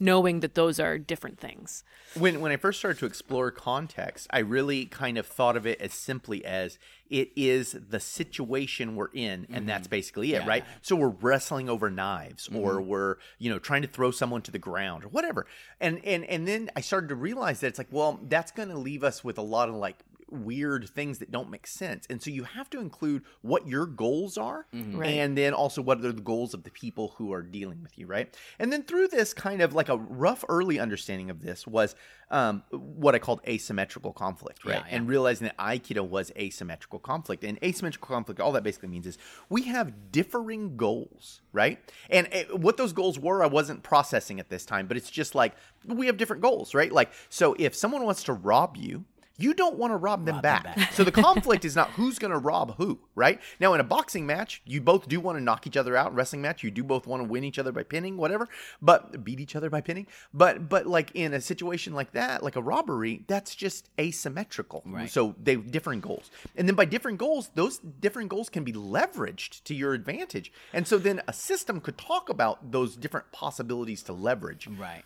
knowing 0.00 0.40
that 0.40 0.54
those 0.54 0.80
are 0.80 0.98
different 0.98 1.38
things. 1.38 1.84
When 2.16 2.40
when 2.40 2.52
I 2.52 2.56
first 2.56 2.78
started 2.78 2.98
to 3.00 3.06
explore 3.06 3.50
context, 3.50 4.26
I 4.30 4.40
really 4.40 4.86
kind 4.86 5.18
of 5.18 5.26
thought 5.26 5.56
of 5.56 5.66
it 5.66 5.80
as 5.80 5.92
simply 5.92 6.44
as 6.44 6.78
it 7.10 7.30
is 7.36 7.76
the 7.88 8.00
situation 8.00 8.96
we're 8.96 9.08
in, 9.12 9.46
and 9.48 9.48
mm-hmm. 9.48 9.66
that's 9.66 9.86
basically 9.86 10.34
it, 10.34 10.46
right? 10.46 10.64
So 10.82 10.96
we're 10.96 11.08
wrestling 11.08 11.68
over 11.68 11.90
knives, 11.90 12.48
or 12.48 12.74
mm-hmm. 12.74 12.88
we're 12.88 13.16
you 13.38 13.50
know 13.50 13.58
trying 13.58 13.82
to 13.82 13.88
throw 13.88 14.10
someone 14.10 14.42
to 14.42 14.50
the 14.50 14.58
ground, 14.58 15.04
or 15.04 15.08
whatever. 15.08 15.46
And 15.80 16.04
and 16.04 16.24
and 16.24 16.46
then 16.46 16.70
I 16.76 16.80
started 16.80 17.08
to 17.08 17.14
realize 17.14 17.60
that 17.60 17.68
it's 17.68 17.78
like, 17.78 17.88
well, 17.90 18.20
that's 18.22 18.52
going 18.52 18.70
to 18.70 18.78
leave 18.78 19.04
us 19.04 19.22
with 19.22 19.38
a 19.38 19.42
lot 19.42 19.68
of 19.68 19.74
like 19.74 19.98
weird 20.30 20.88
things 20.88 21.18
that 21.18 21.30
don't 21.30 21.50
make 21.50 21.66
sense. 21.66 22.06
And 22.10 22.22
so 22.22 22.30
you 22.30 22.44
have 22.44 22.68
to 22.70 22.80
include 22.80 23.22
what 23.42 23.66
your 23.68 23.86
goals 23.86 24.36
are 24.38 24.66
Right. 24.72 25.10
and 25.10 25.36
then 25.36 25.54
also 25.54 25.82
what 25.82 25.98
are 25.98 26.12
the 26.12 26.20
goals 26.20 26.54
of 26.54 26.64
the 26.64 26.70
people 26.70 27.14
who 27.16 27.32
are 27.32 27.42
dealing 27.42 27.82
with 27.82 27.98
you, 27.98 28.06
right? 28.06 28.34
And 28.58 28.72
then 28.72 28.82
through 28.82 29.08
this 29.08 29.32
kind 29.34 29.60
of 29.62 29.74
like 29.74 29.88
a 29.88 29.96
rough 29.96 30.44
early 30.48 30.78
understanding 30.80 31.30
of 31.30 31.42
this 31.42 31.66
was 31.66 31.94
um, 32.30 32.62
what 32.70 33.14
I 33.14 33.18
called 33.18 33.40
asymmetrical 33.46 34.12
conflict, 34.12 34.64
right? 34.64 34.76
Yeah, 34.76 34.84
yeah. 34.88 34.96
And 34.96 35.08
realizing 35.08 35.46
that 35.46 35.56
Aikido 35.58 36.08
was 36.08 36.32
asymmetrical 36.36 36.98
conflict. 36.98 37.44
And 37.44 37.58
asymmetrical 37.62 38.08
conflict, 38.08 38.40
all 38.40 38.52
that 38.52 38.62
basically 38.64 38.88
means 38.88 39.06
is 39.06 39.18
we 39.48 39.62
have 39.62 40.10
differing 40.10 40.76
goals, 40.76 41.42
right? 41.52 41.78
And 42.10 42.28
eh, 42.32 42.44
what 42.50 42.76
those 42.76 42.92
goals 42.92 43.18
were, 43.18 43.42
I 43.42 43.46
wasn't 43.46 43.82
processing 43.82 44.40
at 44.40 44.48
this 44.48 44.64
time, 44.64 44.86
but 44.86 44.96
it's 44.96 45.10
just 45.10 45.34
like 45.34 45.54
we 45.86 46.06
have 46.06 46.16
different 46.16 46.42
goals, 46.42 46.74
right? 46.74 46.90
Like, 46.90 47.12
so 47.28 47.54
if 47.58 47.74
someone 47.74 48.04
wants 48.04 48.24
to 48.24 48.32
rob 48.32 48.76
you, 48.76 49.04
you 49.36 49.54
don't 49.54 49.76
want 49.76 49.92
to 49.92 49.96
rob 49.96 50.24
them 50.24 50.34
them 50.34 50.42
back. 50.42 50.76
back. 50.76 50.92
so 50.92 51.04
the 51.04 51.12
conflict 51.22 51.64
is 51.64 51.74
not 51.74 51.90
who's 51.90 52.18
going 52.18 52.30
to 52.30 52.38
rob 52.38 52.76
who, 52.76 53.00
right? 53.14 53.40
Now 53.58 53.74
in 53.74 53.80
a 53.80 53.84
boxing 53.84 54.26
match, 54.26 54.62
you 54.64 54.80
both 54.80 55.08
do 55.08 55.20
want 55.20 55.38
to 55.38 55.42
knock 55.42 55.66
each 55.66 55.76
other 55.76 55.96
out. 55.96 56.10
In 56.10 56.16
wrestling 56.16 56.42
match, 56.42 56.62
you 56.62 56.70
do 56.70 56.84
both 56.84 57.06
want 57.06 57.22
to 57.22 57.28
win 57.28 57.44
each 57.44 57.58
other 57.58 57.72
by 57.72 57.82
pinning, 57.82 58.16
whatever, 58.16 58.48
but 58.80 59.24
beat 59.24 59.40
each 59.40 59.56
other 59.56 59.70
by 59.70 59.80
pinning. 59.80 60.06
But 60.32 60.68
but 60.68 60.86
like 60.86 61.10
in 61.14 61.34
a 61.34 61.40
situation 61.40 61.94
like 61.94 62.12
that, 62.12 62.42
like 62.42 62.56
a 62.56 62.62
robbery, 62.62 63.24
that's 63.26 63.54
just 63.54 63.88
asymmetrical. 63.98 64.82
Right. 64.86 65.10
So 65.10 65.34
they 65.42 65.52
have 65.52 65.70
different 65.70 66.02
goals. 66.02 66.30
And 66.56 66.68
then 66.68 66.76
by 66.76 66.84
different 66.84 67.18
goals, 67.18 67.50
those 67.54 67.78
different 67.78 68.28
goals 68.28 68.48
can 68.48 68.64
be 68.64 68.72
leveraged 68.72 69.64
to 69.64 69.74
your 69.74 69.94
advantage. 69.94 70.52
And 70.72 70.86
so 70.86 70.98
then 70.98 71.22
a 71.26 71.32
system 71.32 71.80
could 71.80 71.98
talk 71.98 72.28
about 72.28 72.70
those 72.70 72.96
different 72.96 73.32
possibilities 73.32 74.02
to 74.04 74.12
leverage. 74.12 74.68
Right. 74.68 75.02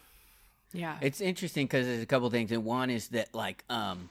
Yeah. 0.72 0.98
It's 1.00 1.20
interesting 1.20 1.66
because 1.66 1.86
there's 1.86 2.02
a 2.02 2.06
couple 2.06 2.28
things, 2.30 2.52
and 2.52 2.64
one 2.64 2.90
is 2.90 3.08
that 3.08 3.34
like 3.34 3.64
um, 3.70 4.10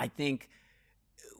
I 0.00 0.08
think 0.08 0.48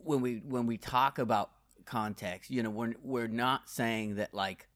when 0.04 0.20
we 0.20 0.42
when 0.46 0.66
we 0.66 0.76
talk 0.76 1.18
about 1.18 1.50
context, 1.86 2.50
you 2.50 2.62
know, 2.62 2.68
we're 2.68 2.94
we're 3.02 3.26
not 3.26 3.70
saying 3.70 4.16
that 4.16 4.34
like 4.34 4.68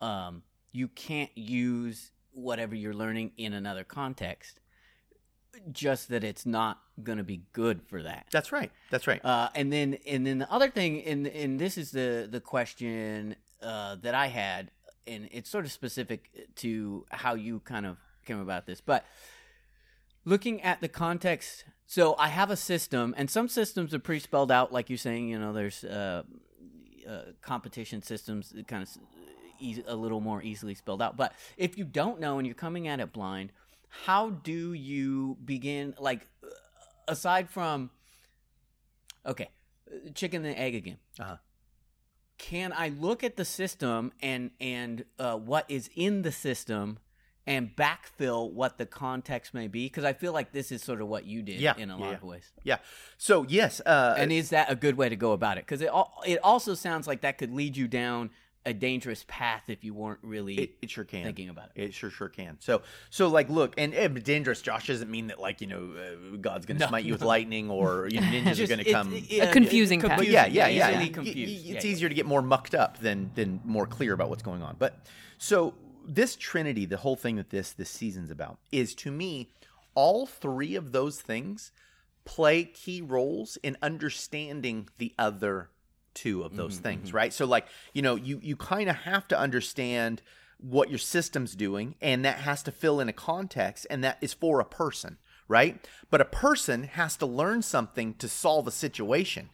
um, 0.00 0.42
you 0.72 0.88
can't 0.88 1.30
use 1.34 2.12
whatever 2.32 2.74
you're 2.74 2.94
learning 2.94 3.32
in 3.36 3.52
another 3.52 3.84
context, 3.84 4.60
just 5.70 6.08
that 6.08 6.24
it's 6.24 6.46
not 6.46 6.80
going 7.02 7.18
to 7.18 7.24
be 7.24 7.42
good 7.52 7.82
for 7.82 8.02
that. 8.02 8.24
That's 8.32 8.52
right. 8.52 8.72
That's 8.90 9.06
right. 9.06 9.22
Uh, 9.22 9.50
and 9.54 9.70
then 9.70 9.98
and 10.06 10.26
then 10.26 10.38
the 10.38 10.50
other 10.50 10.70
thing, 10.70 11.02
and 11.02 11.26
and 11.26 11.60
this 11.60 11.76
is 11.76 11.90
the 11.90 12.26
the 12.30 12.40
question 12.40 13.36
uh, 13.62 13.96
that 13.96 14.14
I 14.14 14.28
had, 14.28 14.70
and 15.06 15.28
it's 15.30 15.50
sort 15.50 15.66
of 15.66 15.72
specific 15.72 16.54
to 16.56 17.04
how 17.10 17.34
you 17.34 17.60
kind 17.60 17.84
of 17.84 17.98
came 18.24 18.40
about 18.40 18.64
this, 18.64 18.80
but 18.80 19.04
looking 20.26 20.60
at 20.60 20.82
the 20.82 20.88
context. 20.88 21.64
So 21.86 22.16
I 22.18 22.28
have 22.28 22.50
a 22.50 22.56
system, 22.56 23.14
and 23.16 23.30
some 23.30 23.48
systems 23.48 23.94
are 23.94 23.98
pretty 23.98 24.20
spelled 24.20 24.50
out, 24.50 24.72
like 24.72 24.90
you're 24.90 24.98
saying. 24.98 25.28
You 25.28 25.38
know, 25.38 25.54
there's 25.54 25.84
uh, 25.84 26.24
uh, 27.08 27.20
competition 27.40 28.02
systems 28.02 28.52
kind 28.66 28.82
of 28.82 28.90
easy, 29.58 29.84
a 29.86 29.96
little 29.96 30.20
more 30.20 30.42
easily 30.42 30.74
spelled 30.74 31.00
out. 31.00 31.16
But 31.16 31.32
if 31.56 31.78
you 31.78 31.84
don't 31.84 32.20
know 32.20 32.38
and 32.38 32.46
you're 32.46 32.54
coming 32.54 32.88
at 32.88 33.00
it 33.00 33.12
blind, 33.12 33.52
how 33.88 34.30
do 34.30 34.72
you 34.72 35.38
begin? 35.44 35.94
Like, 35.98 36.26
uh, 36.42 36.48
aside 37.08 37.48
from 37.48 37.90
okay, 39.24 39.48
chicken 40.14 40.44
and 40.44 40.56
egg 40.56 40.74
again. 40.74 40.98
Uh-huh. 41.18 41.36
Can 42.38 42.72
I 42.76 42.88
look 42.88 43.24
at 43.24 43.36
the 43.36 43.44
system 43.44 44.12
and 44.20 44.50
and 44.60 45.04
uh, 45.18 45.36
what 45.36 45.64
is 45.68 45.88
in 45.94 46.22
the 46.22 46.32
system 46.32 46.98
and 47.46 47.74
backfill 47.76 48.50
what 48.52 48.76
the 48.78 48.86
context 48.86 49.54
may 49.54 49.68
be? 49.68 49.86
Because 49.86 50.04
I 50.04 50.12
feel 50.12 50.32
like 50.32 50.52
this 50.52 50.72
is 50.72 50.82
sort 50.82 51.00
of 51.00 51.08
what 51.08 51.24
you 51.26 51.42
did 51.42 51.60
Yeah, 51.60 51.74
in 51.76 51.90
a 51.90 51.94
yeah, 51.96 52.00
lot 52.02 52.10
yeah. 52.10 52.16
of 52.16 52.22
ways. 52.24 52.52
Yeah. 52.64 52.78
So 53.18 53.44
yes, 53.48 53.80
uh, 53.86 54.14
And 54.18 54.32
is 54.32 54.50
that 54.50 54.70
a 54.70 54.76
good 54.76 54.96
way 54.96 55.08
to 55.08 55.16
go 55.16 55.32
about 55.32 55.58
it? 55.58 55.64
Because 55.64 55.80
it 55.80 55.88
al- 55.88 56.22
it 56.26 56.38
also 56.42 56.74
sounds 56.74 57.06
like 57.06 57.20
that 57.22 57.38
could 57.38 57.52
lead 57.52 57.76
you 57.76 57.86
down 57.88 58.30
a 58.64 58.74
dangerous 58.74 59.24
path 59.28 59.62
if 59.68 59.84
you 59.84 59.94
weren't 59.94 60.18
really 60.22 60.56
It, 60.56 60.70
it 60.82 60.90
sure 60.90 61.04
can. 61.04 61.22
thinking 61.22 61.48
about 61.50 61.70
it. 61.76 61.82
It 61.84 61.94
sure 61.94 62.10
sure 62.10 62.28
can. 62.28 62.56
So 62.58 62.82
so 63.10 63.28
like 63.28 63.48
look, 63.48 63.74
and, 63.78 63.94
and 63.94 64.20
dangerous 64.24 64.60
Josh 64.60 64.88
doesn't 64.88 65.08
mean 65.08 65.28
that 65.28 65.38
like 65.38 65.60
you 65.60 65.68
know 65.68 65.92
uh, 65.96 66.36
God's 66.40 66.66
going 66.66 66.78
to 66.78 66.84
No, 66.84 66.88
smite 66.88 67.04
you 67.04 67.12
with 67.12 67.22
lightning 67.34 67.70
or 67.70 68.08
you 68.10 68.20
know, 68.20 68.26
ninjas 68.26 68.58
are 68.58 68.66
going 68.66 68.80
to 68.80 68.88
it- 68.88 68.92
come. 68.92 69.14
it- 69.14 69.48
A 69.48 69.52
confusing 69.52 70.00
it- 70.00 70.08
path. 70.08 70.18
but 70.18 70.26
yeah, 70.26 70.46
yeah, 70.46 70.66
yeah. 70.66 70.88
easily 70.88 71.04
Y- 71.04 71.08
y- 71.10 71.12
confused. 71.12 71.66
It's 71.68 71.84
Yeah, 71.84 71.90
easier 71.92 72.08
to 72.08 72.14
get 72.16 72.26
more 72.26 72.42
mucked 72.42 72.74
up 72.74 72.98
than 72.98 73.30
than 73.36 73.60
more 73.64 73.86
clear 73.86 74.12
about 74.14 74.30
what's 74.30 74.42
going 74.42 74.64
on. 74.64 74.74
But 74.80 74.98
so 75.38 75.74
this 76.08 76.36
Trinity, 76.36 76.86
the 76.86 76.98
whole 76.98 77.16
thing 77.16 77.36
that 77.36 77.50
this 77.50 77.72
this 77.72 77.90
season's 77.90 78.30
about, 78.30 78.58
is 78.72 78.94
to 78.96 79.10
me 79.10 79.50
all 79.94 80.26
three 80.26 80.74
of 80.74 80.92
those 80.92 81.20
things 81.20 81.72
play 82.24 82.64
key 82.64 83.00
roles 83.00 83.56
in 83.62 83.76
understanding 83.82 84.88
the 84.98 85.14
other 85.18 85.70
two 86.14 86.42
of 86.42 86.56
those 86.56 86.74
mm-hmm, 86.74 86.82
things, 86.82 87.08
mm-hmm. 87.08 87.16
right? 87.16 87.32
So 87.32 87.46
like, 87.46 87.66
you 87.92 88.02
know, 88.02 88.16
you 88.16 88.40
you 88.42 88.56
kind 88.56 88.88
of 88.88 88.96
have 88.96 89.28
to 89.28 89.38
understand 89.38 90.22
what 90.58 90.88
your 90.88 90.98
system's 90.98 91.54
doing 91.54 91.94
and 92.00 92.24
that 92.24 92.38
has 92.38 92.62
to 92.64 92.72
fill 92.72 93.00
in 93.00 93.08
a 93.08 93.12
context 93.12 93.86
and 93.90 94.02
that 94.02 94.18
is 94.20 94.32
for 94.32 94.60
a 94.60 94.64
person, 94.64 95.18
right? 95.48 95.86
But 96.10 96.20
a 96.20 96.26
person 96.26 96.84
has 96.84 97.16
to 97.18 97.26
learn 97.26 97.62
something 97.62 98.14
to 98.14 98.28
solve 98.28 98.66
a 98.66 98.70
situation. 98.70 99.50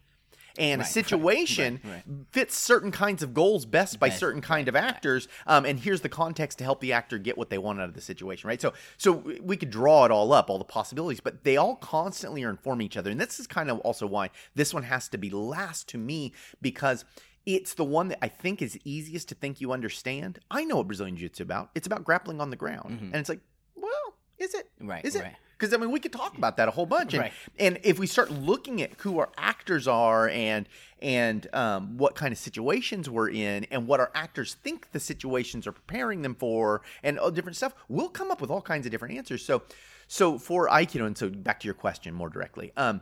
And 0.58 0.80
a 0.80 0.84
Right, 0.84 0.86
right, 0.86 0.92
situation 0.92 1.80
right, 1.84 1.92
right. 2.06 2.26
fits 2.30 2.56
certain 2.56 2.90
kinds 2.90 3.22
of 3.22 3.32
goals 3.34 3.64
best 3.66 3.98
by 3.98 4.08
Best, 4.08 4.20
certain 4.20 4.40
kind 4.40 4.68
of 4.68 4.76
actors 4.76 5.28
um, 5.46 5.64
and 5.64 5.80
here's 5.80 6.00
the 6.02 6.08
context 6.08 6.58
to 6.58 6.64
help 6.64 6.80
the 6.80 6.92
actor 6.92 7.18
get 7.18 7.38
what 7.38 7.50
they 7.50 7.58
want 7.58 7.80
out 7.80 7.88
of 7.88 7.94
the 7.94 8.00
situation 8.00 8.48
right 8.48 8.60
so 8.60 8.72
so 8.98 9.12
we 9.42 9.56
could 9.56 9.70
draw 9.70 10.04
it 10.04 10.10
all 10.10 10.32
up 10.32 10.50
all 10.50 10.58
the 10.58 10.64
possibilities 10.64 11.20
but 11.20 11.44
they 11.44 11.56
all 11.56 11.76
constantly 11.76 12.42
are 12.44 12.50
informing 12.50 12.84
each 12.86 12.96
other 12.96 13.10
and 13.10 13.20
this 13.20 13.40
is 13.40 13.46
kind 13.46 13.70
of 13.70 13.78
also 13.80 14.06
why 14.06 14.28
this 14.54 14.74
one 14.74 14.82
has 14.82 15.08
to 15.08 15.16
be 15.18 15.30
last 15.30 15.88
to 15.88 15.96
me 15.98 16.32
because 16.60 17.04
it's 17.44 17.74
the 17.74 17.84
one 17.84 18.08
that 18.08 18.18
I 18.22 18.28
think 18.28 18.62
is 18.62 18.78
easiest 18.84 19.28
to 19.30 19.34
think 19.34 19.60
you 19.60 19.72
understand. 19.72 20.38
I 20.48 20.64
know 20.64 20.76
what 20.76 20.86
Brazilian 20.86 21.16
Jiu-Jitsu 21.16 21.42
about. 21.42 21.70
It's 21.74 21.88
about 21.88 22.04
grappling 22.04 22.40
on 22.40 22.50
the 22.50 22.56
ground. 22.56 23.00
And 23.00 23.16
it's 23.16 23.28
like, 23.28 23.40
well, 23.74 23.90
is 24.38 24.54
it? 24.54 24.68
Mm-hmm. 24.78 24.88
Right, 24.90 25.04
Is 25.04 25.16
it? 25.16 25.22
right. 25.22 25.34
Because 25.62 25.72
I 25.72 25.76
mean, 25.76 25.92
we 25.92 26.00
could 26.00 26.12
talk 26.12 26.36
about 26.36 26.56
that 26.56 26.66
a 26.66 26.72
whole 26.72 26.86
bunch, 26.86 27.14
and, 27.14 27.20
Right. 27.20 27.32
and 27.56 27.78
if 27.84 27.96
we 27.96 28.08
start 28.08 28.32
looking 28.32 28.82
at 28.82 28.94
who 28.98 29.20
our 29.20 29.30
actors 29.38 29.86
are 29.86 30.28
and 30.28 30.68
and 31.00 31.46
um, 31.54 31.96
what 31.98 32.16
kind 32.16 32.32
of 32.32 32.38
situations 32.38 33.08
we're 33.08 33.30
in 33.30 33.62
and 33.70 33.86
what 33.86 34.00
our 34.00 34.10
actors 34.12 34.54
think 34.54 34.90
the 34.90 34.98
situations 34.98 35.64
are 35.68 35.72
preparing 35.72 36.22
them 36.22 36.34
for 36.34 36.82
and 37.04 37.16
all 37.16 37.30
different 37.30 37.54
stuff, 37.54 37.74
we'll 37.88 38.08
come 38.08 38.32
up 38.32 38.40
with 38.40 38.50
all 38.50 38.60
kinds 38.60 38.86
of 38.86 38.90
different 38.90 39.16
answers. 39.16 39.44
So, 39.44 39.62
so 40.08 40.36
for 40.36 40.68
Aikido, 40.68 41.06
and 41.06 41.16
so 41.16 41.28
back 41.30 41.60
to 41.60 41.66
your 41.66 41.74
question 41.74 42.12
more 42.12 42.28
directly, 42.28 42.72
um, 42.76 43.00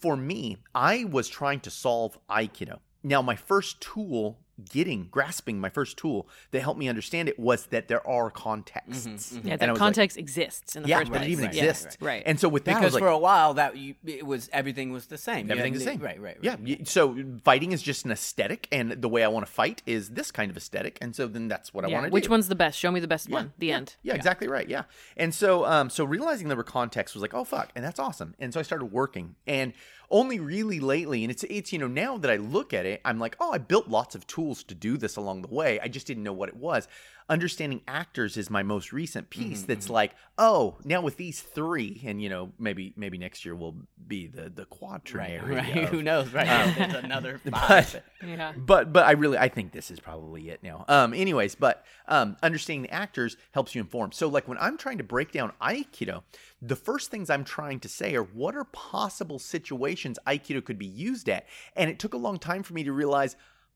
for 0.00 0.16
me, 0.16 0.56
I 0.74 1.04
was 1.04 1.28
trying 1.28 1.60
to 1.60 1.70
solve 1.70 2.18
Aikido. 2.30 2.78
Now, 3.02 3.20
my 3.20 3.36
first 3.36 3.82
tool, 3.82 4.38
getting, 4.70 5.08
grasping 5.10 5.60
my 5.60 5.68
first 5.68 5.96
tool 5.96 6.28
that 6.52 6.60
helped 6.60 6.78
me 6.78 6.88
understand 6.88 7.28
it 7.28 7.38
was 7.38 7.66
that 7.66 7.88
there 7.88 8.06
are 8.06 8.30
contexts. 8.30 9.32
Yeah, 9.32 9.40
And 9.42 9.52
I 9.52 9.56
that 9.56 9.72
was 9.72 9.80
like, 9.80 9.86
context 9.86 10.16
exists 10.16 10.76
in 10.76 10.82
the 10.82 10.88
yeah, 10.88 10.98
first 11.00 11.12
that 11.12 11.18
place. 11.18 11.28
it 11.28 11.32
even 11.32 11.44
right, 11.46 11.54
Yeah, 11.54 11.64
exists. 11.64 11.96
Right. 12.00 12.22
And 12.24 12.38
so 12.38 12.48
with 12.48 12.64
that, 12.64 12.76
because 12.78 12.94
like, 12.94 13.00
for 13.02 13.08
a 13.08 13.18
while 13.18 13.54
that 13.54 13.76
you, 13.76 13.94
it 14.06 14.26
was 14.26 14.48
everything 14.52 14.92
was 14.92 15.06
the 15.06 15.18
same. 15.18 15.46
You 15.46 15.52
Everything's 15.52 15.78
the 15.78 15.84
same. 15.84 16.00
Right, 16.00 16.20
right, 16.20 16.38
right. 16.42 16.58
Yeah. 16.64 16.76
So 16.84 17.16
fighting 17.44 17.72
is 17.72 17.82
just 17.82 18.04
an 18.04 18.10
aesthetic, 18.12 18.68
and 18.70 18.92
the 18.92 19.08
way 19.08 19.24
I 19.24 19.28
want 19.28 19.46
to 19.46 19.52
fight 19.52 19.82
is 19.86 20.10
this 20.10 20.30
kind 20.30 20.50
of 20.50 20.56
aesthetic, 20.56 20.98
and 21.00 21.14
so 21.14 21.26
then 21.26 21.48
that's 21.48 21.74
what 21.74 21.84
I 21.84 21.88
Yeah, 21.88 21.94
want 21.94 22.04
to 22.04 22.10
do. 22.10 22.14
Which 22.14 22.28
one's 22.28 22.48
the 22.48 22.54
best? 22.54 22.78
Show 22.78 22.90
me 22.90 23.00
the 23.00 23.08
best 23.08 23.28
one. 23.30 23.52
The 23.58 23.66
yeah, 23.68 23.76
end. 23.76 23.96
Yeah, 24.02 24.14
exactly 24.14 24.48
right. 24.48 24.68
Yeah. 24.68 24.84
And 25.16 25.34
so 25.34 25.64
um 25.64 25.90
so 25.90 26.04
realizing 26.04 26.48
there 26.48 26.56
were 26.56 26.62
contexts 26.62 27.14
was 27.14 27.22
like, 27.22 27.34
oh 27.34 27.44
fuck, 27.44 27.70
and 27.74 27.84
that's 27.84 27.98
awesome. 27.98 28.34
And 28.38 28.52
so 28.52 28.60
I 28.60 28.62
started 28.62 28.86
working. 28.86 29.34
And 29.46 29.72
only 30.10 30.38
really 30.38 30.80
lately, 30.80 31.24
and 31.24 31.30
it's 31.30 31.44
it's 31.44 31.72
you 31.72 31.78
know, 31.78 31.88
now 31.88 32.18
that 32.18 32.30
I 32.30 32.36
look 32.36 32.74
at 32.74 32.84
it, 32.84 33.00
I'm 33.04 33.18
like, 33.18 33.36
oh, 33.40 33.52
I 33.52 33.58
built 33.58 33.88
lots 33.88 34.14
of 34.14 34.26
tools 34.26 34.43
to 34.64 34.74
do 34.74 34.96
this 34.96 35.16
along 35.16 35.42
the 35.42 35.48
way. 35.48 35.80
I 35.80 35.88
just 35.88 36.06
didn't 36.06 36.22
know 36.22 36.32
what 36.32 36.48
it 36.48 36.56
was. 36.56 36.86
Understanding 37.26 37.80
actors 37.88 38.36
is 38.36 38.50
my 38.50 38.62
most 38.62 38.92
recent 38.92 39.30
piece 39.30 39.62
that's 39.62 39.88
like, 39.88 40.14
oh, 40.36 40.76
now 40.84 41.00
with 41.00 41.16
these 41.16 41.40
three, 41.40 42.02
and 42.04 42.20
you 42.22 42.28
know, 42.28 42.52
maybe 42.58 42.92
maybe 42.96 43.16
next 43.16 43.46
year 43.46 43.54
will 43.54 43.74
be 44.06 44.26
the 44.26 44.50
the 44.50 44.62
Right, 44.64 44.68
quaternary. 44.70 45.54
right. 45.56 45.76
of- 45.84 45.88
Who 45.88 46.02
knows? 46.02 46.30
Right. 46.34 46.46
Um, 46.46 46.74
There's 46.76 47.02
another 47.02 47.40
but 47.44 47.54
five. 47.54 48.02
Yeah. 48.26 48.52
but 48.54 48.92
but 48.92 49.06
I 49.06 49.12
really 49.12 49.38
I 49.38 49.48
think 49.48 49.72
this 49.72 49.90
is 49.90 50.00
probably 50.00 50.50
it 50.50 50.62
now. 50.62 50.84
Um 50.86 51.14
anyways, 51.14 51.54
but 51.54 51.82
um 52.08 52.36
understanding 52.42 52.82
the 52.82 52.92
actors 52.92 53.38
helps 53.52 53.74
you 53.74 53.80
inform. 53.80 54.12
So 54.12 54.28
like 54.28 54.46
when 54.46 54.58
I'm 54.58 54.76
trying 54.76 54.98
to 54.98 55.04
break 55.04 55.32
down 55.32 55.52
aikido, 55.62 56.24
the 56.60 56.76
first 56.76 57.10
things 57.10 57.30
I'm 57.30 57.44
trying 57.44 57.80
to 57.80 57.88
say 57.88 58.14
are 58.16 58.22
what 58.22 58.54
are 58.54 58.64
possible 58.64 59.38
situations 59.38 60.18
aikido 60.26 60.62
could 60.62 60.78
be 60.78 60.84
used 60.86 61.30
at? 61.30 61.46
And 61.74 61.88
it 61.88 61.98
took 61.98 62.12
a 62.12 62.18
long 62.18 62.38
time 62.38 62.62
for 62.62 62.74
me 62.74 62.84
to 62.84 62.92
realize 62.92 63.34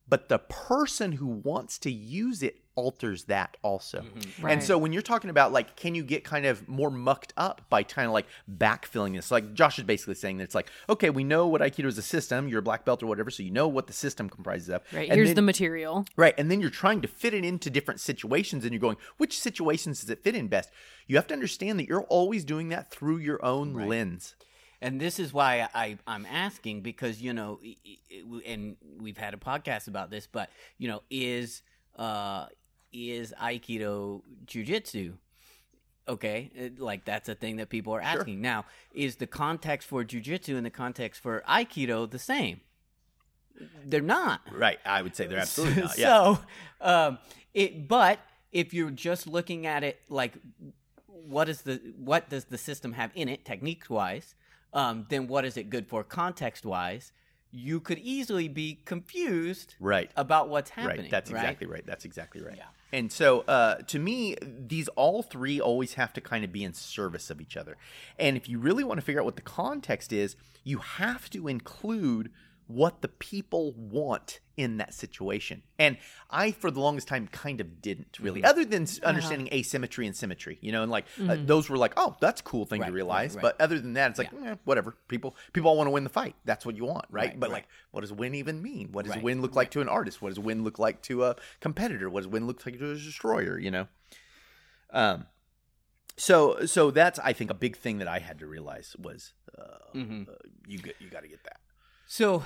but 0.09 0.29
the 0.29 0.38
person 0.38 1.12
who 1.12 1.27
wants 1.27 1.79
to 1.81 1.90
use 1.90 2.42
it 2.42 2.61
alters 2.75 3.25
that 3.25 3.57
also. 3.62 3.99
Mm-hmm. 4.03 4.18
And 4.37 4.44
Right. 4.44 4.62
so 4.62 4.79
when 4.79 4.92
you're 4.92 5.03
talking 5.03 5.31
about 5.31 5.53
like, 5.53 5.75
can 5.75 5.97
you 5.97 6.05
get 6.05 6.23
kind 6.23 6.47
of 6.47 6.68
more 6.68 6.90
mucked 6.92 7.33
up 7.37 7.62
by 7.68 7.83
kind 7.83 8.07
of 8.07 8.12
like 8.12 8.27
backfilling 8.49 9.16
this? 9.16 9.33
Like 9.33 9.53
Josh 9.53 9.79
is 9.79 9.85
basically 9.85 10.14
saying 10.14 10.38
that 10.38 10.44
it's 10.44 10.55
like, 10.55 10.71
okay, 10.88 11.11
we 11.11 11.25
know 11.25 11.49
what 11.49 11.61
Aikido 11.61 11.87
is 11.87 11.99
a 11.99 12.03
system. 12.03 12.47
You're 12.47 12.61
a 12.61 12.62
black 12.62 12.85
belt 12.85 13.03
or 13.03 13.07
whatever, 13.07 13.31
so 13.31 13.42
you 13.42 13.51
know 13.51 13.66
what 13.66 13.88
the 13.88 13.92
system 13.92 14.31
comprises 14.31 14.68
of. 14.68 14.83
Right. 14.92 15.09
And 15.09 15.16
Here's 15.16 15.31
then- 15.31 15.37
the 15.37 15.42
material. 15.42 16.07
Right. 16.16 16.35
And 16.38 16.51
then 16.51 16.61
you're 16.61 16.71
trying 16.71 17.01
to 17.03 17.09
fit 17.09 17.35
it 17.35 17.44
into 17.44 17.68
different 17.68 17.99
situations 18.01 18.64
and 18.64 18.73
you're 18.73 18.81
going, 18.81 18.97
which 19.16 19.38
situations 19.40 20.01
does 20.01 20.11
it 20.11 20.23
fit 20.23 20.37
in 20.37 20.47
best? 20.47 20.71
You 21.09 21.16
have 21.16 21.27
to 21.29 21.35
understand 21.35 21.81
that 21.81 21.88
you're 21.88 22.03
always 22.05 22.44
doing 22.44 22.68
that 22.68 22.90
through 22.92 23.18
your 23.18 23.44
own 23.44 23.75
lens. 23.75 24.37
And 24.81 25.01
this 25.01 25.19
is 25.19 25.33
why 25.33 25.69
I, 25.75 25.99
I'm 26.07 26.25
asking 26.27 26.83
because 26.83 27.21
you 27.21 27.33
know, 27.33 27.59
and 28.47 28.77
we've 29.01 29.17
had 29.19 29.35
a 29.35 29.38
podcast 29.38 29.88
about 29.88 30.11
this, 30.11 30.27
but 30.31 30.51
you 30.79 30.88
know, 30.88 31.03
is 31.11 31.62
uh 31.97 32.47
is 32.93 33.35
Aikido 33.41 34.23
jujitsu? 34.47 35.14
Okay, 36.09 36.51
it- 36.55 36.79
like 36.81 37.05
that's 37.05 37.29
a 37.29 37.35
thing 37.35 37.57
that 37.57 37.69
people 37.69 37.93
are 37.95 38.01
asking. 38.01 38.41
Now, 38.41 38.64
is 38.95 39.17
the 39.17 39.27
context 39.27 39.88
for 39.88 40.05
jujitsu 40.05 40.57
and 40.57 40.64
the 40.64 40.71
context 40.71 41.21
for 41.23 41.43
Aikido 41.49 42.09
the 42.11 42.19
same? 42.19 42.61
They're 43.85 44.01
not. 44.01 44.41
Right. 44.53 44.79
I 44.87 45.03
would 45.03 45.17
say 45.17 45.27
they're 45.27 45.41
absolutely 45.41 45.83
not. 45.83 45.99
Yeah. 45.99 46.07
So, 46.07 46.38
um, 46.81 47.19
it. 47.53 47.88
But 47.88 48.21
if 48.53 48.73
you're 48.73 48.91
just 48.93 49.27
looking 49.27 49.67
at 49.67 49.83
it 49.83 50.01
like, 50.09 50.35
what 51.07 51.49
is 51.49 51.62
the 51.62 51.81
what 51.97 52.31
does 52.31 52.45
the 52.45 52.57
system 52.59 52.93
have 52.93 53.11
in 53.17 53.29
it, 53.29 53.45
technique 53.45 53.85
wise? 53.91 54.37
Um, 54.72 55.07
then 55.09 55.28
what 55.28 55.44
is 55.44 55.57
it 55.57 55.70
good 55.70 55.87
for, 55.87 56.04
context 56.04 56.64
wise? 56.64 57.12
You 57.50 57.81
could 57.81 57.98
easily 57.98 58.48
be 58.48 58.81
confused 58.85 59.74
Right. 59.81 60.11
about 60.16 60.50
what's 60.50 60.70
happening. 60.70 61.02
Right. 61.02 61.11
That's 61.11 61.31
right? 61.31 61.40
exactly 61.40 61.66
right. 61.66 61.87
That's 61.87 62.04
exactly 62.04 62.42
right. 62.42 62.57
Yeah. 62.57 62.64
And 62.92 63.11
so, 63.12 63.40
uh, 63.40 63.76
to 63.76 63.98
me, 63.98 64.37
these 64.42 64.88
all 64.88 65.22
three 65.22 65.61
always 65.61 65.94
have 65.94 66.12
to 66.14 66.20
kind 66.20 66.44
of 66.44 66.52
be 66.52 66.64
in 66.64 66.72
service 66.74 67.31
of 67.31 67.40
each 67.40 67.57
other. 67.57 67.76
And 68.18 68.37
if 68.37 68.48
you 68.48 68.59
really 68.59 68.85
want 68.85 68.98
to 68.98 69.04
figure 69.04 69.20
out 69.20 69.24
what 69.26 69.37
the 69.37 69.42
context 69.42 70.12
is, 70.12 70.37
you 70.64 70.78
have 70.78 71.28
to 71.31 71.48
include 71.48 72.31
what 72.68 73.02
the 73.02 73.09
people 73.09 73.72
want 73.72 74.38
in 74.57 74.76
that 74.76 74.92
situation. 74.92 75.62
And 75.78 75.96
I, 76.31 76.50
for 76.52 76.70
the 76.70 76.81
longest 76.81 77.09
time, 77.09 77.26
kind 77.28 77.61
of 77.61 77.81
didn't 77.83 78.18
really, 78.20 78.40
Mm-hmm. 78.42 78.48
other 78.50 78.64
than 78.64 78.87
understanding 79.04 79.48
asymmetry 79.52 80.07
and 80.07 80.14
symmetry, 80.14 80.59
you 80.61 80.70
know, 80.70 80.83
and 80.83 80.90
like 80.92 81.07
uh, 81.28 81.37
those 81.44 81.68
were 81.70 81.76
like, 81.78 81.94
oh, 81.96 82.16
that's 82.20 82.40
a 82.40 82.44
cool 82.44 82.66
thing 82.66 82.81
Right, 82.83 82.88
to 82.88 82.92
realize. 82.92 83.35
right. 83.35 83.42
But 83.42 83.61
other 83.61 83.78
than 83.81 83.94
that, 83.94 84.11
it's 84.11 84.18
like, 84.18 84.33
eh, 84.44 84.57
whatever. 84.64 84.96
People, 85.09 85.35
people 85.52 85.70
all 85.70 85.76
want 85.76 85.87
to 85.87 85.92
win 85.92 86.04
the 86.04 86.11
fight. 86.11 86.35
That's 86.44 86.66
what 86.66 86.76
you 86.76 86.85
want, 86.85 87.07
right? 87.11 87.31
Right, 87.31 87.40
but 87.40 87.48
right. 87.50 87.54
like, 87.57 87.68
what 87.90 88.02
does 88.02 88.12
win 88.12 88.35
even 88.35 88.61
mean? 88.62 88.88
What 88.92 89.07
does 89.07 89.14
Right, 89.14 89.22
win 89.24 89.40
look 89.42 89.57
like 89.57 89.70
to 89.72 89.81
an 89.81 89.88
artist? 89.88 90.20
What 90.20 90.28
does 90.31 90.38
win 90.38 90.62
look 90.62 90.78
like 90.78 91.00
to 91.02 91.24
a 91.24 91.37
competitor? 91.61 92.11
What 92.11 92.20
does 92.20 92.28
win 92.28 92.46
look 92.46 92.64
like 92.66 92.78
to 92.78 92.90
a 92.90 92.94
destroyer? 92.94 93.59
You 93.59 93.70
know. 93.70 93.88
Um. 94.90 95.26
So 96.16 96.66
so 96.66 96.90
that's 96.90 97.18
I 97.20 97.33
think 97.33 97.50
a 97.50 97.54
big 97.54 97.76
thing 97.76 97.98
that 97.98 98.09
I 98.09 98.18
had 98.18 98.40
to 98.40 98.46
realize 98.46 98.96
was 98.98 99.35
uh, 99.57 99.62
Mhm. 99.94 100.28
uh, 100.28 100.33
you 100.66 100.78
get 100.78 100.96
you 101.00 101.09
got 101.09 101.22
to 101.22 101.28
get 101.28 101.44
that. 101.44 101.61
So 102.11 102.42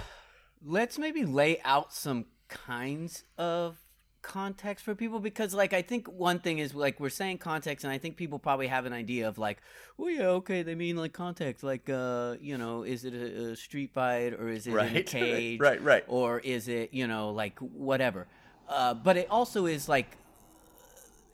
let's 0.61 0.99
maybe 0.99 1.25
lay 1.25 1.61
out 1.65 1.93
some 1.93 2.27
kinds 2.49 3.23
of 3.39 3.79
context 4.23 4.85
for 4.85 4.95
people 4.95 5.21
because 5.21 5.55
like 5.55 5.73
I 5.73 5.83
think 5.83 6.09
one 6.09 6.41
thing 6.41 6.59
is 6.59 6.75
like 6.75 6.99
we're 6.99 7.09
saying 7.11 7.39
context 7.39 7.85
and 7.85 7.93
I 7.93 7.99
think 7.99 8.17
people 8.17 8.39
probably 8.41 8.67
have 8.67 8.87
an 8.87 8.93
idea 8.93 9.27
of 9.29 9.39
like 9.39 9.59
oh 9.99 10.09
yeah 10.09 10.27
okay 10.27 10.63
they 10.63 10.77
mean 10.77 10.97
like 10.97 11.13
context 11.13 11.65
like 11.65 11.89
uh 11.91 12.37
you 12.41 12.57
know 12.57 12.85
is 12.85 13.05
it 13.05 13.15
a, 13.15 13.51
a 13.51 13.57
street 13.57 13.93
fight 13.93 14.33
or 14.35 14.49
is 14.49 14.69
it 14.69 14.75
in 14.75 14.97
a 14.97 15.03
cage 15.05 15.59
right, 15.59 15.83
right. 15.83 16.05
or 16.07 16.39
is 16.39 16.69
it 16.69 16.95
you 16.95 17.09
know 17.09 17.31
like 17.31 17.59
whatever 17.59 18.29
uh 18.69 18.95
but 18.95 19.17
it 19.17 19.27
also 19.29 19.67
is 19.67 19.89
like 19.89 20.17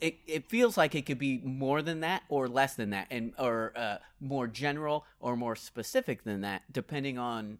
it, 0.01 0.17
it 0.27 0.49
feels 0.49 0.79
like 0.79 0.95
it 0.95 1.05
could 1.05 1.19
be 1.19 1.43
more 1.45 1.83
than 1.83 2.01
that 2.01 2.23
or 2.31 2.49
less 2.49 2.75
than 2.75 2.91
that 2.91 3.07
and 3.11 3.35
or 3.39 3.73
uh, 3.77 3.97
more 4.21 4.47
general 4.47 5.05
or 5.21 5.37
more 5.37 5.57
specific 5.57 6.25
than 6.25 6.41
that 6.41 6.63
depending 6.73 7.19
on 7.19 7.59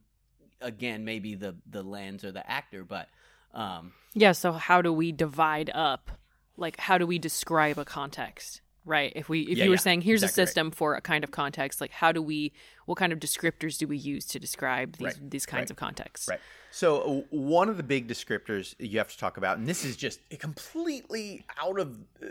again 0.61 1.05
maybe 1.05 1.35
the 1.35 1.55
the 1.71 1.83
lens 1.83 2.25
or 2.25 2.33
the 2.33 2.49
actor 2.51 2.85
but 2.85 3.09
um 3.55 3.93
Yeah. 4.15 4.33
So 4.33 4.53
how 4.53 4.83
do 4.83 4.93
we 4.93 5.13
divide 5.13 5.71
up? 5.75 6.11
Like, 6.57 6.79
how 6.81 6.99
do 6.99 7.07
we 7.07 7.19
describe 7.19 7.79
a 7.79 7.85
context? 7.85 8.61
right? 8.85 9.13
If 9.15 9.29
we 9.29 9.43
if 9.43 9.59
Yeah, 9.59 9.65
you 9.65 9.71
were 9.71 9.77
yeah, 9.77 9.81
saying 9.81 10.01
here's 10.01 10.23
exactly 10.23 10.41
a 10.41 10.45
right. 10.45 10.49
system 10.49 10.71
for 10.71 10.95
a 10.95 11.01
kind 11.03 11.23
of 11.23 11.31
context, 11.31 11.81
like 11.81 11.91
how 11.93 12.11
do 12.11 12.23
we 12.23 12.53
what 12.87 12.97
kind 12.97 13.13
of 13.13 13.21
descriptors 13.21 13.77
do 13.79 13.87
we 13.87 13.99
use 13.99 14.25
to 14.27 14.39
describe 14.39 14.97
these 14.97 15.19
Right, 15.19 15.31
these 15.31 15.47
kinds 15.47 15.63
right, 15.65 15.71
of 15.71 15.77
contexts? 15.77 16.29
Right. 16.29 16.41
So 16.71 17.25
one 17.31 17.69
of 17.69 17.77
the 17.77 17.83
big 17.83 18.09
descriptors 18.09 18.75
you 18.79 18.99
have 18.99 19.09
to 19.11 19.19
talk 19.19 19.37
about, 19.37 19.59
and 19.59 19.67
this 19.69 19.85
is 19.85 19.97
just 19.97 20.21
completely 20.39 21.45
out 21.61 21.79
of. 21.79 21.99
Uh, 22.23 22.29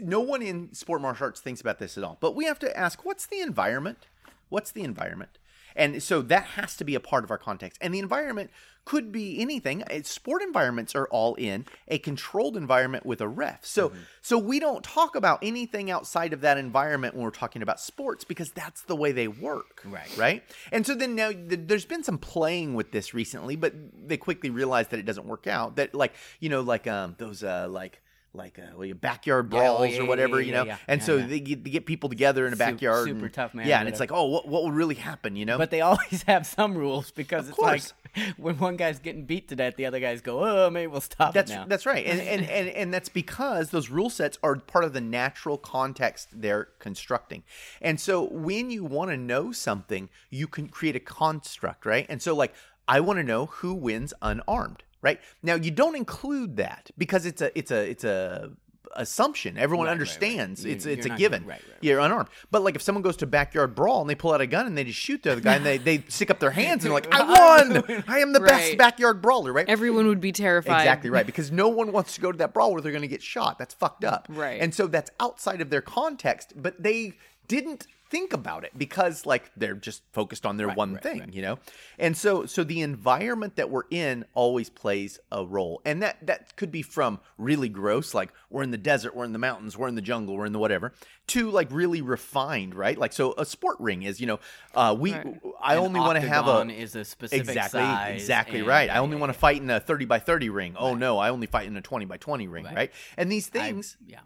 no 0.00 0.20
one 0.20 0.42
in 0.42 0.72
sport 0.74 1.00
martial 1.00 1.24
arts 1.26 1.40
thinks 1.40 1.60
about 1.60 1.78
this 1.78 1.96
at 1.96 2.04
all, 2.04 2.18
but 2.20 2.34
we 2.34 2.44
have 2.44 2.58
to 2.58 2.76
ask, 2.76 3.04
what's 3.04 3.26
the 3.26 3.40
environment? 3.40 4.06
What's 4.48 4.70
the 4.72 4.82
environment? 4.82 5.38
And 5.76 6.02
so 6.02 6.22
that 6.22 6.44
has 6.44 6.76
to 6.76 6.84
be 6.84 6.94
a 6.94 7.00
part 7.00 7.24
of 7.24 7.30
our 7.30 7.38
context. 7.38 7.78
And 7.80 7.94
the 7.94 7.98
environment 7.98 8.50
could 8.86 9.10
be 9.10 9.40
anything. 9.40 9.82
Sport 10.04 10.42
environments 10.42 10.94
are 10.94 11.06
all 11.08 11.34
in 11.34 11.66
a 11.88 11.98
controlled 11.98 12.56
environment 12.56 13.04
with 13.04 13.20
a 13.20 13.28
ref. 13.28 13.64
So 13.66 13.92
so 14.22 14.38
we 14.38 14.60
don't 14.60 14.82
talk 14.82 15.16
about 15.16 15.40
anything 15.42 15.90
outside 15.90 16.32
of 16.32 16.40
that 16.42 16.56
environment 16.56 17.14
when 17.14 17.24
we're 17.24 17.30
talking 17.30 17.62
about 17.62 17.80
sports 17.80 18.24
because 18.24 18.50
that's 18.50 18.82
the 18.82 18.96
way 18.96 19.12
they 19.12 19.28
work. 19.28 19.82
Right. 19.84 20.16
Right? 20.16 20.44
And 20.70 20.86
so 20.86 20.94
then 20.94 21.16
now 21.16 21.32
th- 21.32 21.62
there's 21.66 21.84
been 21.84 22.04
some 22.04 22.16
playing 22.16 22.74
with 22.74 22.92
this 22.92 23.12
recently, 23.12 23.56
but 23.56 23.74
they 24.06 24.16
quickly 24.16 24.50
realized 24.50 24.90
that 24.90 25.00
it 25.00 25.04
doesn't 25.04 25.26
work 25.26 25.48
out. 25.48 25.76
That 25.76 25.92
like, 25.92 26.14
you 26.38 26.48
know, 26.48 26.60
like 26.60 26.86
um 26.86 27.16
those 27.18 27.42
uh 27.42 27.66
like 27.68 28.00
like 28.36 28.58
uh, 28.58 28.62
well, 28.76 28.84
your 28.84 28.94
backyard 28.96 29.52
Yeah, 29.52 29.58
oh, 29.70 29.76
brawls 29.78 29.94
yeah, 29.94 30.00
or 30.02 30.04
whatever, 30.06 30.40
yeah, 30.40 30.46
you 30.46 30.52
know. 30.52 30.64
yeah. 30.64 30.76
And 30.86 31.00
Yeah, 31.00 31.06
so 31.06 31.16
yeah. 31.16 31.26
they 31.26 31.40
get, 31.40 31.64
they 31.64 31.70
get 31.70 31.86
people 31.86 32.08
together 32.08 32.46
in 32.46 32.52
a 32.52 32.56
backyard, 32.56 33.06
super 33.08 33.24
and- 33.26 33.34
tough 33.34 33.54
man, 33.54 33.66
Yeah, 33.66 33.80
and 33.80 33.88
it's 33.88 33.98
like, 34.00 34.12
oh, 34.12 34.26
what 34.26 34.46
what 34.48 34.64
would 34.64 34.74
really 34.74 34.94
happen, 34.94 35.36
you 35.36 35.44
know? 35.46 35.58
But 35.58 35.70
they 35.70 35.80
always 35.90 36.22
have 36.26 36.46
some 36.46 36.76
rules 36.76 37.10
because 37.10 37.48
it's 37.48 37.56
course. 37.56 37.92
like 38.14 38.34
when 38.38 38.58
one 38.58 38.76
guy's 38.76 38.98
getting 38.98 39.24
beat 39.24 39.48
to 39.48 39.56
death, 39.56 39.76
the 39.76 39.86
other 39.86 40.00
guys 40.00 40.20
go, 40.20 40.44
"Oh, 40.44 40.70
maybe 40.70 40.86
we'll 40.86 41.00
stop 41.02 41.34
That's 41.34 41.50
it 41.50 41.54
now." 41.54 41.64
that's 41.66 41.84
right, 41.86 42.06
and, 42.06 42.20
and 42.20 42.48
and 42.48 42.68
and 42.68 42.94
that's 42.94 43.08
because 43.10 43.70
those 43.70 43.90
rule 43.90 44.08
sets 44.10 44.38
are 44.42 44.56
part 44.56 44.84
of 44.84 44.92
the 44.94 45.00
natural 45.02 45.58
context 45.58 46.28
they're 46.32 46.68
constructing. 46.78 47.42
And 47.82 48.00
so 48.00 48.22
when 48.28 48.70
you 48.70 48.84
want 48.84 49.10
to 49.10 49.16
know 49.16 49.52
something, 49.52 50.08
you 50.30 50.46
can 50.46 50.68
create 50.68 50.96
a 50.96 51.00
construct, 51.00 51.84
right? 51.84 52.06
And 52.08 52.22
so 52.22 52.34
like 52.34 52.54
I 52.88 53.00
want 53.00 53.18
to 53.18 53.22
know 53.22 53.46
who 53.46 53.74
wins 53.74 54.14
unarmed, 54.22 54.82
right? 55.02 55.20
Now 55.42 55.54
you 55.54 55.70
don't 55.70 55.96
include 55.96 56.56
that 56.56 56.90
because 56.98 57.26
it's 57.26 57.42
a 57.42 57.56
it's 57.58 57.70
a 57.70 57.90
it's 57.90 58.04
a 58.04 58.50
assumption 58.94 59.58
everyone 59.58 59.84
Right, 59.86 59.90
right, 59.90 59.98
right. 59.98 60.00
understands 60.00 60.64
You- 60.64 60.72
it's 60.72 60.86
it's 60.86 61.04
a 61.04 61.10
not 61.10 61.18
given 61.18 61.42
right, 61.42 61.50
right, 61.60 61.62
right. 61.68 61.78
you're 61.82 61.98
unarmed 61.98 62.30
but 62.50 62.62
like 62.62 62.76
if 62.76 62.80
someone 62.82 63.02
goes 63.02 63.16
to 63.18 63.26
backyard 63.26 63.74
brawl 63.74 64.00
and 64.00 64.08
they 64.08 64.14
pull 64.14 64.32
out 64.32 64.40
a 64.40 64.46
gun 64.46 64.66
and 64.66 64.78
they 64.78 64.84
just 64.84 64.98
shoot 64.98 65.22
the 65.22 65.32
other 65.32 65.42
guy 65.42 65.56
and 65.56 65.66
they, 65.66 65.76
they 65.76 66.02
stick 66.08 66.30
up 66.30 66.38
their 66.38 66.52
hands 66.52 66.82
and 66.82 66.94
they're 66.94 66.94
like 66.94 67.12
i 67.12 67.20
won 67.74 68.04
i 68.08 68.20
am 68.20 68.32
the 68.32 68.40
best 68.40 68.78
backyard 68.78 69.20
brawler 69.20 69.52
right 69.52 69.68
Everyone 69.68 70.06
would 70.06 70.20
be 70.20 70.32
terrified. 70.32 70.80
Exactly 70.82 71.10
right, 71.10 71.26
because 71.32 71.52
no 71.52 71.68
one 71.68 71.92
wants 71.92 72.14
to 72.14 72.22
go 72.22 72.32
to 72.32 72.38
that 72.38 72.54
brawl 72.54 72.72
where 72.72 72.80
they're 72.80 72.92
going 72.92 73.02
to 73.02 73.08
get 73.08 73.22
shot. 73.22 73.58
That's 73.58 73.74
fucked 73.74 74.04
up. 74.04 74.28
Right. 74.30 74.60
And 74.62 74.72
so 74.74 74.86
that's 74.86 75.10
outside 75.20 75.60
of 75.60 75.68
their 75.68 75.82
context, 75.82 76.54
but 76.56 76.82
they 76.82 77.14
didn't 77.48 77.86
think 78.08 78.32
about 78.32 78.64
it 78.64 78.72
because 78.76 79.26
like 79.26 79.50
they're 79.56 79.74
just 79.74 80.02
focused 80.12 80.46
on 80.46 80.56
their 80.56 80.68
one 80.68 80.94
right, 80.94 81.02
thing, 81.02 81.30
you 81.32 81.42
know. 81.42 81.58
And 81.98 82.16
so 82.16 82.46
so 82.46 82.62
the 82.64 82.80
environment 82.80 83.56
that 83.56 83.70
we're 83.70 83.82
in 83.90 84.24
always 84.34 84.70
plays 84.70 85.18
a 85.32 85.44
role. 85.44 85.80
And 85.84 86.02
that 86.02 86.24
that 86.26 86.56
could 86.56 86.70
be 86.70 86.82
from 86.82 87.20
really 87.38 87.68
gross 87.68 88.14
like 88.14 88.32
we're 88.50 88.62
in 88.62 88.70
the 88.70 88.78
desert, 88.78 89.14
we're 89.16 89.24
in 89.24 89.32
the 89.32 89.38
mountains, 89.38 89.76
we're 89.76 89.88
in 89.88 89.94
the 89.96 90.02
jungle, 90.02 90.36
we're 90.36 90.46
in 90.46 90.52
the 90.52 90.58
whatever, 90.58 90.92
to 91.28 91.50
like 91.50 91.68
really 91.70 92.00
refined, 92.00 92.74
right? 92.74 92.96
Like 92.96 93.12
so 93.12 93.34
a 93.36 93.44
sport 93.44 93.76
ring 93.80 94.02
is, 94.02 94.20
you 94.20 94.26
know, 94.26 94.40
uh 94.74 94.94
we 94.98 95.12
Right. 95.12 95.40
I 95.60 95.74
An 95.74 95.80
only 95.80 96.00
want 96.00 96.20
to 96.20 96.26
have 96.28 96.46
a 96.46 96.50
octagon 96.50 96.70
is 96.70 96.94
a 96.94 97.04
specific 97.04 97.48
exactly 97.48 97.80
size 97.80 98.20
exactly 98.20 98.58
and- 98.60 98.68
right 98.68 98.90
i 98.90 98.98
only 98.98 99.16
yeah, 99.16 99.20
want 99.20 99.32
to 99.32 99.38
fight 99.38 99.60
in 99.60 99.70
a 99.70 99.80
30 99.80 100.04
by 100.04 100.18
30 100.18 100.50
ring 100.50 100.74
oh 100.78 100.94
no 100.94 101.18
i 101.18 101.30
only 101.30 101.46
fight 101.46 101.66
in 101.66 101.76
a 101.76 101.80
20 101.80 102.04
by 102.04 102.16
20 102.18 102.46
ring 102.46 102.64
right, 102.64 102.76
Right. 102.76 102.92
and 103.16 103.32
these 103.32 103.48
I- 103.48 103.58
things 103.58 103.96
yeah. 104.06 104.20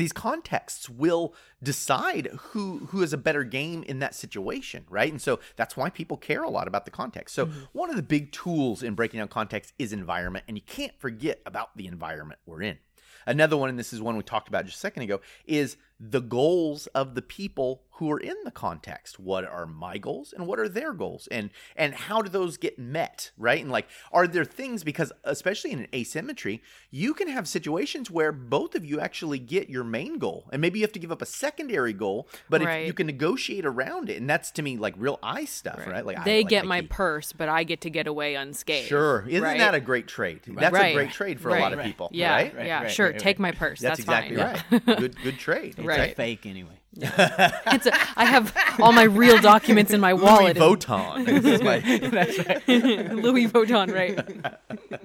These 0.00 0.12
contexts 0.12 0.88
will 0.88 1.34
decide 1.62 2.28
who 2.50 2.88
who 2.90 3.02
is 3.02 3.12
a 3.12 3.18
better 3.18 3.44
game 3.44 3.82
in 3.84 3.98
that 3.98 4.14
situation 4.14 4.84
right? 4.88 5.10
And 5.10 5.20
so 5.20 5.40
that's 5.56 5.76
why 5.76 5.90
people 5.90 6.16
care 6.16 6.42
a 6.42 6.50
lot 6.50 6.68
about 6.68 6.84
the 6.84 6.90
context. 6.90 7.34
So 7.34 7.46
mm-hmm. 7.46 7.60
one 7.72 7.90
of 7.90 7.96
the 7.96 8.02
big 8.02 8.32
tools 8.32 8.82
in 8.82 8.94
breaking 8.94 9.18
down 9.18 9.28
context 9.28 9.72
is 9.78 9.92
environment 9.92 10.44
and 10.48 10.56
you 10.56 10.62
can't 10.66 10.98
forget 10.98 11.40
about 11.46 11.76
the 11.76 11.86
environment 11.86 12.40
we're 12.46 12.62
in. 12.62 12.78
Another 13.26 13.56
one 13.56 13.68
and 13.68 13.78
this 13.78 13.92
is 13.92 14.00
one 14.00 14.16
we 14.16 14.22
talked 14.22 14.48
about 14.48 14.64
just 14.64 14.76
a 14.76 14.80
second 14.80 15.02
ago 15.02 15.20
is 15.46 15.76
the 16.00 16.20
goals 16.20 16.86
of 16.88 17.14
the 17.14 17.22
people 17.22 17.82
who 17.98 18.08
are 18.12 18.20
in 18.20 18.36
the 18.44 18.50
context 18.52 19.18
what 19.18 19.44
are 19.44 19.66
my 19.66 19.98
goals 19.98 20.32
and 20.32 20.46
what 20.46 20.60
are 20.60 20.68
their 20.68 20.92
goals 20.92 21.26
and 21.32 21.50
and 21.74 21.92
how 21.92 22.22
do 22.22 22.28
those 22.28 22.56
get 22.56 22.78
met 22.78 23.32
right 23.36 23.60
and 23.60 23.72
like 23.72 23.88
are 24.12 24.28
there 24.28 24.44
things 24.44 24.84
because 24.84 25.12
especially 25.24 25.72
in 25.72 25.80
an 25.80 25.88
asymmetry 25.92 26.62
you 26.92 27.12
can 27.12 27.26
have 27.26 27.48
situations 27.48 28.08
where 28.08 28.30
both 28.30 28.76
of 28.76 28.84
you 28.84 29.00
actually 29.00 29.40
get 29.40 29.68
your 29.68 29.82
main 29.82 30.18
goal 30.18 30.48
and 30.52 30.62
maybe 30.62 30.78
you 30.78 30.84
have 30.84 30.92
to 30.92 31.00
give 31.00 31.10
up 31.10 31.20
a 31.20 31.26
secondary 31.26 31.92
goal 31.92 32.28
but 32.48 32.62
if 32.62 32.86
you 32.86 32.92
can 32.92 33.08
negotiate 33.08 33.66
around 33.66 34.08
it 34.08 34.16
and 34.18 34.30
that's 34.30 34.52
to 34.52 34.62
me 34.62 34.76
like 34.76 34.94
real 34.96 35.18
eye 35.20 35.44
stuff 35.44 35.84
right, 35.84 36.06
like 36.06 36.18
I 36.20 36.24
they 36.24 36.42
like 36.42 36.48
get 36.50 36.66
my 36.66 36.76
Nike. 36.76 36.86
purse, 36.86 37.32
but 37.32 37.48
I 37.48 37.64
get 37.64 37.80
to 37.80 37.90
get 37.90 38.06
away 38.06 38.36
unscathed. 38.36 38.86
Sure, 38.86 39.24
isn't 39.28 39.42
right? 39.42 39.58
that 39.58 39.74
a 39.74 39.80
great 39.80 40.06
trade? 40.06 40.42
That's 40.46 40.76
a 40.76 40.92
great 40.94 41.10
trade 41.10 41.40
for 41.40 41.48
a 41.48 41.58
lot 41.60 41.72
of 41.72 41.78
Right. 41.78 41.86
people, 41.86 42.10
Yeah, 42.12 42.32
right? 42.34 42.54
yeah, 42.54 42.82
right, 42.82 42.90
sure. 42.90 43.06
right, 43.10 43.18
Take 43.18 43.38
my 43.40 43.50
purse. 43.52 43.80
That's, 43.80 44.04
That's, 44.04 44.30
exactly 44.30 44.36
fine. 44.36 44.84
right. 44.86 44.98
good, 45.00 45.20
good 45.22 45.38
trade. 45.38 45.76
It's 45.90 45.98
Right. 45.98 46.12
a 46.12 46.14
fake 46.14 46.46
anyway. 46.46 46.72
It's 47.00 47.86
a, 47.86 47.92
I 48.16 48.24
have 48.24 48.54
all 48.80 48.92
my 48.92 49.04
real 49.04 49.38
documents 49.40 49.92
in 49.92 50.00
my 50.00 50.12
Louis 50.12 50.22
wallet. 50.24 50.56
and- 50.56 50.80
Vuitton. 50.80 51.26
This 51.26 51.44
is 51.44 51.62
my- 53.08 53.12
Louis 53.22 53.46
Vuitton, 53.48 53.94
right? 53.94 54.16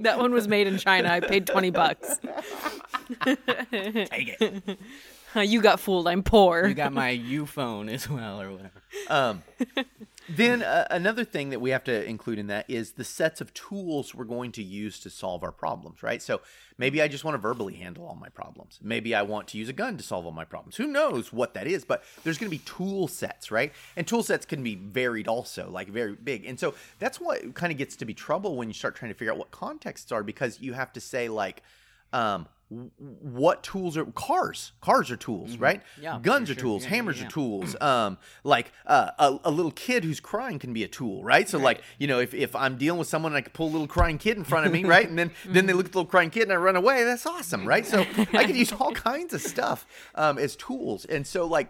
that 0.01 0.17
one 0.17 0.31
was 0.31 0.47
made 0.47 0.65
in 0.67 0.77
China. 0.77 1.09
I 1.09 1.19
paid 1.19 1.45
twenty 1.47 1.69
bucks. 1.71 2.17
Take 3.25 4.37
it. 4.39 4.79
You 5.35 5.61
got 5.61 5.79
fooled. 5.79 6.07
I'm 6.07 6.23
poor. 6.23 6.67
You 6.67 6.73
got 6.73 6.93
my 6.93 7.09
U 7.09 7.45
phone 7.45 7.89
as 7.89 8.09
well, 8.09 8.41
or 8.41 8.51
whatever. 8.51 8.81
Um, 9.09 9.43
then 10.29 10.63
uh, 10.63 10.87
another 10.89 11.25
thing 11.25 11.49
that 11.49 11.59
we 11.59 11.71
have 11.71 11.83
to 11.85 12.05
include 12.05 12.39
in 12.39 12.47
that 12.47 12.69
is 12.69 12.93
the 12.93 13.03
sets 13.03 13.41
of 13.41 13.53
tools 13.53 14.15
we're 14.15 14.23
going 14.23 14.51
to 14.53 14.63
use 14.63 14.99
to 15.01 15.09
solve 15.09 15.43
our 15.43 15.51
problems, 15.51 16.01
right? 16.01 16.21
So 16.21 16.41
maybe 16.77 17.01
I 17.01 17.07
just 17.07 17.23
want 17.23 17.35
to 17.35 17.39
verbally 17.39 17.75
handle 17.75 18.05
all 18.05 18.15
my 18.15 18.29
problems. 18.29 18.79
Maybe 18.81 19.13
I 19.13 19.23
want 19.23 19.49
to 19.49 19.57
use 19.57 19.69
a 19.69 19.73
gun 19.73 19.97
to 19.97 20.03
solve 20.03 20.25
all 20.25 20.31
my 20.31 20.45
problems. 20.45 20.77
Who 20.77 20.87
knows 20.87 21.33
what 21.33 21.53
that 21.55 21.67
is? 21.67 21.83
But 21.83 22.03
there's 22.23 22.37
going 22.37 22.49
to 22.49 22.57
be 22.57 22.63
tool 22.63 23.07
sets, 23.07 23.51
right? 23.51 23.73
And 23.97 24.07
tool 24.07 24.23
sets 24.23 24.45
can 24.45 24.63
be 24.63 24.75
varied 24.75 25.27
also, 25.27 25.69
like 25.69 25.89
very 25.89 26.13
big. 26.13 26.45
And 26.45 26.59
so 26.59 26.73
that's 26.99 27.19
what 27.19 27.53
kind 27.53 27.71
of 27.71 27.77
gets 27.77 27.95
to 27.97 28.05
be 28.05 28.13
trouble 28.13 28.55
when 28.55 28.69
you 28.69 28.73
start 28.73 28.95
trying 28.95 29.11
to 29.11 29.17
figure 29.17 29.33
out 29.33 29.37
what 29.37 29.51
contexts 29.51 30.11
are 30.11 30.23
because 30.23 30.61
you 30.61 30.73
have 30.73 30.93
to 30.93 31.01
say 31.01 31.29
like. 31.29 31.61
Um, 32.11 32.47
what 32.69 33.63
tools 33.63 33.97
are 33.97 34.05
cars? 34.05 34.71
Cars 34.81 35.11
are 35.11 35.17
tools, 35.17 35.57
right? 35.57 35.81
Mm-hmm. 35.81 36.03
Yeah, 36.03 36.19
Guns 36.21 36.49
are 36.49 36.53
sure. 36.53 36.61
tools. 36.61 36.83
Yeah, 36.83 36.89
yeah, 36.89 36.95
hammers 36.95 37.19
yeah. 37.19 37.27
are 37.27 37.29
tools. 37.29 37.75
Um, 37.81 38.17
like 38.43 38.71
uh, 38.85 39.11
a, 39.19 39.39
a 39.45 39.51
little 39.51 39.71
kid 39.71 40.03
who's 40.03 40.19
crying 40.19 40.59
can 40.59 40.73
be 40.73 40.83
a 40.83 40.87
tool, 40.87 41.23
right? 41.23 41.47
So 41.47 41.59
like 41.59 41.81
you 41.99 42.07
know, 42.07 42.19
if, 42.19 42.33
if 42.33 42.55
I'm 42.55 42.77
dealing 42.77 42.99
with 42.99 43.07
someone, 43.07 43.33
and 43.33 43.37
I 43.37 43.41
can 43.41 43.51
pull 43.51 43.67
a 43.67 43.73
little 43.73 43.87
crying 43.87 44.17
kid 44.17 44.37
in 44.37 44.43
front 44.43 44.65
of 44.65 44.71
me, 44.71 44.83
right? 44.85 45.07
And 45.07 45.17
then 45.17 45.31
then 45.45 45.65
they 45.65 45.73
look 45.73 45.85
at 45.85 45.91
the 45.91 45.99
little 45.99 46.09
crying 46.09 46.29
kid 46.29 46.43
and 46.43 46.53
I 46.53 46.55
run 46.55 46.75
away. 46.75 47.03
That's 47.03 47.25
awesome, 47.25 47.67
right? 47.67 47.85
So 47.85 48.01
I 48.33 48.45
can 48.45 48.55
use 48.55 48.71
all 48.79 48.91
kinds 48.93 49.33
of 49.33 49.41
stuff 49.41 49.85
um, 50.15 50.37
as 50.37 50.55
tools, 50.55 51.05
and 51.05 51.27
so 51.27 51.45
like 51.45 51.69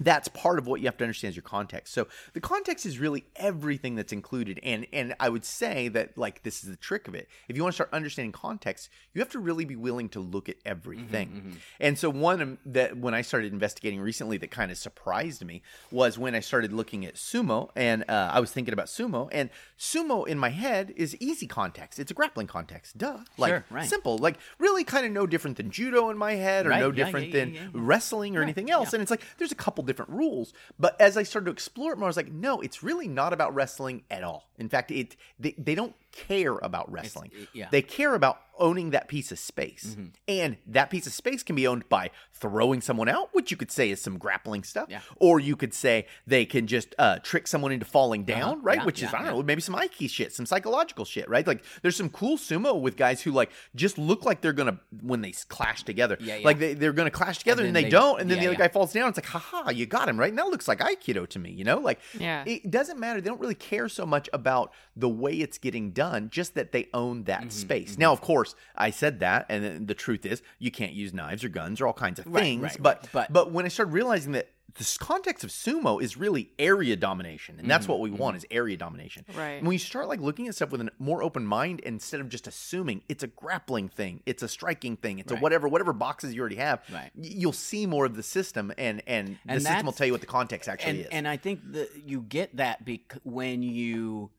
that's 0.00 0.28
part 0.28 0.58
of 0.58 0.66
what 0.66 0.80
you 0.80 0.86
have 0.86 0.96
to 0.98 1.04
understand 1.04 1.30
is 1.30 1.36
your 1.36 1.42
context. 1.42 1.92
So 1.94 2.08
the 2.32 2.40
context 2.40 2.84
is 2.86 2.98
really 2.98 3.24
everything 3.36 3.94
that's 3.94 4.12
included. 4.12 4.58
And 4.62 4.86
and 4.92 5.14
I 5.20 5.28
would 5.28 5.44
say 5.44 5.88
that 5.88 6.16
like 6.18 6.42
this 6.42 6.64
is 6.64 6.70
the 6.70 6.76
trick 6.76 7.08
of 7.08 7.14
it. 7.14 7.28
If 7.48 7.56
you 7.56 7.62
want 7.62 7.72
to 7.72 7.76
start 7.76 7.90
understanding 7.92 8.32
context, 8.32 8.88
you 9.12 9.20
have 9.20 9.30
to 9.30 9.38
really 9.38 9.64
be 9.64 9.76
willing 9.76 10.08
to 10.10 10.20
look 10.20 10.48
at 10.48 10.56
everything. 10.64 11.58
And 11.80 11.98
so 11.98 12.10
one 12.10 12.58
that 12.66 12.96
when 12.96 13.14
I 13.14 13.22
started 13.22 13.52
investigating 13.52 14.00
recently 14.00 14.36
that 14.38 14.50
kind 14.50 14.70
of 14.70 14.78
surprised 14.78 15.44
me 15.44 15.62
was 15.90 16.18
when 16.18 16.34
I 16.34 16.40
started 16.40 16.72
looking 16.72 17.06
at 17.06 17.14
sumo 17.14 17.70
and 17.76 18.04
uh, 18.08 18.30
I 18.32 18.40
was 18.40 18.50
thinking 18.50 18.72
about 18.72 18.86
sumo 18.86 19.28
and 19.32 19.50
sumo 19.78 20.26
in 20.26 20.38
my 20.38 20.50
head 20.50 20.92
is 20.96 21.16
easy 21.20 21.46
context. 21.46 21.98
It's 21.98 22.10
a 22.10 22.14
grappling 22.14 22.46
context. 22.46 22.98
Duh. 22.98 23.18
Like 23.38 23.50
Sure, 23.50 23.64
right. 23.70 23.88
simple. 23.88 24.18
Like 24.18 24.38
really 24.58 24.84
kind 24.84 25.06
of 25.06 25.12
no 25.12 25.26
different 25.26 25.56
than 25.56 25.70
judo 25.70 26.10
in 26.10 26.18
my 26.18 26.32
head 26.34 26.66
or 26.66 26.70
Right, 26.70 26.80
no 26.80 26.88
yeah, 26.90 27.04
different 27.04 27.28
yeah, 27.28 27.44
yeah, 27.44 27.60
than 27.72 27.86
wrestling 27.86 28.36
or 28.36 28.42
anything 28.42 28.70
else. 28.70 28.92
And 28.92 29.02
it's 29.02 29.10
like 29.10 29.22
there's 29.38 29.52
a 29.52 29.56
couple 29.56 29.83
different 29.84 30.10
rules. 30.10 30.52
But 30.78 31.00
as 31.00 31.16
I 31.16 31.22
started 31.22 31.46
to 31.46 31.52
explore 31.52 31.92
it 31.92 31.98
more, 31.98 32.06
I 32.06 32.08
was 32.08 32.16
like, 32.16 32.32
no, 32.32 32.60
it's 32.60 32.82
really 32.82 33.08
not 33.08 33.32
about 33.32 33.54
wrestling 33.54 34.02
at 34.10 34.24
all. 34.24 34.50
In 34.58 34.68
fact, 34.68 34.90
it 34.90 35.16
they, 35.38 35.54
they 35.58 35.74
don't 35.74 35.94
care 36.14 36.56
about 36.58 36.90
wrestling. 36.90 37.30
yeah. 37.52 37.68
They 37.70 37.82
care 37.82 38.14
about 38.14 38.38
owning 38.58 38.90
that 38.90 39.08
piece 39.08 39.32
of 39.32 39.38
space. 39.38 39.84
Mm-hmm. 39.98 40.04
And 40.28 40.56
that 40.68 40.88
piece 40.90 41.06
of 41.08 41.12
space 41.12 41.42
can 41.42 41.56
be 41.56 41.66
owned 41.66 41.88
by 41.88 42.10
throwing 42.32 42.80
someone 42.80 43.08
out, 43.08 43.30
which 43.32 43.50
you 43.50 43.56
could 43.56 43.70
say 43.70 43.90
is 43.90 44.00
some 44.00 44.16
grappling 44.18 44.62
stuff. 44.62 44.88
Yeah. 44.88 45.00
Or 45.16 45.40
you 45.40 45.56
could 45.56 45.74
say 45.74 46.06
they 46.26 46.44
can 46.44 46.66
just 46.66 46.94
uh, 46.98 47.18
trick 47.18 47.46
someone 47.48 47.72
into 47.72 47.84
falling 47.84 48.24
down, 48.24 48.62
right? 48.62 48.78
Yeah, 48.78 48.84
which 48.84 49.02
is, 49.02 49.08
I 49.08 49.18
don't 49.18 49.24
yeah. 49.24 49.30
know, 49.32 49.42
maybe 49.42 49.60
some 49.60 49.74
aiki 49.74 50.08
shit, 50.08 50.32
some 50.32 50.46
psychological 50.46 51.04
shit, 51.04 51.28
right? 51.28 51.44
Like 51.46 51.64
there's 51.82 51.96
some 51.96 52.08
cool 52.10 52.36
sumo 52.36 52.80
with 52.80 52.96
guys 52.96 53.22
who 53.22 53.32
like 53.32 53.50
just 53.74 53.98
look 53.98 54.24
like 54.24 54.40
they're 54.40 54.52
gonna 54.52 54.78
when 55.02 55.20
they 55.20 55.32
clash 55.48 55.82
together. 55.82 56.16
Yeah, 56.20 56.36
yeah. 56.36 56.44
Like 56.44 56.58
they, 56.58 56.74
they're 56.74 56.92
gonna 56.92 57.10
clash 57.10 57.38
together 57.38 57.64
and, 57.64 57.74
then 57.74 57.82
they, 57.82 57.84
they- 57.84 57.90
don't, 57.90 58.20
and 58.20 58.30
then 58.30 58.36
yeah, 58.38 58.44
the 58.44 58.48
other 58.50 58.62
yeah. 58.62 58.68
guy 58.68 58.72
falls 58.72 58.92
down. 58.92 59.08
It's 59.08 59.18
like, 59.18 59.26
haha, 59.26 59.70
you 59.70 59.86
got 59.86 60.08
him, 60.08 60.18
right? 60.18 60.28
And 60.30 60.38
that 60.38 60.46
looks 60.46 60.68
like 60.68 60.78
Aikido 60.78 61.26
to 61.28 61.38
me, 61.38 61.50
you 61.50 61.64
know? 61.64 61.78
Like 61.78 61.98
Yeah. 62.18 62.44
it 62.46 62.70
doesn't 62.70 63.00
matter. 63.00 63.20
They 63.20 63.28
don't 63.28 63.40
really 63.40 63.54
care 63.56 63.88
so 63.88 64.06
much 64.06 64.28
about 64.32 64.72
the 64.96 65.08
way 65.08 65.32
it's 65.34 65.58
getting 65.58 65.90
done. 65.90 66.30
just 66.30 66.54
that 66.54 66.72
they 66.72 66.88
own 66.94 67.24
that 67.24 67.40
Mm-hmm, 67.40 67.48
space. 67.50 67.92
Mm-hmm. 67.92 68.00
Now, 68.02 68.12
of 68.12 68.20
course, 68.20 68.54
I 68.76 68.90
said 68.90 69.20
that, 69.20 69.46
and 69.48 69.86
the 69.88 69.94
truth 69.94 70.24
is, 70.24 70.42
you 70.58 70.70
can't 70.70 70.92
use 70.92 71.12
knives 71.12 71.42
or 71.44 71.48
guns 71.48 71.80
or 71.80 71.86
all 71.86 71.92
kinds 71.92 72.18
of 72.18 72.26
Right, 72.26 72.42
things. 72.42 72.62
right, 72.62 72.76
but, 72.80 72.98
right. 73.02 73.12
But- 73.12 73.32
but 73.32 73.52
when 73.52 73.64
I 73.64 73.68
started 73.68 73.92
realizing 73.92 74.32
that 74.32 74.50
this 74.76 74.98
context 74.98 75.44
of 75.44 75.50
sumo 75.50 76.02
is 76.02 76.16
really 76.16 76.50
area 76.58 76.96
domination, 76.96 77.60
and 77.60 77.70
that's 77.70 77.84
mm-hmm, 77.84 77.92
what 77.92 78.00
we 78.00 78.10
want 78.10 78.36
mm-hmm. 78.36 78.38
is 78.38 78.46
area 78.50 78.76
domination. 78.76 79.24
Right. 79.36 79.62
When 79.62 79.70
you 79.72 79.78
start 79.78 80.08
like 80.08 80.18
looking 80.20 80.48
at 80.48 80.56
stuff 80.56 80.70
with 80.72 80.80
a 80.80 80.90
more 80.98 81.22
open 81.22 81.46
mind 81.46 81.78
instead 81.80 82.20
of 82.20 82.28
just 82.28 82.48
assuming 82.48 83.02
it's 83.08 83.22
a 83.22 83.28
grappling 83.28 83.88
thing, 83.88 84.20
it's 84.26 84.42
a 84.42 84.48
striking 84.48 84.96
thing, 84.96 85.20
it's 85.20 85.30
a 85.30 85.36
whatever 85.36 85.68
whatever 85.68 85.92
boxes 85.92 86.34
you 86.34 86.40
already 86.40 86.56
have, 86.56 86.80
Right. 86.92 87.10
y- 87.14 87.30
you'll 87.36 87.52
see 87.52 87.86
more 87.86 88.04
of 88.04 88.16
the 88.16 88.22
system, 88.24 88.72
and 88.76 89.00
and, 89.06 89.38
the 89.46 89.60
system 89.60 89.86
will 89.86 89.92
tell 89.92 90.06
you 90.08 90.12
what 90.12 90.22
the 90.22 90.26
context 90.26 90.68
actually 90.68 90.90
and 90.90 91.00
is. 91.00 91.06
and 91.12 91.28
I 91.28 91.36
think 91.36 91.60
that 91.72 91.90
you 92.04 92.22
get 92.22 92.56
that 92.56 92.84
bec- 92.84 93.18
when 93.22 93.62
you 93.62 94.30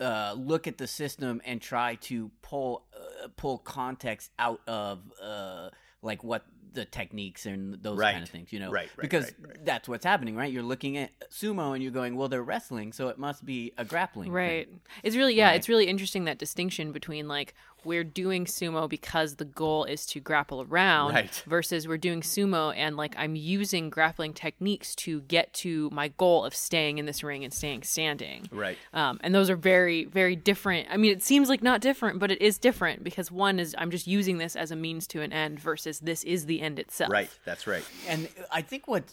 uh, 0.00 0.34
look 0.36 0.66
at 0.66 0.78
the 0.78 0.86
system 0.86 1.40
and 1.44 1.60
try 1.60 1.96
to 1.96 2.30
pull 2.42 2.84
uh, 2.94 3.28
pull 3.36 3.58
context 3.58 4.30
out 4.38 4.60
of 4.66 5.00
uh, 5.22 5.70
like 6.02 6.22
what 6.22 6.44
the 6.74 6.84
techniques 6.84 7.46
and 7.46 7.82
those 7.82 7.98
kind 7.98 8.22
of 8.22 8.28
things, 8.28 8.52
you 8.52 8.60
know, 8.60 8.70
Right, 8.70 8.88
right, 8.96 9.00
because 9.00 9.24
right, 9.24 9.34
right. 9.48 9.64
that's 9.64 9.88
what's 9.88 10.04
happening, 10.04 10.36
right? 10.36 10.52
You're 10.52 10.62
looking 10.62 10.98
at 10.98 11.10
sumo 11.30 11.72
and 11.74 11.82
you're 11.82 11.90
going, 11.90 12.14
well, 12.14 12.28
they're 12.28 12.42
wrestling, 12.42 12.92
so 12.92 13.08
it 13.08 13.18
must 13.18 13.44
be 13.44 13.72
a 13.78 13.84
grappling, 13.86 14.26
thing. 14.26 14.34
Right. 14.34 14.68
It's 15.02 15.16
really 15.16 15.34
yeah, 15.34 15.46
Right. 15.48 15.56
it's 15.56 15.68
really 15.68 15.86
interesting 15.86 16.24
that 16.26 16.38
distinction 16.38 16.92
between 16.92 17.26
like 17.26 17.54
we're 17.84 18.04
doing 18.04 18.44
sumo 18.44 18.88
because 18.88 19.36
the 19.36 19.44
goal 19.44 19.84
is 19.84 20.04
to 20.06 20.20
grapple 20.20 20.62
around 20.62 21.14
Right. 21.14 21.42
versus 21.46 21.86
we're 21.88 21.96
doing 21.98 22.20
sumo 22.20 22.74
and 22.76 22.96
like 22.96 23.14
I'm 23.18 23.36
using 23.36 23.90
grappling 23.90 24.32
techniques 24.34 24.94
to 24.96 25.20
get 25.22 25.52
to 25.54 25.88
my 25.92 26.08
goal 26.08 26.44
of 26.44 26.54
staying 26.54 26.98
in 26.98 27.06
this 27.06 27.22
ring 27.22 27.44
and 27.44 27.52
staying 27.52 27.82
standing. 27.82 28.48
right. 28.50 28.76
Um, 28.92 29.18
and 29.22 29.34
those 29.34 29.50
are 29.50 29.56
very, 29.56 30.04
very 30.04 30.36
different. 30.36 30.88
I 30.90 30.96
mean, 30.96 31.12
it 31.12 31.22
seems 31.22 31.48
like 31.48 31.62
not 31.62 31.80
different, 31.80 32.18
but 32.18 32.30
it 32.30 32.40
is 32.42 32.58
different 32.58 33.04
because 33.04 33.30
one 33.30 33.58
is 33.58 33.74
I'm 33.78 33.90
just 33.90 34.06
using 34.06 34.38
this 34.38 34.56
as 34.56 34.70
a 34.70 34.76
means 34.76 35.06
to 35.08 35.22
an 35.22 35.32
end 35.32 35.60
versus 35.60 36.00
this 36.00 36.24
is 36.24 36.46
the 36.46 36.60
end 36.60 36.78
itself. 36.78 37.10
Right. 37.10 37.30
That's 37.44 37.66
right. 37.66 37.84
and 38.08 38.28
I 38.52 38.62
think 38.62 38.86
what 38.88 39.04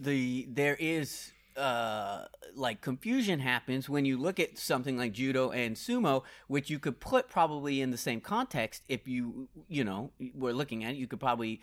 the 0.00 0.46
there 0.50 0.76
is 0.80 1.30
uh 1.56 2.24
like 2.56 2.80
confusion 2.80 3.38
happens 3.40 3.88
when 3.88 4.04
you 4.04 4.16
look 4.18 4.40
at 4.40 4.58
something 4.58 4.96
like 4.98 5.12
judo 5.12 5.50
and 5.50 5.76
sumo 5.76 6.22
which 6.48 6.68
you 6.68 6.78
could 6.78 6.98
put 6.98 7.28
probably 7.28 7.80
in 7.80 7.90
the 7.90 7.96
same 7.96 8.20
context 8.20 8.82
if 8.88 9.06
you 9.06 9.48
you 9.68 9.84
know 9.84 10.10
were 10.34 10.52
looking 10.52 10.82
at 10.84 10.92
it 10.92 10.96
you 10.96 11.06
could 11.06 11.20
probably 11.20 11.60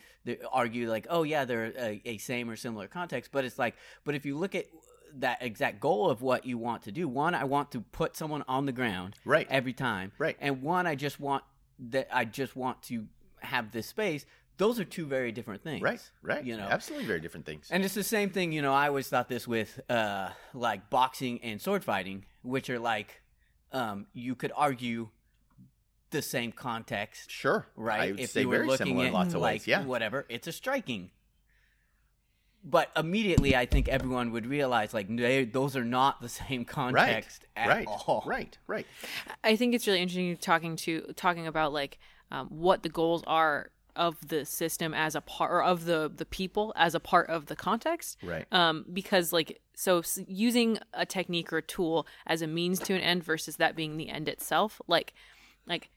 argue 0.52 0.90
like 0.90 1.06
oh 1.10 1.24
yeah 1.24 1.44
they're 1.44 1.74
a, 1.78 2.02
a 2.06 2.18
same 2.18 2.50
or 2.50 2.56
similar 2.56 2.88
context 2.88 3.32
but 3.34 3.44
it's 3.44 3.60
like 3.60 3.76
but 4.06 4.16
if 4.16 4.26
you 4.26 4.38
look 4.38 4.56
at 4.56 4.66
that 5.14 5.38
exact 5.42 5.82
goal 5.82 6.10
of 6.10 6.22
what 6.22 6.46
you 6.46 6.58
want 6.58 6.82
to 6.84 6.92
do 6.92 7.06
one 7.08 7.36
i 7.36 7.44
want 7.44 7.70
to 7.72 7.82
put 7.82 8.16
someone 8.16 8.44
on 8.48 8.66
the 8.66 8.72
ground 8.72 9.16
Right. 9.26 9.46
every 9.50 9.74
time 9.74 10.14
Right. 10.18 10.38
and 10.40 10.62
one 10.62 10.88
i 10.88 10.96
just 10.96 11.20
want 11.20 11.44
that 11.90 12.08
i 12.14 12.24
just 12.24 12.56
want 12.56 12.82
to 12.84 13.08
have 13.42 13.72
this 13.72 13.88
space 13.88 14.26
those 14.62 14.80
are 14.80 14.86
two 14.86 15.06
very 15.06 15.32
different 15.32 15.64
things 15.64 15.82
Right. 15.82 16.02
Right. 16.22 16.44
you 16.46 16.56
know 16.56 16.68
absolutely 16.70 17.08
very 17.08 17.20
different 17.20 17.46
things. 17.46 17.68
and 17.72 17.84
it's 17.84 17.96
the 17.96 18.04
same 18.04 18.30
thing, 18.30 18.52
you 18.52 18.62
know. 18.62 18.74
I 18.74 18.88
always 18.88 19.08
thought 19.10 19.28
this 19.28 19.48
with 19.48 19.80
uh, 19.90 20.30
like 20.54 20.90
boxing 20.90 21.40
and 21.44 21.60
sword 21.60 21.84
fighting, 21.84 22.26
which 22.44 22.70
are 22.70 22.80
like 22.80 23.22
um, 23.72 24.06
you 24.14 24.36
could 24.36 24.52
argue 24.56 25.10
the 26.12 26.22
same 26.22 26.52
context, 26.52 27.32
sure. 27.32 27.66
right? 27.76 28.02
I 28.02 28.12
would 28.12 28.20
if 28.20 28.32
say 28.32 28.42
you 28.42 28.50
were 28.50 28.58
very 28.58 28.68
looking 28.68 28.88
similar 28.88 29.06
at 29.06 29.08
in 29.08 29.14
lots 29.14 29.34
of 29.34 29.42
like 29.42 29.54
ways. 29.62 29.68
Yeah. 29.68 29.84
whatever, 29.86 30.26
it's 30.30 30.48
a 30.48 30.52
striking. 30.52 31.10
But 32.64 32.92
immediately, 32.96 33.56
I 33.56 33.66
think 33.66 33.88
everyone 33.88 34.32
would 34.34 34.46
realize 34.46 34.94
like 34.94 35.08
they, 35.16 35.46
those 35.46 35.76
are 35.76 35.86
not 35.86 36.22
the 36.22 36.30
same 36.30 36.60
Right. 36.62 36.68
context 36.68 37.46
at 37.56 37.68
right. 37.70 37.88
all. 37.88 38.24
Right. 38.26 38.56
Right. 38.68 38.86
I 39.44 39.56
think 39.56 39.74
it's 39.74 39.88
really 39.88 40.02
interesting 40.02 40.38
talking 40.38 40.76
to 40.86 41.14
talking 41.16 41.48
about 41.48 41.74
like 41.74 41.98
um, 42.30 42.48
what 42.50 42.84
the 42.84 42.90
goals 42.90 43.24
are 43.26 43.72
of 43.96 44.28
the 44.28 44.46
system 44.46 44.94
as 44.94 45.16
a 45.16 45.22
part 45.22 45.52
or 45.52 45.64
of 45.64 45.86
the 45.86 46.12
the 46.16 46.26
people 46.26 46.74
as 46.76 46.96
a 46.96 47.00
part 47.00 47.28
of 47.30 47.46
the 47.48 47.56
context 47.56 48.18
Right. 48.24 48.46
um 48.52 48.86
because 48.92 49.32
like 49.34 49.62
so 49.76 50.02
using 50.28 50.78
a 50.94 51.06
technique 51.06 51.52
or 51.52 51.58
a 51.58 51.62
tool 51.62 52.06
as 52.28 52.42
a 52.42 52.48
means 52.48 52.80
to 52.82 52.94
an 52.94 53.02
end 53.02 53.24
versus 53.24 53.56
that 53.58 53.76
being 53.76 53.98
the 53.98 54.10
end 54.10 54.28
itself 54.30 54.82
like 54.88 55.14
like 55.68 55.90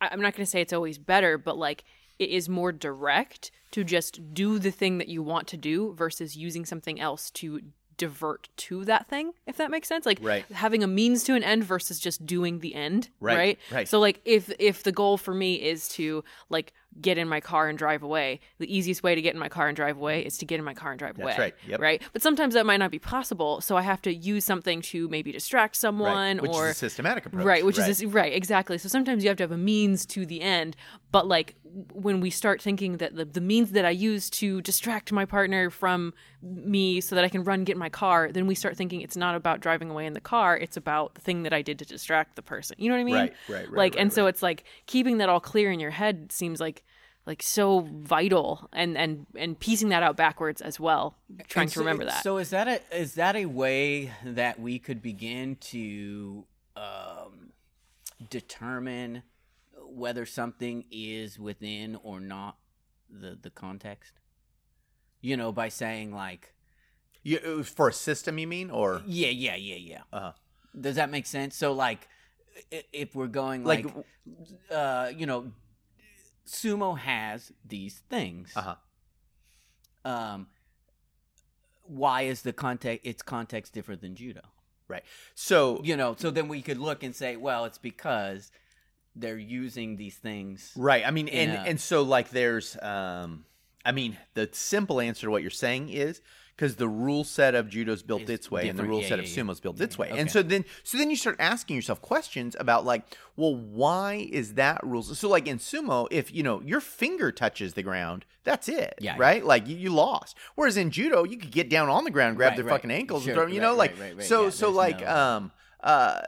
i'm 0.00 0.20
not 0.20 0.34
going 0.34 0.44
to 0.44 0.50
say 0.50 0.60
it's 0.60 0.72
always 0.72 0.98
better 0.98 1.38
but 1.38 1.56
like 1.56 1.84
it 2.18 2.28
is 2.30 2.48
more 2.48 2.72
direct 2.72 3.50
to 3.70 3.82
just 3.84 4.34
do 4.34 4.58
the 4.58 4.70
thing 4.70 4.98
that 4.98 5.08
you 5.08 5.22
want 5.22 5.46
to 5.48 5.56
do 5.56 5.94
versus 5.94 6.36
using 6.36 6.64
something 6.64 7.00
else 7.00 7.30
to 7.30 7.60
divert 7.98 8.48
to 8.56 8.84
that 8.84 9.06
thing 9.06 9.32
if 9.46 9.56
that 9.56 9.70
makes 9.70 9.86
sense 9.86 10.04
like 10.06 10.18
Right. 10.20 10.44
having 10.52 10.82
a 10.82 10.86
means 10.86 11.22
to 11.24 11.34
an 11.34 11.44
end 11.44 11.62
versus 11.64 12.00
just 12.00 12.24
doing 12.26 12.58
the 12.60 12.74
end 12.74 13.10
Right, 13.20 13.36
right 13.36 13.58
right. 13.70 13.88
so 13.88 14.00
like 14.00 14.20
if 14.24 14.50
if 14.58 14.82
the 14.82 14.92
goal 14.92 15.16
for 15.18 15.34
me 15.34 15.54
is 15.56 15.88
to 15.90 16.24
like 16.48 16.72
get 17.00 17.16
in 17.16 17.28
my 17.28 17.40
car 17.40 17.68
and 17.68 17.78
drive 17.78 18.02
away 18.02 18.40
the 18.58 18.74
easiest 18.76 19.02
way 19.02 19.14
to 19.14 19.22
get 19.22 19.32
in 19.32 19.40
my 19.40 19.48
car 19.48 19.68
and 19.68 19.76
drive 19.76 19.96
away 19.96 20.24
is 20.24 20.36
to 20.36 20.44
get 20.44 20.58
in 20.58 20.64
my 20.64 20.74
car 20.74 20.92
and 20.92 20.98
drive 20.98 21.18
away 21.18 21.34
right, 21.38 21.54
yep. 21.66 21.80
right 21.80 22.02
but 22.12 22.20
sometimes 22.20 22.54
that 22.54 22.66
might 22.66 22.76
not 22.76 22.90
be 22.90 22.98
possible 22.98 23.60
so 23.60 23.76
i 23.76 23.82
have 23.82 24.02
to 24.02 24.12
use 24.12 24.44
something 24.44 24.82
to 24.82 25.08
maybe 25.08 25.32
distract 25.32 25.76
someone 25.76 26.36
right. 26.36 26.42
Which 26.42 26.52
or 26.52 26.68
is 26.70 26.76
systematic 26.76 27.26
approach. 27.26 27.44
right 27.44 27.64
which 27.64 27.78
is 27.78 27.86
this, 27.86 28.04
right 28.04 28.32
exactly 28.32 28.76
so 28.78 28.88
sometimes 28.88 29.24
you 29.24 29.30
have 29.30 29.38
to 29.38 29.42
have 29.42 29.52
a 29.52 29.56
means 29.56 30.04
to 30.06 30.26
the 30.26 30.42
end 30.42 30.76
but 31.10 31.26
like 31.26 31.56
when 31.92 32.20
we 32.20 32.28
start 32.28 32.60
thinking 32.60 32.98
that 32.98 33.16
the, 33.16 33.24
the 33.24 33.40
means 33.40 33.72
that 33.72 33.84
i 33.84 33.90
use 33.90 34.28
to 34.28 34.60
distract 34.60 35.12
my 35.12 35.24
partner 35.24 35.70
from 35.70 36.12
me 36.42 37.00
so 37.00 37.14
that 37.14 37.24
i 37.24 37.28
can 37.28 37.42
run 37.44 37.64
get 37.64 37.74
in 37.74 37.78
my 37.78 37.88
car 37.88 38.30
then 38.30 38.46
we 38.46 38.54
start 38.54 38.76
thinking 38.76 39.00
it's 39.00 39.16
not 39.16 39.34
about 39.34 39.60
driving 39.60 39.88
away 39.88 40.04
in 40.04 40.12
the 40.12 40.20
car 40.20 40.56
it's 40.56 40.76
about 40.76 41.14
the 41.14 41.20
thing 41.20 41.44
that 41.44 41.52
i 41.52 41.62
did 41.62 41.78
to 41.78 41.84
distract 41.84 42.36
the 42.36 42.42
person 42.42 42.76
you 42.78 42.88
know 42.88 42.94
what 42.94 43.00
i 43.00 43.04
mean 43.04 43.14
Right, 43.14 43.32
right, 43.48 43.56
right, 43.56 43.64
like 43.64 43.94
right, 43.94 44.02
and 44.02 44.12
so 44.12 44.26
it's 44.26 44.42
like 44.42 44.64
keeping 44.86 45.18
that 45.18 45.28
all 45.28 45.40
clear 45.40 45.70
in 45.70 45.80
your 45.80 45.90
head 45.90 46.30
seems 46.32 46.60
like 46.60 46.81
like 47.26 47.42
so 47.42 47.88
vital 47.92 48.68
and 48.72 48.96
and 48.98 49.26
and 49.36 49.58
piecing 49.58 49.90
that 49.90 50.02
out 50.02 50.16
backwards 50.16 50.60
as 50.60 50.80
well 50.80 51.16
trying 51.48 51.64
And 51.64 51.72
to 51.72 51.78
remember 51.80 52.04
that 52.04 52.22
So 52.22 52.38
is 52.38 52.50
that 52.50 52.66
a 52.68 52.80
is 52.96 53.14
that 53.14 53.36
a 53.36 53.46
way 53.46 54.12
that 54.24 54.58
we 54.58 54.78
could 54.78 55.00
begin 55.02 55.56
to 55.56 56.44
um, 56.76 57.52
determine 58.30 59.22
whether 59.86 60.24
something 60.26 60.84
is 60.90 61.38
within 61.38 61.96
or 62.02 62.18
not 62.20 62.56
the 63.10 63.38
the 63.40 63.50
context? 63.50 64.14
You 65.20 65.36
know, 65.36 65.52
by 65.52 65.68
saying 65.68 66.12
like, 66.12 66.52
You, 67.22 67.62
for 67.62 67.88
a 67.88 67.92
system, 67.92 68.38
you 68.38 68.48
mean, 68.48 68.70
or 68.70 69.02
yeah, 69.06 69.28
yeah, 69.28 69.54
yeah, 69.54 69.76
yeah. 69.76 70.00
uh, 70.12 70.32
Does 70.78 70.96
that 70.96 71.10
make 71.10 71.26
sense? 71.26 71.56
So 71.56 71.72
like, 71.72 72.08
if 72.92 73.14
we're 73.14 73.28
going 73.28 73.62
like, 73.64 73.84
like, 73.84 74.04
uh, 74.70 75.12
you 75.16 75.26
know, 75.26 75.52
sumo 76.46 76.98
has 76.98 77.52
these 77.64 78.02
things. 78.10 78.52
uh 78.56 78.60
huh. 78.62 78.74
Um, 80.04 80.48
why 81.84 82.22
is 82.22 82.42
the 82.42 82.52
context 82.52 83.06
its 83.06 83.22
context 83.22 83.72
different 83.72 84.00
than 84.00 84.14
judo? 84.14 84.40
Right. 84.88 85.04
So 85.34 85.80
you 85.84 85.96
know 85.96 86.14
so 86.18 86.30
then 86.30 86.48
we 86.48 86.62
could 86.62 86.78
look 86.78 87.02
and 87.02 87.14
say 87.14 87.36
well 87.36 87.64
it's 87.64 87.78
because 87.78 88.50
they're 89.14 89.38
using 89.38 89.96
these 89.96 90.16
things 90.16 90.72
Right. 90.76 91.06
I 91.06 91.10
mean, 91.10 91.28
and 91.28 91.52
a- 91.52 91.60
and 91.60 91.80
so 91.80 92.02
like 92.02 92.30
there's, 92.30 92.76
um, 92.82 93.44
I 93.84 93.92
mean, 93.92 94.16
the 94.34 94.48
simple 94.52 95.00
answer 95.00 95.26
to 95.26 95.30
what 95.30 95.42
you're 95.42 95.50
saying 95.50 95.90
is 95.90 96.20
because 96.56 96.76
the 96.76 96.88
rule 96.88 97.24
set 97.24 97.54
of 97.54 97.68
judo's 97.68 98.02
built 98.02 98.22
Is 98.22 98.30
its 98.30 98.50
way, 98.50 98.68
and 98.68 98.78
the 98.78 98.84
rule 98.84 99.00
Yeah, 99.02 99.08
set 99.08 99.18
yeah, 99.18 99.24
of 99.24 99.30
sumo's 99.30 99.60
built 99.60 99.80
its 99.80 99.98
way, 99.98 100.08
Okay. 100.08 100.20
and 100.20 100.30
so 100.30 100.42
then 100.42 100.64
so 100.82 100.98
then 100.98 101.10
you 101.10 101.16
start 101.16 101.36
asking 101.38 101.76
yourself 101.76 102.00
questions 102.02 102.56
about 102.60 102.84
like, 102.84 103.02
well, 103.36 103.54
why 103.54 104.28
is 104.30 104.54
that 104.54 104.84
rule? 104.84 105.02
So 105.02 105.28
like 105.28 105.46
in 105.48 105.58
sumo, 105.58 106.06
if 106.10 106.32
you 106.34 106.42
know 106.42 106.60
your 106.62 106.80
finger 106.80 107.32
touches 107.32 107.74
the 107.74 107.82
ground, 107.82 108.24
that's 108.44 108.68
it, 108.68 108.94
Yeah, 109.00 109.14
right? 109.18 109.44
Like 109.44 109.66
you, 109.68 109.76
you 109.76 109.90
lost. 109.90 110.36
Whereas 110.54 110.76
in 110.76 110.90
judo, 110.90 111.24
you 111.24 111.36
could 111.38 111.50
get 111.52 111.68
down 111.70 111.88
on 111.88 112.04
the 112.04 112.10
ground, 112.10 112.36
grab 112.36 112.50
Right, 112.50 112.56
their 112.56 112.64
right. 112.64 112.72
fucking 112.74 112.90
ankles, 112.90 113.24
Sure, 113.24 113.32
and 113.32 113.40
throw. 113.40 113.46
You 113.48 113.60
right, 113.60 113.66
know, 113.66 113.76
like 113.76 114.22
so 114.22 114.50
so 114.50 114.70
like 114.70 115.00
no- 115.00 115.08
um 115.16 115.52
uh 115.82 116.20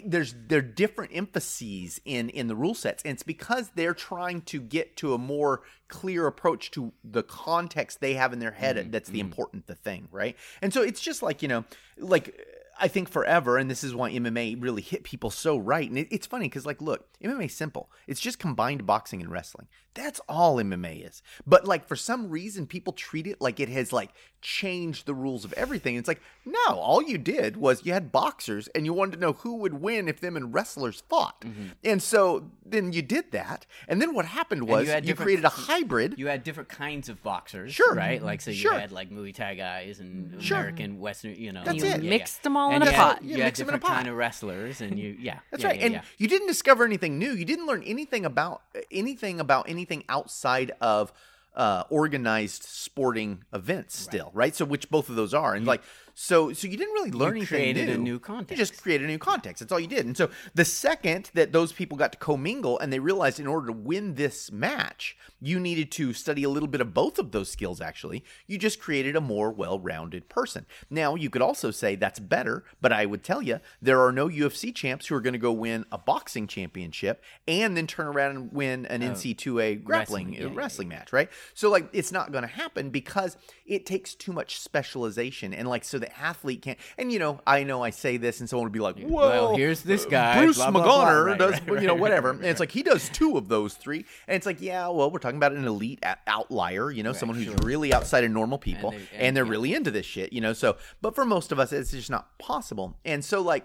there's 0.00 0.34
there 0.46 0.58
are 0.58 0.62
different 0.62 1.12
emphases 1.14 2.00
in 2.04 2.28
in 2.30 2.46
the 2.46 2.56
rule 2.56 2.74
sets 2.74 3.02
and 3.02 3.12
it's 3.12 3.22
because 3.22 3.70
they're 3.74 3.94
trying 3.94 4.40
to 4.40 4.60
get 4.60 4.96
to 4.96 5.14
a 5.14 5.18
more 5.18 5.62
clear 5.88 6.26
approach 6.26 6.70
to 6.70 6.92
the 7.04 7.22
context 7.22 8.00
they 8.00 8.14
have 8.14 8.32
in 8.32 8.38
their 8.38 8.52
head 8.52 8.76
Mm-hmm, 8.76 8.90
that's 8.90 9.10
the 9.10 9.20
important 9.20 9.66
the 9.66 9.74
thing 9.74 10.08
right 10.10 10.36
and 10.62 10.72
so 10.72 10.82
it's 10.82 11.00
just 11.00 11.22
like 11.22 11.42
you 11.42 11.48
know 11.48 11.64
like 11.98 12.34
I 12.82 12.88
think 12.88 13.08
forever, 13.08 13.58
and 13.58 13.70
this 13.70 13.84
is 13.84 13.94
why 13.94 14.10
MMA 14.10 14.60
really 14.60 14.82
hit 14.82 15.04
people 15.04 15.30
so 15.30 15.56
right. 15.56 15.88
And 15.88 15.98
it, 15.98 16.08
it's 16.10 16.26
funny 16.26 16.46
because, 16.46 16.66
like, 16.66 16.80
look, 16.80 17.06
MMA 17.22 17.46
is 17.46 17.54
simple. 17.54 17.90
It's 18.06 18.20
just 18.20 18.38
combined 18.38 18.86
boxing 18.86 19.20
and 19.22 19.30
wrestling. 19.30 19.68
That's 19.94 20.20
all 20.28 20.56
MMA 20.56 21.06
is. 21.06 21.22
But 21.46 21.66
like, 21.66 21.86
for 21.86 21.96
some 21.96 22.28
reason, 22.30 22.66
people 22.66 22.92
treat 22.92 23.26
it 23.26 23.40
like 23.40 23.60
it 23.60 23.68
has 23.68 23.92
like 23.92 24.10
changed 24.42 25.06
the 25.06 25.14
rules 25.14 25.44
of 25.44 25.52
everything. 25.54 25.94
It's 25.96 26.08
like, 26.08 26.20
no, 26.44 26.58
all 26.68 27.02
you 27.02 27.16
did 27.16 27.56
was 27.56 27.86
you 27.86 27.92
had 27.92 28.12
boxers, 28.12 28.68
and 28.74 28.84
you 28.84 28.92
wanted 28.92 29.12
to 29.14 29.20
know 29.20 29.32
who 29.32 29.54
would 29.56 29.74
win 29.80 30.08
if 30.08 30.20
them 30.20 30.36
and 30.36 30.52
wrestlers 30.52 31.02
fought. 31.08 31.44
And 31.84 32.02
so 32.02 32.50
then 32.66 32.92
you 32.92 33.00
did 33.02 33.30
that, 33.32 33.64
and 33.88 34.02
then 34.02 34.14
what 34.14 34.26
happened 34.26 34.68
was 34.68 34.88
Mm-hmm. 34.88 35.04
you 35.04 35.08
you, 35.10 35.14
created 35.14 35.44
a 35.44 35.48
hybrid. 35.50 36.14
you 36.18 36.26
had 36.26 36.42
different 36.42 36.68
kinds 36.68 37.08
of 37.08 37.22
boxers 37.22 37.72
Sure. 37.72 37.94
right 37.94 38.20
like 38.22 38.40
so 38.40 38.50
you 38.50 38.56
Sure. 38.56 38.74
had 38.78 38.90
like 38.90 39.10
muay 39.10 39.32
thai 39.34 39.54
guys 39.54 40.00
and 40.00 40.42
Sure. 40.42 40.58
american 40.58 40.98
western 40.98 41.34
you 41.36 41.52
know 41.52 41.62
That's 41.64 41.78
you- 41.84 41.90
it. 41.90 42.02
mixed 42.02 42.42
them 42.42 42.56
all 42.56 42.62
all 42.68 42.72
and 42.72 42.82
in 42.82 42.88
a 42.88 42.92
pot. 42.92 43.16
Had, 43.18 43.24
You 43.24 43.36
you, 43.36 43.42
mix 43.44 43.58
had 43.58 43.64
'em 43.64 43.68
in 43.70 43.74
a 43.74 43.78
different 43.78 43.94
kind 43.94 44.04
pot. 44.06 44.10
of 44.10 44.16
wrestlers, 44.16 44.80
and 44.80 44.98
you 44.98 45.16
yeah. 45.20 45.38
That's 45.50 45.62
yeah, 45.62 45.68
right. 45.68 45.78
yeah, 45.78 45.84
and 45.86 45.94
yeah. 45.94 46.02
you 46.18 46.26
didn't 46.28 46.48
discover 46.48 46.84
anything 46.84 47.18
new. 47.18 47.32
You 47.32 47.44
didn't 47.44 47.66
learn 47.66 47.82
anything 47.84 48.24
about 48.24 48.62
anything 48.90 49.38
about 49.40 49.68
anything 49.68 50.02
outside 50.08 50.72
of 50.80 51.12
uh, 51.54 51.84
organized 51.90 52.62
sporting 52.62 53.44
events 53.52 53.98
still, 53.98 54.30
right. 54.34 54.54
So 54.54 54.64
which 54.64 54.90
both 54.90 55.08
of 55.08 55.16
those 55.16 55.34
are. 55.34 55.54
And 55.54 55.66
like 55.66 55.82
so 56.14 56.52
so 56.52 56.68
you 56.68 56.76
didn't 56.76 56.94
really 56.94 57.10
learn 57.10 57.36
anything 57.36 57.46
created 57.46 57.88
a 57.88 57.96
new. 57.96 58.02
new 58.02 58.18
You 58.58 58.64
just 58.64 58.82
created 58.82 59.04
a 59.04 59.08
new 59.08 59.18
context. 59.18 59.60
That's 59.60 59.72
all 59.72 59.80
you 59.80 59.86
did. 59.86 60.06
And 60.06 60.16
so 60.16 60.30
the 60.54 60.64
second 60.64 61.30
that 61.34 61.52
those 61.52 61.72
people 61.72 61.96
got 61.96 62.12
to 62.12 62.18
commingle 62.18 62.78
and 62.78 62.92
they 62.92 62.98
realized 62.98 63.40
in 63.40 63.46
order 63.46 63.68
to 63.68 63.72
win 63.72 64.14
this 64.14 64.52
match, 64.52 65.16
you 65.40 65.58
needed 65.58 65.90
to 65.92 66.12
study 66.12 66.44
a 66.44 66.48
little 66.48 66.68
bit 66.68 66.80
of 66.80 66.94
both 66.94 67.18
of 67.18 67.32
those 67.32 67.50
skills 67.50 67.80
actually. 67.80 68.24
You 68.46 68.58
just 68.58 68.80
created 68.80 69.16
a 69.16 69.20
more 69.20 69.50
well-rounded 69.50 70.28
person. 70.28 70.66
Now, 70.90 71.14
you 71.14 71.30
could 71.30 71.42
also 71.42 71.70
say 71.70 71.96
that's 71.96 72.20
better, 72.20 72.64
but 72.80 72.92
I 72.92 73.06
would 73.06 73.22
tell 73.22 73.42
you 73.42 73.60
there 73.80 74.00
are 74.00 74.12
no 74.12 74.28
UFC 74.28 74.74
champs 74.74 75.06
who 75.06 75.14
are 75.14 75.20
going 75.20 75.32
to 75.32 75.38
go 75.38 75.52
win 75.52 75.84
a 75.90 75.98
boxing 75.98 76.46
championship 76.46 77.22
and 77.48 77.76
then 77.76 77.86
turn 77.86 78.06
around 78.06 78.36
and 78.36 78.52
win 78.52 78.86
an 78.86 79.00
NCAA 79.00 79.82
grappling 79.82 80.12
wrestling, 80.12 80.34
yeah, 80.34 80.48
yeah, 80.48 80.50
wrestling 80.54 80.88
match, 80.88 81.12
right? 81.12 81.28
So 81.54 81.70
like 81.70 81.88
it's 81.92 82.12
not 82.12 82.32
going 82.32 82.42
to 82.42 82.48
happen 82.48 82.90
because 82.90 83.36
it 83.66 83.86
takes 83.86 84.14
too 84.14 84.32
much 84.32 84.58
specialization 84.60 85.54
and 85.54 85.68
like 85.68 85.84
so 85.84 85.98
the 86.02 86.18
athlete 86.18 86.62
can't. 86.62 86.78
And 86.98 87.10
you 87.10 87.18
know, 87.18 87.40
I 87.46 87.64
know 87.64 87.82
I 87.82 87.90
say 87.90 88.16
this 88.16 88.40
and 88.40 88.48
someone 88.48 88.64
would 88.66 88.72
be 88.72 88.80
like, 88.80 88.98
"Whoa, 88.98 89.28
Well, 89.28 89.56
here's 89.56 89.82
this 89.82 90.04
uh, 90.04 90.08
guy, 90.08 90.42
Bruce 90.42 90.56
blah, 90.56 90.70
blah, 90.70 90.82
blah." 90.82 91.04
McGonner 91.06 91.26
Right, 91.26 91.38
does 91.38 91.62
right, 91.62 91.80
you 91.82 91.88
know 91.88 91.94
whatever." 91.94 92.30
right, 92.32 92.38
and 92.40 92.46
it's 92.46 92.60
like 92.64 92.70
he 92.72 92.82
does 92.82 93.08
two 93.08 93.36
of 93.38 93.48
those 93.48 93.74
three, 93.74 94.04
and 94.28 94.36
it's 94.36 94.46
like, 94.46 94.60
yeah, 94.60 94.88
well, 94.88 95.10
we're 95.10 95.18
talking 95.18 95.36
about 95.38 95.52
an 95.52 95.64
elite 95.66 96.02
outlier, 96.26 96.90
you 96.90 97.02
know, 97.02 97.12
someone 97.12 97.36
who's 97.36 97.46
sure. 97.46 97.56
really 97.62 97.94
outside 97.94 98.24
of 98.24 98.30
normal 98.30 98.58
people, 98.58 98.90
and, 98.90 99.00
they- 99.00 99.16
and- 99.18 99.36
they're 99.36 99.44
yeah. 99.44 99.50
really 99.50 99.74
into 99.74 99.90
this 99.90 100.06
shit, 100.06 100.32
you 100.32 100.40
know. 100.40 100.52
So, 100.52 100.76
but 101.00 101.14
for 101.14 101.24
most 101.24 101.52
of 101.52 101.58
us, 101.58 101.72
it's 101.72 101.90
just 101.92 102.10
not 102.10 102.38
possible, 102.38 102.98
and 103.04 103.24
so 103.24 103.40
like. 103.40 103.64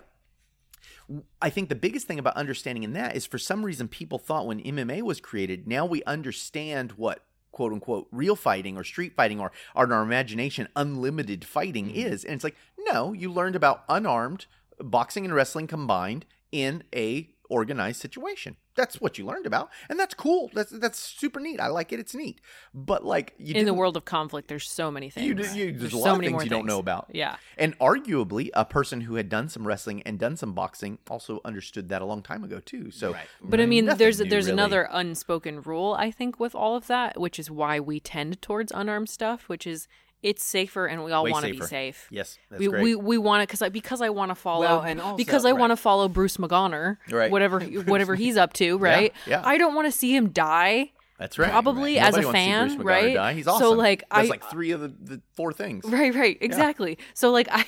I 1.41 1.49
think 1.49 1.69
the 1.69 1.75
biggest 1.75 2.05
thing 2.05 2.19
about 2.19 2.35
understanding 2.35 2.83
in 2.83 2.91
that 2.93 3.15
is 3.15 3.25
for 3.25 3.37
some 3.37 3.63
reason 3.63 3.87
people 3.87 4.17
thought 4.19 4.45
when 4.45 4.59
MMA 4.61 5.01
was 5.03 5.21
created, 5.21 5.65
now 5.65 5.85
we 5.85 6.03
understand 6.03 6.91
what 6.93 7.23
quote 7.51 7.71
unquote 7.71 8.07
real 8.11 8.35
fighting 8.35 8.77
or 8.77 8.83
street 8.83 9.15
fighting 9.15 9.39
or, 9.39 9.51
or 9.75 9.85
in 9.85 9.91
our 9.91 10.03
imagination 10.03 10.67
unlimited 10.75 11.45
fighting 11.45 11.87
mm-hmm. 11.87 12.13
is. 12.13 12.23
And 12.23 12.35
it's 12.35 12.43
like, 12.43 12.57
no, 12.77 13.13
you 13.13 13.31
learned 13.31 13.55
about 13.55 13.83
unarmed 13.89 14.45
boxing 14.79 15.25
and 15.25 15.33
wrestling 15.33 15.67
combined 15.67 16.25
in 16.51 16.83
a 16.93 17.29
organized 17.49 18.01
situation. 18.01 18.57
That's 18.77 19.01
what 19.01 19.17
you 19.17 19.25
learned 19.25 19.45
about. 19.45 19.69
And 19.89 19.99
that's 19.99 20.13
cool. 20.13 20.49
That's 20.53 20.71
that's 20.71 20.97
super 20.99 21.41
neat. 21.41 21.59
I 21.59 21.67
like 21.67 21.91
it. 21.91 21.99
It's 21.99 22.15
neat. 22.15 22.39
But 22.73 23.03
like 23.03 23.33
you 23.37 23.55
In 23.55 23.65
the 23.65 23.73
world 23.73 23.97
of 23.97 24.05
conflict, 24.05 24.47
there's 24.47 24.69
so 24.69 24.89
many 24.89 25.09
things. 25.09 25.25
you, 25.25 25.31
you, 25.65 25.71
there's, 25.71 25.81
There's 25.81 25.93
a 25.93 25.97
lot 25.97 26.03
so 26.05 26.11
of 26.13 26.17
many 26.19 26.27
things 26.27 26.33
more 26.33 26.43
you 26.43 26.49
don't 26.49 26.59
things. 26.61 26.67
know 26.69 26.79
about. 26.79 27.07
Yeah. 27.11 27.35
And 27.57 27.77
arguably, 27.79 28.49
a 28.53 28.63
person 28.63 29.01
who 29.01 29.15
had 29.15 29.27
done 29.27 29.49
some 29.49 29.67
wrestling 29.67 30.01
and 30.03 30.17
done 30.17 30.37
some 30.37 30.53
boxing 30.53 30.99
also 31.09 31.41
understood 31.43 31.89
that 31.89 32.01
a 32.01 32.05
long 32.05 32.21
time 32.21 32.43
ago 32.43 32.61
too. 32.63 32.91
So, 32.91 33.13
Right. 33.13 33.27
But 33.41 33.59
I 33.59 33.65
mm, 33.65 33.69
mean, 33.69 33.85
there's 33.97 34.19
new, 34.21 34.29
there's 34.29 34.45
really. 34.45 34.53
another 34.53 34.87
unspoken 34.91 35.61
rule 35.61 35.95
I 35.99 36.11
think 36.11 36.39
with 36.39 36.53
all 36.55 36.75
of 36.75 36.87
that, 36.87 37.19
which 37.19 37.39
is 37.39 37.49
why 37.51 37.79
we 37.79 37.99
tend 37.99 38.41
towards 38.41 38.71
unarmed 38.71 39.09
stuff, 39.09 39.49
which 39.49 39.65
is 39.65 39.87
it's 40.27 40.43
safer 40.43 40.85
and 40.85 41.03
we 41.03 41.11
all 41.11 41.25
want 41.25 41.45
to 41.45 41.51
be 41.51 41.61
safe. 41.61 42.07
yes, 42.11 42.37
that's 42.49 42.59
we, 42.59 42.67
great. 42.67 42.83
we 42.83 42.95
we 42.95 43.17
want 43.17 43.41
to 43.41 43.47
because 43.47 43.61
I 43.61 43.69
because 43.69 44.01
I 44.01 44.09
want 44.09 44.29
to 44.31 44.35
follow 44.35 44.61
Well, 44.61 44.81
and 44.81 44.99
also- 45.01 45.17
because 45.17 45.45
I 45.45 45.51
right. 45.51 45.59
want 45.59 45.71
to 45.71 45.77
follow 45.77 46.07
Bruce 46.09 46.37
McGonner, 46.37 46.97
Right. 47.09 47.31
whatever 47.31 47.59
whatever 47.61 48.15
he's 48.15 48.37
up 48.37 48.53
to, 48.53 48.77
right? 48.89 49.13
yeah. 49.25 49.41
I 49.45 49.57
don't 49.57 49.73
want 49.75 49.85
to 49.87 49.91
see 49.91 50.15
him 50.15 50.29
die. 50.29 50.91
that's 51.17 51.39
right. 51.39 51.49
probably 51.49 51.95
right. 51.97 52.07
as 52.07 52.15
a 52.15 52.21
Nobody 52.21 52.25
wants 52.25 52.37
to 52.37 52.43
see 52.43 52.49
fan, 52.49 52.75
Bruce 52.77 52.85
right? 52.85 53.13
Die. 53.15 53.33
He's 53.33 53.45
So, 53.45 53.71
like, 53.71 53.99
Does 54.09 54.27
I- 54.27 54.29
like 54.29 54.43
three 54.51 54.71
of 54.71 54.81
the, 54.81 54.89
the 54.89 55.21
four 55.35 55.51
things. 55.53 55.83
Right, 55.89 56.13
right, 56.13 56.37
exactly. 56.41 56.97
So 57.13 57.31
like 57.31 57.47
I 57.51 57.65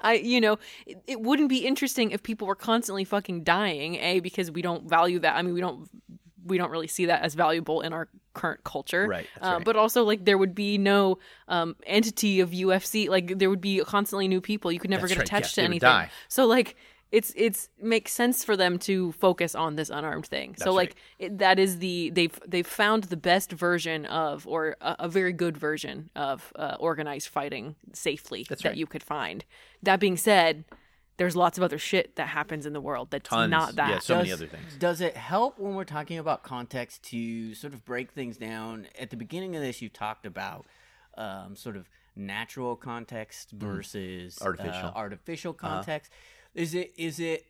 I 0.00 0.14
you 0.14 0.40
know, 0.40 0.58
it, 0.86 0.98
it 1.06 1.20
wouldn't 1.20 1.48
be 1.48 1.64
interesting 1.66 2.10
if 2.10 2.22
people 2.22 2.46
were 2.46 2.56
constantly 2.56 3.04
fucking 3.04 3.44
dying, 3.44 3.94
A 3.96 4.20
because 4.20 4.50
we 4.50 4.60
don't 4.62 4.88
value 4.88 5.18
that. 5.20 5.34
I 5.36 5.42
mean, 5.42 5.54
we 5.54 5.60
don't 5.60 5.88
we 6.44 6.58
don't 6.58 6.70
really 6.70 6.86
see 6.86 7.06
that 7.06 7.22
as 7.22 7.34
valuable 7.34 7.80
in 7.80 7.92
our 7.92 8.08
current 8.34 8.64
culture. 8.64 9.06
Right, 9.06 9.26
Uh, 9.40 9.54
right. 9.56 9.64
But 9.64 9.76
also, 9.76 10.04
like, 10.04 10.24
there 10.24 10.38
would 10.38 10.54
be 10.54 10.78
no 10.78 11.18
um, 11.48 11.76
entity 11.86 12.40
of 12.40 12.50
UFC. 12.50 13.08
Like, 13.08 13.38
there 13.38 13.48
would 13.50 13.60
be 13.60 13.80
constantly 13.80 14.28
new 14.28 14.40
people. 14.40 14.70
You 14.72 14.78
could 14.78 14.90
never 14.90 15.02
That's 15.02 15.14
get 15.14 15.18
right, 15.18 15.28
attached 15.28 15.56
yeah, 15.56 15.62
to 15.62 15.68
anything. 15.68 16.10
So, 16.28 16.46
like, 16.46 16.76
it's 17.12 17.32
it's 17.36 17.68
makes 17.80 18.12
sense 18.12 18.42
for 18.42 18.56
them 18.56 18.76
to 18.80 19.12
focus 19.12 19.54
on 19.54 19.76
this 19.76 19.88
unarmed 19.88 20.26
thing. 20.26 20.56
so, 20.56 20.64
That's 20.64 20.74
like, 20.74 20.96
it, 21.20 21.38
that 21.38 21.60
is 21.60 21.78
the 21.78 22.10
they've 22.10 22.36
they've 22.46 22.66
found 22.66 23.04
the 23.04 23.16
best 23.16 23.52
version 23.52 24.04
of, 24.06 24.46
or 24.48 24.76
a, 24.80 24.96
a 25.00 25.08
very 25.08 25.32
good 25.32 25.56
version 25.56 26.10
of 26.16 26.52
uh, 26.56 26.76
organized 26.80 27.28
fighting 27.28 27.76
safely 27.92 28.44
That's 28.48 28.62
that 28.62 28.70
right. 28.70 28.76
you 28.78 28.86
could 28.86 29.04
find. 29.04 29.44
That 29.82 30.00
being 30.00 30.16
said, 30.16 30.64
there's 31.16 31.36
lots 31.36 31.58
of 31.58 31.64
other 31.64 31.78
shit 31.78 32.16
that 32.16 32.28
happens 32.28 32.66
in 32.66 32.72
the 32.72 32.80
world 32.80 33.08
that's 33.10 33.28
Tons. 33.28 33.50
not 33.50 33.76
that. 33.76 33.90
Yeah, 33.90 33.98
so 34.00 34.16
many 34.16 34.32
other 34.32 34.46
things. 34.46 34.76
Does 34.78 35.00
it 35.00 35.16
help 35.16 35.58
when 35.58 35.74
we're 35.74 35.84
talking 35.84 36.18
about 36.18 36.42
context 36.42 37.02
to 37.10 37.54
sort 37.54 37.72
of 37.72 37.84
break 37.84 38.10
things 38.12 38.36
down? 38.36 38.86
At 38.98 39.10
the 39.10 39.16
beginning 39.16 39.54
of 39.56 39.62
this, 39.62 39.80
you 39.80 39.88
talked 39.88 40.26
about 40.26 40.66
um, 41.16 41.54
sort 41.56 41.76
of 41.76 41.88
natural 42.16 42.74
context 42.76 43.50
versus 43.52 44.36
Mm-hmm. 44.36 44.44
Artificial. 44.46 44.74
Uh-huh. 44.78 44.88
uh, 44.88 44.98
artificial 44.98 45.52
context. 45.52 46.10
Is 46.54 46.74
it 46.74 46.92
is 46.96 47.20
it 47.20 47.46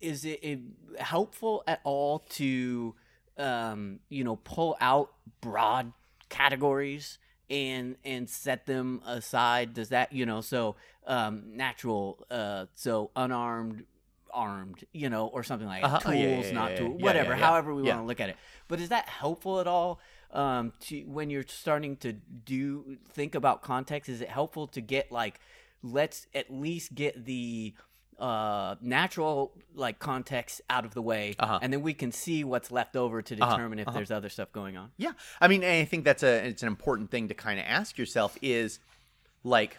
is 0.00 0.24
it, 0.24 0.40
it 0.42 0.58
helpful 0.98 1.62
at 1.66 1.80
all 1.84 2.20
to 2.30 2.94
um, 3.38 4.00
you 4.08 4.24
know 4.24 4.36
pull 4.36 4.76
out 4.80 5.12
broad 5.40 5.92
categories 6.28 7.18
and 7.50 7.96
and 8.04 8.28
set 8.28 8.66
them 8.66 9.02
aside? 9.06 9.74
Does 9.74 9.90
that 9.90 10.12
you 10.12 10.26
know 10.26 10.40
so 10.40 10.76
um, 11.06 11.56
natural 11.56 12.24
uh, 12.30 12.66
so 12.74 13.10
unarmed 13.16 13.84
armed 14.32 14.84
you 14.92 15.08
know 15.08 15.26
or 15.28 15.42
something 15.42 15.66
like 15.66 15.82
that. 15.82 15.86
Uh-huh. 15.86 16.00
Oh, 16.06 16.10
tools 16.10 16.20
yeah, 16.20 16.48
yeah, 16.48 16.52
not 16.52 16.70
yeah, 16.72 16.76
tools 16.78 17.00
whatever 17.00 17.34
however 17.34 17.74
we 17.74 17.82
want 17.82 18.00
to 18.00 18.04
look 18.04 18.20
at 18.20 18.28
it 18.28 18.36
but 18.68 18.80
is 18.80 18.90
that 18.90 19.08
helpful 19.08 19.60
at 19.60 19.66
all 19.66 19.98
um, 20.32 20.72
to 20.80 21.00
when 21.02 21.30
you're 21.30 21.44
starting 21.46 21.96
to 21.98 22.12
do 22.12 22.98
think 23.08 23.34
about 23.34 23.62
context 23.62 24.10
is 24.10 24.20
it 24.20 24.28
helpful 24.28 24.66
to 24.66 24.80
get 24.82 25.10
like 25.10 25.40
let's 25.82 26.26
at 26.34 26.52
least 26.52 26.94
get 26.94 27.24
the 27.24 27.72
uh 28.18 28.76
natural 28.80 29.52
like 29.74 29.98
context 29.98 30.60
out 30.70 30.84
of 30.86 30.94
the 30.94 31.02
way 31.02 31.34
Uh-huh. 31.38 31.58
and 31.60 31.70
then 31.72 31.82
we 31.82 31.92
can 31.92 32.10
see 32.12 32.44
what's 32.44 32.70
left 32.70 32.96
over 32.96 33.20
to 33.22 33.34
Uh-huh, 33.38 33.50
determine 33.56 33.78
if 33.78 33.88
uh-huh. 33.88 33.96
there's 33.96 34.10
other 34.10 34.28
stuff 34.30 34.50
going 34.52 34.76
on 34.76 34.90
Yeah, 34.96 35.12
I 35.40 35.48
mean, 35.48 35.62
I 35.64 35.84
think 35.84 36.04
that's 36.04 36.22
a 36.22 36.46
it's 36.46 36.62
an 36.62 36.68
important 36.68 37.10
thing 37.10 37.28
to 37.28 37.34
kind 37.34 37.58
of 37.60 37.66
ask 37.68 37.98
yourself 37.98 38.38
is 38.40 38.78
like, 39.44 39.78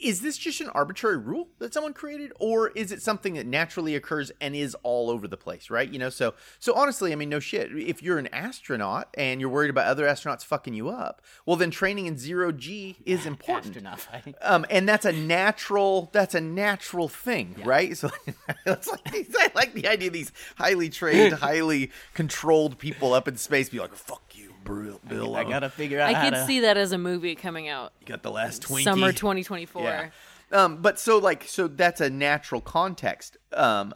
is 0.00 0.20
this 0.20 0.36
just 0.36 0.60
an 0.60 0.68
arbitrary 0.70 1.16
rule 1.16 1.48
that 1.58 1.72
someone 1.72 1.92
created, 1.92 2.32
or 2.38 2.68
is 2.70 2.92
it 2.92 3.02
something 3.02 3.34
that 3.34 3.46
naturally 3.46 3.94
occurs 3.94 4.30
and 4.40 4.54
is 4.54 4.76
all 4.82 5.10
over 5.10 5.26
the 5.26 5.36
place, 5.36 5.70
right? 5.70 5.88
You 5.88 5.98
know, 5.98 6.10
so 6.10 6.34
so 6.58 6.74
honestly, 6.74 7.12
I 7.12 7.16
mean, 7.16 7.28
no 7.28 7.40
shit. 7.40 7.70
If 7.72 8.02
you're 8.02 8.18
an 8.18 8.28
astronaut 8.28 9.08
and 9.14 9.40
you're 9.40 9.50
worried 9.50 9.70
about 9.70 9.86
other 9.86 10.06
astronauts 10.06 10.44
fucking 10.44 10.74
you 10.74 10.88
up, 10.88 11.22
well, 11.44 11.56
then 11.56 11.70
training 11.70 12.06
in 12.06 12.18
zero 12.18 12.52
g 12.52 12.96
is 13.04 13.26
important. 13.26 13.76
astronaut 13.76 14.00
fighting. 14.00 14.34
Um, 14.42 14.66
and 14.70 14.88
that's 14.88 15.04
a 15.04 15.12
natural 15.12 16.10
that's 16.12 16.34
a 16.34 16.40
natural 16.40 17.08
thing, 17.08 17.56
right? 17.64 17.96
So 17.96 18.10
it's 18.66 18.88
like 18.88 19.00
I 19.06 19.50
like 19.54 19.72
the 19.72 19.88
idea 19.88 20.08
of 20.08 20.14
these 20.14 20.32
highly 20.56 20.88
trained, 20.90 21.34
highly 21.34 21.90
controlled 22.14 22.78
people 22.78 23.14
up 23.14 23.28
in 23.28 23.36
space 23.36 23.68
be 23.68 23.78
like, 23.78 23.94
"Fuck 23.94 24.25
Bill." 24.74 25.00
Bill 25.08 25.36
i 25.36 25.42
uh, 25.42 25.48
gotta 25.48 25.70
figure 25.70 26.00
out 26.00 26.10
I 26.10 26.12
how 26.14 26.24
could 26.24 26.34
to- 26.34 26.46
see 26.46 26.60
that 26.60 26.76
as 26.76 26.92
a 26.92 26.98
movie 26.98 27.34
coming 27.34 27.68
out 27.68 27.92
you 28.00 28.06
got 28.06 28.22
the 28.22 28.30
last 28.30 28.62
Twinkie. 28.62 28.84
summer 28.84 29.12
2024. 29.12 29.82
Yeah. 29.82 30.08
Um, 30.52 30.82
but 30.82 30.98
so 30.98 31.18
like 31.18 31.44
so 31.48 31.66
that's 31.68 32.00
a 32.00 32.10
natural 32.10 32.60
context. 32.60 33.36
Um, 33.52 33.94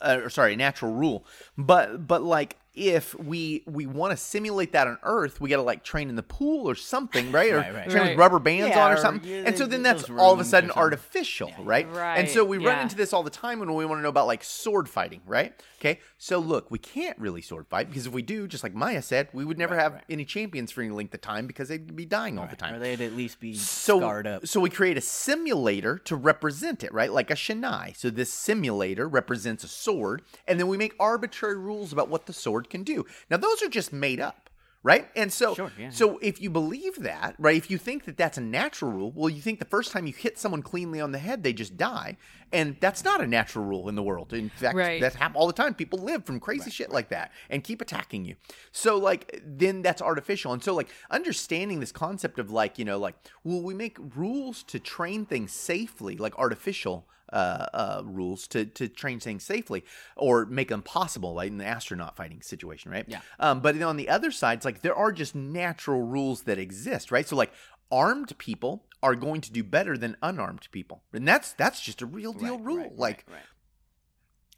uh, 0.00 0.20
or 0.24 0.30
sorry, 0.30 0.54
a 0.54 0.56
natural 0.56 0.92
rule. 0.92 1.24
But 1.56 2.06
but 2.06 2.22
like 2.22 2.56
if 2.74 3.14
we 3.18 3.62
we 3.66 3.86
want 3.86 4.10
to 4.10 4.16
simulate 4.16 4.72
that 4.72 4.86
on 4.88 4.98
Earth, 5.04 5.40
we 5.40 5.48
got 5.48 5.56
to 5.56 5.62
like 5.62 5.84
train 5.84 6.08
in 6.08 6.16
the 6.16 6.22
pool 6.22 6.68
or 6.68 6.74
something, 6.74 7.30
right? 7.30 7.52
Or 7.52 7.58
Right, 7.60 7.74
right. 7.74 7.90
train 7.90 8.02
Right. 8.02 8.08
with 8.10 8.18
rubber 8.18 8.38
bands 8.40 8.70
Yeah, 8.74 8.84
on 8.84 8.90
or 8.90 8.94
or, 8.94 8.98
something. 8.98 9.30
yeah, 9.30 9.42
and 9.46 9.56
so 9.56 9.66
then 9.66 9.82
that's 9.82 10.10
all 10.10 10.32
of 10.32 10.40
a 10.40 10.44
sudden 10.44 10.70
something. 10.70 10.82
artificial, 10.82 11.52
right? 11.60 11.88
Right, 11.90 12.18
And 12.18 12.28
so 12.28 12.44
we 12.44 12.58
run 12.58 12.80
into 12.80 12.96
this 12.96 13.12
all 13.12 13.22
the 13.22 13.30
time 13.30 13.60
when 13.60 13.72
we 13.72 13.84
want 13.86 13.98
to 13.98 14.02
know 14.02 14.08
about 14.08 14.26
like 14.26 14.42
sword 14.42 14.88
fighting, 14.88 15.20
right? 15.26 15.52
Okay, 15.80 16.00
so 16.16 16.38
look, 16.38 16.70
we 16.70 16.78
can't 16.78 17.18
really 17.18 17.42
sword 17.42 17.66
fight 17.68 17.88
because 17.88 18.06
if 18.06 18.12
we 18.12 18.22
do, 18.22 18.48
just 18.48 18.62
like 18.64 18.74
Maya 18.74 19.02
said, 19.02 19.28
we 19.34 19.44
would 19.44 19.58
never 19.58 19.76
have 19.76 19.92
right. 19.94 20.04
any 20.08 20.24
champions 20.24 20.72
for 20.72 20.80
any 20.80 20.90
length 20.90 21.12
of 21.14 21.20
time 21.20 21.46
because 21.46 21.68
they'd 21.68 21.94
be 21.94 22.06
dying 22.06 22.38
all 22.38 22.46
the 22.46 22.56
time 22.56 22.74
or 22.74 22.78
they'd 22.78 23.00
at 23.02 23.12
least 23.14 23.38
be 23.38 23.54
so 23.54 23.98
scarred 23.98 24.26
up 24.26 24.46
so 24.46 24.60
we 24.60 24.70
create 24.70 24.96
a 24.96 25.00
simulator 25.00 25.98
to 25.98 26.16
represent 26.16 26.82
it 26.82 26.92
right 26.94 27.12
like 27.12 27.30
a 27.30 27.34
shinai 27.34 27.94
so 27.96 28.08
this 28.10 28.32
simulator 28.32 29.06
represents 29.08 29.62
a 29.64 29.68
sword 29.68 30.22
and 30.46 30.58
then 30.58 30.68
we 30.68 30.76
make 30.78 30.94
arbitrary 30.98 31.56
rules 31.58 31.92
about 31.92 32.08
what 32.08 32.26
the 32.26 32.32
sword 32.32 32.63
can 32.70 32.82
do 32.82 33.04
now 33.30 33.36
those 33.36 33.62
are 33.62 33.68
just 33.68 33.92
made 33.92 34.20
up 34.20 34.50
right? 34.86 35.08
And 35.16 35.32
so, 35.32 35.54
Sure, 35.54 35.72
yeah. 35.78 35.88
so 35.88 36.18
if 36.18 36.42
you 36.42 36.50
believe 36.50 36.96
that, 37.04 37.34
right, 37.38 37.56
if 37.56 37.70
you 37.70 37.78
think 37.78 38.04
that 38.04 38.18
that's 38.18 38.36
a 38.36 38.42
natural 38.42 38.92
rule, 38.92 39.12
well, 39.14 39.30
you 39.30 39.40
think 39.40 39.58
the 39.58 39.64
first 39.64 39.92
time 39.92 40.06
you 40.06 40.12
hit 40.12 40.36
someone 40.38 40.60
cleanly 40.60 41.00
on 41.00 41.10
the 41.10 41.18
head, 41.18 41.42
they 41.42 41.54
just 41.54 41.78
die, 41.78 42.18
and 42.52 42.76
that's 42.80 43.02
not 43.02 43.22
a 43.22 43.26
natural 43.26 43.64
rule 43.64 43.88
in 43.88 43.94
the 43.94 44.02
world. 44.02 44.34
In 44.34 44.50
fact, 44.50 44.76
Right. 44.76 45.00
that 45.00 45.14
happens 45.14 45.36
all 45.38 45.46
the 45.46 45.54
time. 45.54 45.72
People 45.72 46.00
live 46.00 46.26
from 46.26 46.38
crazy 46.38 46.70
shit 46.70 46.90
like 46.92 47.08
that 47.08 47.32
and 47.48 47.64
keep 47.64 47.80
attacking 47.80 48.26
you. 48.26 48.36
So, 48.72 48.98
like, 48.98 49.40
then 49.42 49.80
that's 49.80 50.02
artificial. 50.02 50.52
And 50.52 50.62
so, 50.62 50.74
like, 50.74 50.90
understanding 51.10 51.80
this 51.80 51.90
concept 51.90 52.38
of 52.38 52.50
like, 52.50 52.78
you 52.78 52.84
know, 52.84 52.98
like, 52.98 53.14
well, 53.42 53.62
we 53.62 53.72
make 53.72 53.96
rules 54.14 54.62
to 54.64 54.78
train 54.78 55.24
things 55.24 55.50
safely, 55.52 56.18
like 56.18 56.38
artificial 56.38 57.08
uh, 57.34 57.66
uh, 57.74 58.02
rules 58.04 58.46
to 58.48 58.64
to 58.64 58.88
train 58.88 59.18
things 59.20 59.42
safely 59.44 59.84
or 60.16 60.46
make 60.46 60.68
them 60.68 60.82
possible, 60.82 61.34
like 61.34 61.48
in 61.48 61.58
the 61.58 61.66
astronaut 61.66 62.16
fighting 62.16 62.40
situation, 62.42 62.90
right? 62.92 63.04
Yeah. 63.08 63.20
Um, 63.40 63.60
but 63.60 63.74
then 63.74 63.82
on 63.88 63.96
the 63.96 64.08
other 64.08 64.30
side, 64.30 64.58
it's 64.58 64.64
like 64.64 64.82
there 64.82 64.94
are 64.94 65.12
just 65.12 65.34
natural 65.34 66.02
rules 66.02 66.42
that 66.44 66.58
exist, 66.58 67.10
right? 67.12 67.26
So 67.28 67.36
like 67.36 67.52
armed 67.90 68.36
people 68.38 68.84
are 69.02 69.14
going 69.14 69.40
to 69.42 69.52
do 69.52 69.62
better 69.62 69.98
than 69.98 70.16
unarmed 70.22 70.68
people, 70.72 71.02
and 71.12 71.26
that's 71.28 71.52
that's 71.52 71.80
just 71.80 72.00
a 72.02 72.06
real 72.06 72.32
deal 72.32 72.56
Right, 72.56 72.64
rule. 72.64 72.78
right, 72.78 72.98
like, 72.98 73.26
right. 73.30 73.42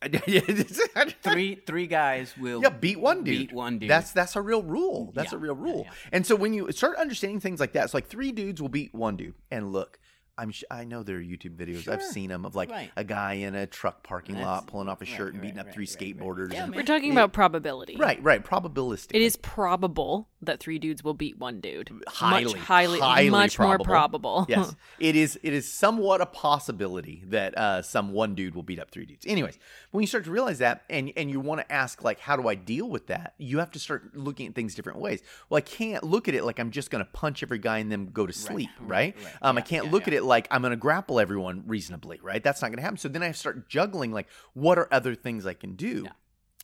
three 1.22 1.54
three 1.66 1.86
guys 1.86 2.36
will 2.36 2.62
yeah, 2.62 2.68
beat 2.68 3.00
one 3.00 3.24
dude. 3.24 3.48
beat 3.48 3.52
one 3.52 3.78
dude. 3.78 3.90
That's 3.90 4.12
that's 4.12 4.36
a 4.36 4.42
real 4.42 4.62
rule. 4.62 5.12
That's 5.14 5.32
Yeah, 5.32 5.38
a 5.38 5.40
real 5.40 5.56
yeah, 5.56 5.62
rule. 5.62 5.82
yeah. 5.86 5.92
And 6.12 6.26
so 6.26 6.36
when 6.36 6.52
you 6.52 6.70
start 6.72 6.96
understanding 6.98 7.40
things 7.40 7.60
like 7.60 7.72
that, 7.72 7.84
it's 7.84 7.94
like 7.94 8.06
three 8.06 8.32
dudes 8.32 8.60
will 8.60 8.68
beat 8.68 8.94
one 8.94 9.16
dude. 9.16 9.34
And 9.50 9.72
look, 9.72 9.98
I'm 10.38 10.50
sh- 10.50 10.64
I 10.70 10.84
know 10.84 11.02
there 11.02 11.16
are 11.16 11.20
YouTube 11.20 11.56
videos. 11.56 11.88
I've 11.88 12.02
seen 12.02 12.28
them 12.28 12.44
of 12.44 12.54
like 12.54 12.70
Right. 12.70 12.90
a 12.96 13.04
guy 13.04 13.34
in 13.34 13.54
a 13.54 13.66
truck 13.66 14.02
parking 14.02 14.34
That's- 14.34 14.46
lot 14.46 14.66
pulling 14.66 14.88
off 14.88 15.00
his 15.00 15.08
right, 15.10 15.16
shirt 15.16 15.28
and 15.32 15.36
right, 15.36 15.42
beating 15.48 15.58
up 15.58 15.66
right, 15.66 15.74
three 15.74 15.86
right, 15.86 16.00
right. 16.00 16.16
skateboarders. 16.18 16.52
Yeah, 16.52 16.64
and- 16.64 16.74
We're 16.74 16.82
talking 16.82 17.10
about 17.12 17.32
probability. 17.32 17.96
right, 17.96 18.22
right, 18.22 18.44
probabilistic. 18.44 19.12
It 19.14 19.22
is 19.22 19.36
probable 19.36 20.28
that 20.46 20.60
three 20.60 20.78
dudes 20.78 21.04
will 21.04 21.14
beat 21.14 21.38
one 21.38 21.60
dude. 21.60 21.90
highly, 22.08 22.44
much, 22.44 22.54
highly, 22.54 23.00
highly 23.00 23.30
much 23.30 23.58
more 23.58 23.78
probable. 23.78 24.44
probable. 24.44 24.46
yes, 24.48 24.74
it 24.98 25.16
is. 25.16 25.38
It 25.42 25.52
is 25.52 25.72
somewhat 25.72 26.20
a 26.20 26.26
possibility 26.26 27.22
that 27.26 27.56
uh, 27.56 27.82
some 27.82 28.12
one 28.12 28.34
dude 28.34 28.54
will 28.54 28.62
beat 28.62 28.78
up 28.78 28.90
three 28.90 29.06
dudes. 29.06 29.26
Anyways, 29.26 29.58
when 29.90 30.02
you 30.02 30.06
start 30.06 30.24
to 30.24 30.30
realize 30.30 30.58
that, 30.58 30.84
and 30.88 31.12
and 31.16 31.30
you 31.30 31.40
want 31.40 31.60
to 31.60 31.72
ask 31.72 32.02
like, 32.02 32.20
how 32.20 32.36
do 32.36 32.48
I 32.48 32.54
deal 32.54 32.88
with 32.88 33.08
that? 33.08 33.34
You 33.38 33.58
have 33.58 33.70
to 33.72 33.78
start 33.78 34.16
looking 34.16 34.46
at 34.48 34.54
things 34.54 34.74
different 34.74 34.98
ways. 34.98 35.22
Well, 35.48 35.58
I 35.58 35.62
can't 35.62 36.04
look 36.04 36.28
at 36.28 36.34
it 36.34 36.44
like 36.44 36.58
I'm 36.58 36.70
just 36.70 36.90
going 36.90 37.04
to 37.04 37.10
punch 37.10 37.42
every 37.42 37.58
guy 37.58 37.78
and 37.78 37.90
then 37.90 38.06
go 38.06 38.26
to 38.26 38.32
sleep, 38.32 38.70
right? 38.80 39.14
right, 39.16 39.24
right. 39.24 39.34
Um, 39.42 39.58
I 39.58 39.60
can't 39.60 39.86
yeah, 39.86 39.92
look 39.92 40.06
yeah. 40.06 40.14
at 40.14 40.16
it 40.18 40.24
like 40.24 40.48
I'm 40.50 40.62
going 40.62 40.70
to 40.70 40.76
grapple 40.76 41.20
everyone 41.20 41.64
reasonably, 41.66 42.18
right? 42.22 42.42
That's 42.42 42.62
not 42.62 42.68
going 42.68 42.78
to 42.78 42.82
happen. 42.82 42.98
So 42.98 43.08
then 43.08 43.22
I 43.22 43.32
start 43.32 43.68
juggling 43.68 44.12
like, 44.12 44.26
what 44.54 44.78
are 44.78 44.88
other 44.90 45.14
things 45.14 45.46
I 45.46 45.54
can 45.54 45.74
do? 45.74 46.06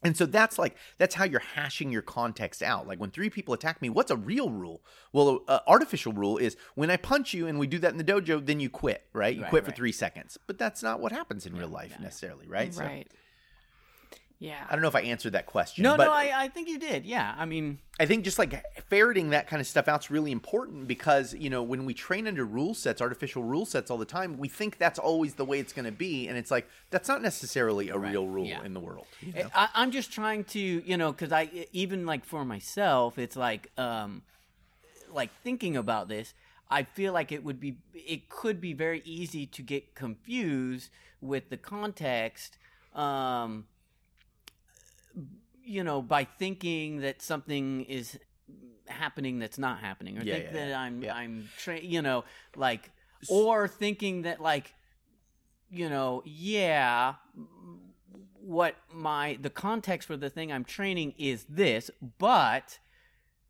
Yeah. 0.02 0.08
And 0.08 0.16
so 0.16 0.26
that's 0.26 0.58
like 0.58 0.76
that's 0.98 1.14
how 1.14 1.24
you're 1.24 1.40
hashing 1.40 1.92
your 1.92 2.02
context 2.02 2.62
out. 2.62 2.86
Like 2.86 3.00
when 3.00 3.10
three 3.10 3.30
people 3.30 3.54
attack 3.54 3.80
me, 3.80 3.90
what's 3.90 4.10
a 4.10 4.16
real 4.16 4.50
rule? 4.50 4.82
Well, 5.12 5.40
uh, 5.48 5.60
artificial 5.66 6.12
rule 6.12 6.38
is 6.38 6.56
when 6.74 6.90
I 6.90 6.96
punch 6.96 7.34
you 7.34 7.46
and 7.46 7.58
we 7.58 7.66
do 7.66 7.78
that 7.78 7.92
in 7.92 7.98
the 7.98 8.04
dojo, 8.04 8.44
then 8.44 8.60
you 8.60 8.70
quit, 8.70 9.04
right? 9.12 9.34
You 9.34 9.42
Right, 9.42 9.50
quit 9.50 9.64
for 9.64 9.70
three 9.72 9.92
seconds. 9.92 10.38
But 10.46 10.58
that's 10.58 10.82
not 10.82 11.00
what 11.00 11.12
happens 11.12 11.46
in 11.46 11.56
real 11.56 11.68
life 11.68 11.98
necessarily, 12.00 12.46
right? 12.48 12.72
So, 12.72 12.82
right. 12.82 13.10
Yeah. 14.42 14.66
I 14.68 14.72
don't 14.72 14.82
know 14.82 14.88
if 14.88 14.96
I 14.96 15.02
answered 15.02 15.34
that 15.34 15.46
question. 15.46 15.84
no, 15.84 15.96
but 15.96 16.06
no, 16.06 16.12
I, 16.12 16.32
I 16.34 16.48
think 16.48 16.68
you 16.68 16.76
did. 16.76 17.06
Yeah, 17.06 17.32
I 17.38 17.44
mean, 17.44 17.78
I 18.00 18.06
think 18.06 18.24
just 18.24 18.40
like 18.40 18.64
ferreting 18.88 19.30
that 19.30 19.46
kind 19.46 19.60
of 19.60 19.68
stuff 19.68 19.86
out's 19.86 20.10
really 20.10 20.32
important 20.32 20.88
because 20.88 21.32
you 21.32 21.48
know 21.48 21.62
when 21.62 21.84
we 21.84 21.94
train 21.94 22.26
under 22.26 22.44
rule 22.44 22.74
sets, 22.74 23.00
artificial 23.00 23.44
rule 23.44 23.64
sets 23.64 23.88
all 23.88 23.98
the 23.98 24.04
time, 24.04 24.38
we 24.38 24.48
think 24.48 24.78
that's 24.78 24.98
always 24.98 25.34
the 25.34 25.44
way 25.44 25.60
it's 25.60 25.72
going 25.72 25.84
to 25.84 25.92
be, 25.92 26.26
and 26.26 26.36
it's 26.36 26.50
like 26.50 26.68
that's 26.90 27.08
not 27.08 27.22
necessarily 27.22 27.90
a 27.90 27.96
real 27.96 28.26
rule 28.26 28.46
yeah. 28.46 28.64
in 28.64 28.74
the 28.74 28.80
world. 28.80 29.06
you 29.20 29.32
know? 29.32 29.48
I, 29.54 29.68
I'm 29.74 29.92
just 29.92 30.10
trying 30.10 30.42
to, 30.44 30.58
you 30.58 30.96
know, 30.96 31.12
because 31.12 31.30
I 31.30 31.68
even 31.72 32.04
like 32.04 32.24
for 32.24 32.44
myself, 32.44 33.18
it's 33.18 33.36
like, 33.36 33.70
um, 33.78 34.22
like 35.12 35.30
thinking 35.44 35.76
about 35.76 36.08
this. 36.08 36.34
I 36.68 36.82
feel 36.82 37.12
like 37.12 37.30
it 37.30 37.44
would 37.44 37.60
be, 37.60 37.76
it 37.94 38.28
could 38.28 38.60
be 38.60 38.72
very 38.72 39.02
easy 39.04 39.46
to 39.46 39.62
get 39.62 39.94
confused 39.94 40.90
with 41.20 41.48
the 41.50 41.58
context, 41.58 42.56
um, 42.94 43.66
you 45.64 45.84
know, 45.84 46.02
by 46.02 46.24
thinking 46.24 47.00
that 47.00 47.22
something 47.22 47.82
is 47.84 48.18
happening 48.86 49.38
that's 49.38 49.58
not 49.58 49.78
happening, 49.80 50.18
or 50.18 50.24
Yeah, 50.24 50.34
think 50.34 50.46
yeah, 50.46 50.52
that 50.52 50.68
yeah. 50.68 50.80
I'm, 50.80 51.02
Yeah. 51.02 51.14
I'm, 51.14 51.48
tra- 51.56 51.80
you 51.80 52.02
know, 52.02 52.24
like, 52.56 52.90
or 53.28 53.68
thinking 53.68 54.22
that 54.22 54.40
like, 54.40 54.74
you 55.70 55.88
know, 55.88 56.22
yeah, 56.26 57.14
what 58.40 58.76
my 58.92 59.38
the 59.40 59.50
context 59.50 60.08
for 60.08 60.16
the 60.16 60.28
thing 60.28 60.52
I'm 60.52 60.64
training 60.64 61.14
is 61.16 61.44
this, 61.48 61.90
but 62.18 62.78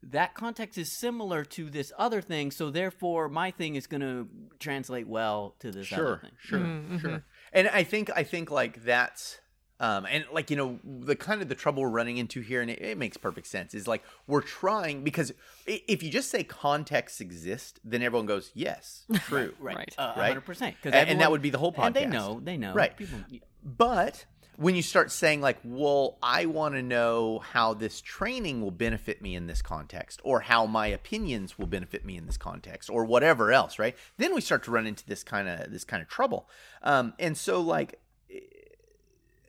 that 0.02 0.34
context 0.34 0.76
is 0.78 0.98
similar 0.98 1.44
to 1.44 1.70
this 1.70 1.92
other 1.98 2.20
thing, 2.20 2.50
so 2.50 2.70
therefore 2.70 3.28
my 3.28 3.50
thing 3.50 3.76
is 3.76 3.86
going 3.86 4.00
to 4.02 4.28
translate 4.58 5.08
well 5.08 5.54
to 5.60 5.70
this 5.70 5.92
other 5.92 6.02
sure 6.02 6.18
thing. 6.18 6.30
sure 6.44 6.58
Mhm, 6.60 7.00
sure 7.00 7.24
and 7.52 7.68
i 7.68 7.82
think 7.84 8.10
i 8.14 8.22
think 8.22 8.50
like 8.50 8.84
that's 8.84 9.38
um 9.82 10.06
and 10.10 10.24
like 10.32 10.48
you 10.50 10.56
know 10.56 10.78
the 10.84 11.14
kind 11.14 11.42
of 11.42 11.48
the 11.50 11.54
trouble 11.54 11.82
we're 11.82 11.90
running 11.90 12.16
into 12.16 12.40
here 12.40 12.62
and 12.62 12.70
it, 12.70 12.80
it 12.80 12.96
makes 12.96 13.16
perfect 13.18 13.46
sense 13.46 13.74
is 13.74 13.86
like 13.86 14.02
we're 14.26 14.40
trying 14.40 15.04
because 15.04 15.32
if 15.66 16.02
you 16.02 16.08
just 16.10 16.30
say 16.30 16.42
contexts 16.42 17.20
exist 17.20 17.78
then 17.84 18.00
everyone 18.02 18.24
goes 18.26 18.50
yes 18.54 19.04
true 19.26 19.52
Right, 19.60 19.76
Right. 19.76 19.94
uh, 19.98 20.14
Right? 20.16 20.36
100%. 20.36 20.74
And- 20.84 20.94
and 20.94 21.20
that 21.20 21.30
would 21.30 21.42
be 21.42 21.50
the 21.50 21.58
whole 21.58 21.72
podcast. 21.72 21.86
And 21.86 21.94
they 21.96 22.06
know, 22.06 22.40
they 22.42 22.56
know. 22.56 22.72
Right. 22.72 22.96
People, 22.96 23.18
But 23.62 24.24
when 24.56 24.74
you 24.76 24.82
start 24.82 25.10
saying 25.10 25.40
like, 25.40 25.58
well, 25.64 26.18
I 26.22 26.46
want 26.46 26.74
to 26.74 26.82
know 26.82 27.38
how 27.40 27.74
this 27.74 28.00
training 28.00 28.60
will 28.60 28.70
benefit 28.70 29.22
me 29.22 29.34
in 29.34 29.46
this 29.46 29.62
context, 29.62 30.20
or 30.24 30.40
how 30.40 30.66
my 30.66 30.86
opinions 30.88 31.58
will 31.58 31.66
benefit 31.66 32.04
me 32.04 32.16
in 32.16 32.26
this 32.26 32.36
context, 32.36 32.90
or 32.90 33.04
whatever 33.04 33.50
else, 33.50 33.78
right? 33.78 33.96
Then 34.18 34.34
we 34.34 34.40
start 34.40 34.62
to 34.64 34.70
run 34.70 34.86
into 34.86 35.06
this 35.06 35.24
kind 35.24 35.48
of 35.48 35.70
this 35.72 35.84
kind 35.84 36.02
of 36.02 36.08
trouble. 36.08 36.48
Um, 36.82 37.14
and 37.18 37.36
so 37.36 37.60
like, 37.60 37.98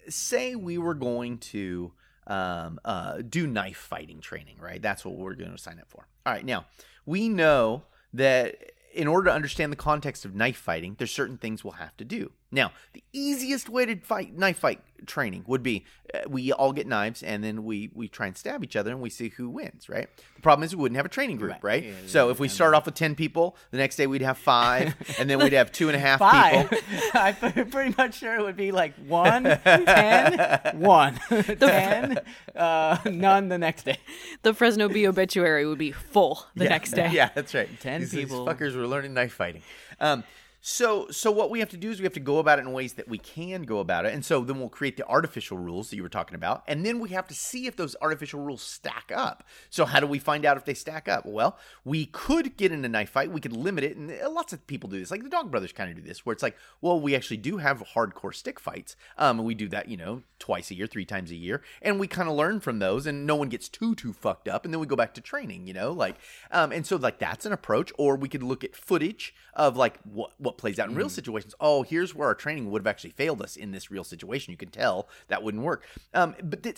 say 0.09 0.55
we 0.55 0.77
were 0.77 0.93
going 0.93 1.37
to 1.39 1.91
um, 2.27 2.79
uh, 2.85 3.21
do 3.27 3.47
knife 3.47 3.77
fighting 3.77 4.21
training, 4.21 4.57
right? 4.59 4.81
That's 4.81 5.03
what 5.03 5.15
we're 5.15 5.35
going 5.35 5.51
to 5.51 5.57
sign 5.57 5.79
up 5.79 5.89
for. 5.89 6.07
All 6.25 6.33
right, 6.33 6.45
now 6.45 6.65
we 7.05 7.29
know 7.29 7.83
that 8.13 8.73
in 8.93 9.07
order 9.07 9.29
to 9.29 9.35
understand 9.35 9.71
the 9.71 9.77
context 9.77 10.23
of 10.23 10.35
knife 10.35 10.57
fighting, 10.57 10.95
there's 10.97 11.11
certain 11.11 11.37
things 11.37 11.63
we'll 11.63 11.73
have 11.73 11.97
to 11.97 12.05
do. 12.05 12.31
Now, 12.53 12.71
the 12.93 13.03
easiest 13.11 13.67
way 13.67 13.85
to 13.87 13.95
fight 13.97 14.37
knife 14.37 14.59
fight 14.59 14.79
training 15.05 15.43
would 15.47 15.63
be 15.63 15.83
uh, 16.13 16.19
we 16.29 16.53
all 16.53 16.71
get 16.71 16.87
knives 16.87 17.21
and 17.23 17.43
then 17.43 17.65
we 17.65 17.89
we 17.93 18.07
try 18.07 18.27
and 18.27 18.37
stab 18.37 18.63
each 18.63 18.77
other 18.77 18.91
and 18.91 19.01
we 19.01 19.09
see 19.09 19.29
who 19.29 19.49
wins, 19.49 19.89
right? 19.89 20.07
The 20.35 20.41
problem 20.41 20.63
is 20.63 20.73
we 20.75 20.81
wouldn't 20.83 20.95
have 20.95 21.05
a 21.05 21.09
training 21.09 21.35
group, 21.37 21.51
Right. 21.53 21.63
right? 21.63 21.83
Yeah, 21.83 21.93
so 22.05 22.25
yeah, 22.27 22.31
if 22.31 22.39
we 22.39 22.47
yeah. 22.47 22.53
start 22.53 22.73
off 22.75 22.85
with 22.85 22.93
ten 22.95 23.15
people, 23.15 23.57
the 23.71 23.77
next 23.77 23.95
day 23.97 24.07
we'd 24.07 24.21
have 24.21 24.37
five, 24.37 24.95
and 25.19 25.29
then 25.29 25.39
we'd 25.39 25.51
have 25.53 25.71
two 25.73 25.89
and 25.89 25.95
a 25.95 25.99
half 25.99 26.19
Five. 26.19 26.69
people. 26.69 26.87
I'm 27.15 27.69
pretty 27.69 27.95
much 27.97 28.19
sure 28.19 28.35
it 28.35 28.43
would 28.43 28.55
be 28.55 28.71
like 28.71 28.93
one, 29.07 29.43
ten, 29.43 30.77
one, 30.79 31.19
ten, 31.59 32.19
uh, 32.55 32.97
none 33.05 33.49
the 33.49 33.57
next 33.57 33.83
day. 33.83 33.97
The 34.43 34.53
Fresno 34.53 34.87
Bee 34.89 35.07
obituary 35.07 35.65
would 35.65 35.77
be 35.79 35.91
full 35.91 36.45
the 36.55 36.65
Yeah, 36.65 36.69
next 36.69 36.91
day. 36.91 37.09
Yeah, 37.11 37.29
that's 37.33 37.53
right. 37.53 37.67
10 37.79 38.01
these, 38.01 38.11
these 38.11 38.23
people. 38.25 38.45
fuckers 38.45 38.75
were 38.75 38.87
learning 38.87 39.13
knife 39.13 39.33
fighting. 39.33 39.63
Um, 39.99 40.23
so 40.65 41.07
so 41.11 41.29
what 41.29 41.49
we 41.49 41.59
have 41.59 41.67
to 41.71 41.77
do 41.77 41.91
is 41.91 41.99
we 41.99 42.05
have 42.05 42.13
to 42.13 42.21
go 42.21 42.37
about 42.37 42.57
it 42.57 42.61
in 42.61 42.71
ways 42.71 42.93
that 42.93 43.09
we 43.09 43.17
can 43.17 43.63
go 43.63 43.79
about 43.79 44.05
it, 44.05 44.13
and 44.13 44.23
so 44.23 44.39
then 44.45 44.59
we'll 44.59 44.69
create 44.69 44.95
the 44.95 45.05
artificial 45.09 45.57
rules 45.57 45.89
that 45.89 45.97
you 45.97 46.03
were 46.03 46.07
talking 46.07 46.35
about, 46.35 46.63
and 46.69 46.85
then 46.85 47.01
we 47.01 47.09
have 47.09 47.27
to 47.27 47.33
see 47.33 47.67
if 47.67 47.75
those 47.75 47.97
artificial 48.01 48.39
rules 48.39 48.61
stack 48.61 49.11
up. 49.13 49.43
So 49.69 49.83
how 49.83 49.99
do 49.99 50.07
we 50.07 50.19
find 50.19 50.45
out 50.45 50.55
if 50.55 50.63
they 50.63 50.73
stack 50.73 51.09
up? 51.09 51.25
Well, 51.25 51.57
we 51.83 52.05
could 52.05 52.55
get 52.55 52.71
in 52.71 52.85
a 52.85 52.87
knife 52.87 53.09
fight, 53.09 53.29
we 53.29 53.41
could 53.41 53.51
limit 53.51 53.83
it, 53.83 53.97
and 53.97 54.09
uh, 54.09 54.29
lots 54.29 54.53
of 54.53 54.65
people 54.65 54.89
do 54.89 54.97
this. 54.97 55.11
Like 55.11 55.23
the 55.23 55.29
Dog 55.29 55.51
Brothers 55.51 55.73
kind 55.73 55.89
of 55.89 55.97
do 55.97 56.01
this, 56.01 56.25
where 56.25 56.31
it's 56.31 56.43
like, 56.43 56.55
well, 56.79 56.97
we 56.97 57.13
actually 57.13 57.37
do 57.37 57.57
have 57.57 57.83
hardcore 57.93 58.33
stick 58.33 58.57
fights, 58.57 58.95
um, 59.17 59.39
and 59.39 59.45
we 59.45 59.55
do 59.55 59.67
that, 59.67 59.89
you 59.89 59.97
know, 59.97 60.23
twice 60.39 60.71
a 60.71 60.75
year, 60.75 60.87
three 60.87 61.05
times 61.05 61.29
a 61.29 61.35
year, 61.35 61.61
and 61.81 61.99
we 61.99 62.07
kind 62.07 62.29
of 62.29 62.35
learn 62.35 62.61
from 62.61 62.79
those, 62.79 63.05
and 63.05 63.27
no 63.27 63.35
one 63.35 63.49
gets 63.49 63.67
too 63.67 63.95
too 63.95 64.13
fucked 64.13 64.47
up, 64.47 64.63
and 64.63 64.73
then 64.73 64.79
we 64.79 64.87
go 64.87 64.95
back 64.95 65.13
to 65.13 65.21
training, 65.21 65.67
you 65.67 65.73
know, 65.73 65.91
like, 65.91 66.15
um, 66.51 66.71
and 66.71 66.87
so 66.87 66.95
like 66.95 67.19
that's 67.19 67.45
an 67.45 67.51
approach, 67.51 67.91
or 67.97 68.15
we 68.15 68.29
could 68.29 68.43
look 68.43 68.63
at 68.63 68.77
footage 68.77 69.35
of 69.53 69.75
like 69.75 69.99
what 70.03 70.31
what 70.37 70.52
plays 70.57 70.79
out 70.79 70.89
in 70.89 70.95
real 70.95 71.09
situations. 71.09 71.53
Oh, 71.59 71.83
here's 71.83 72.15
where 72.15 72.27
our 72.27 72.35
training 72.35 72.71
would 72.71 72.81
have 72.81 72.87
actually 72.87 73.11
failed 73.11 73.41
us 73.41 73.55
in 73.55 73.71
this 73.71 73.91
real 73.91 74.03
situation. 74.03 74.51
You 74.51 74.57
can 74.57 74.69
tell 74.69 75.07
that 75.27 75.43
wouldn't 75.43 75.63
work. 75.63 75.85
Um, 76.13 76.35
but 76.43 76.65
uh, 76.65 76.71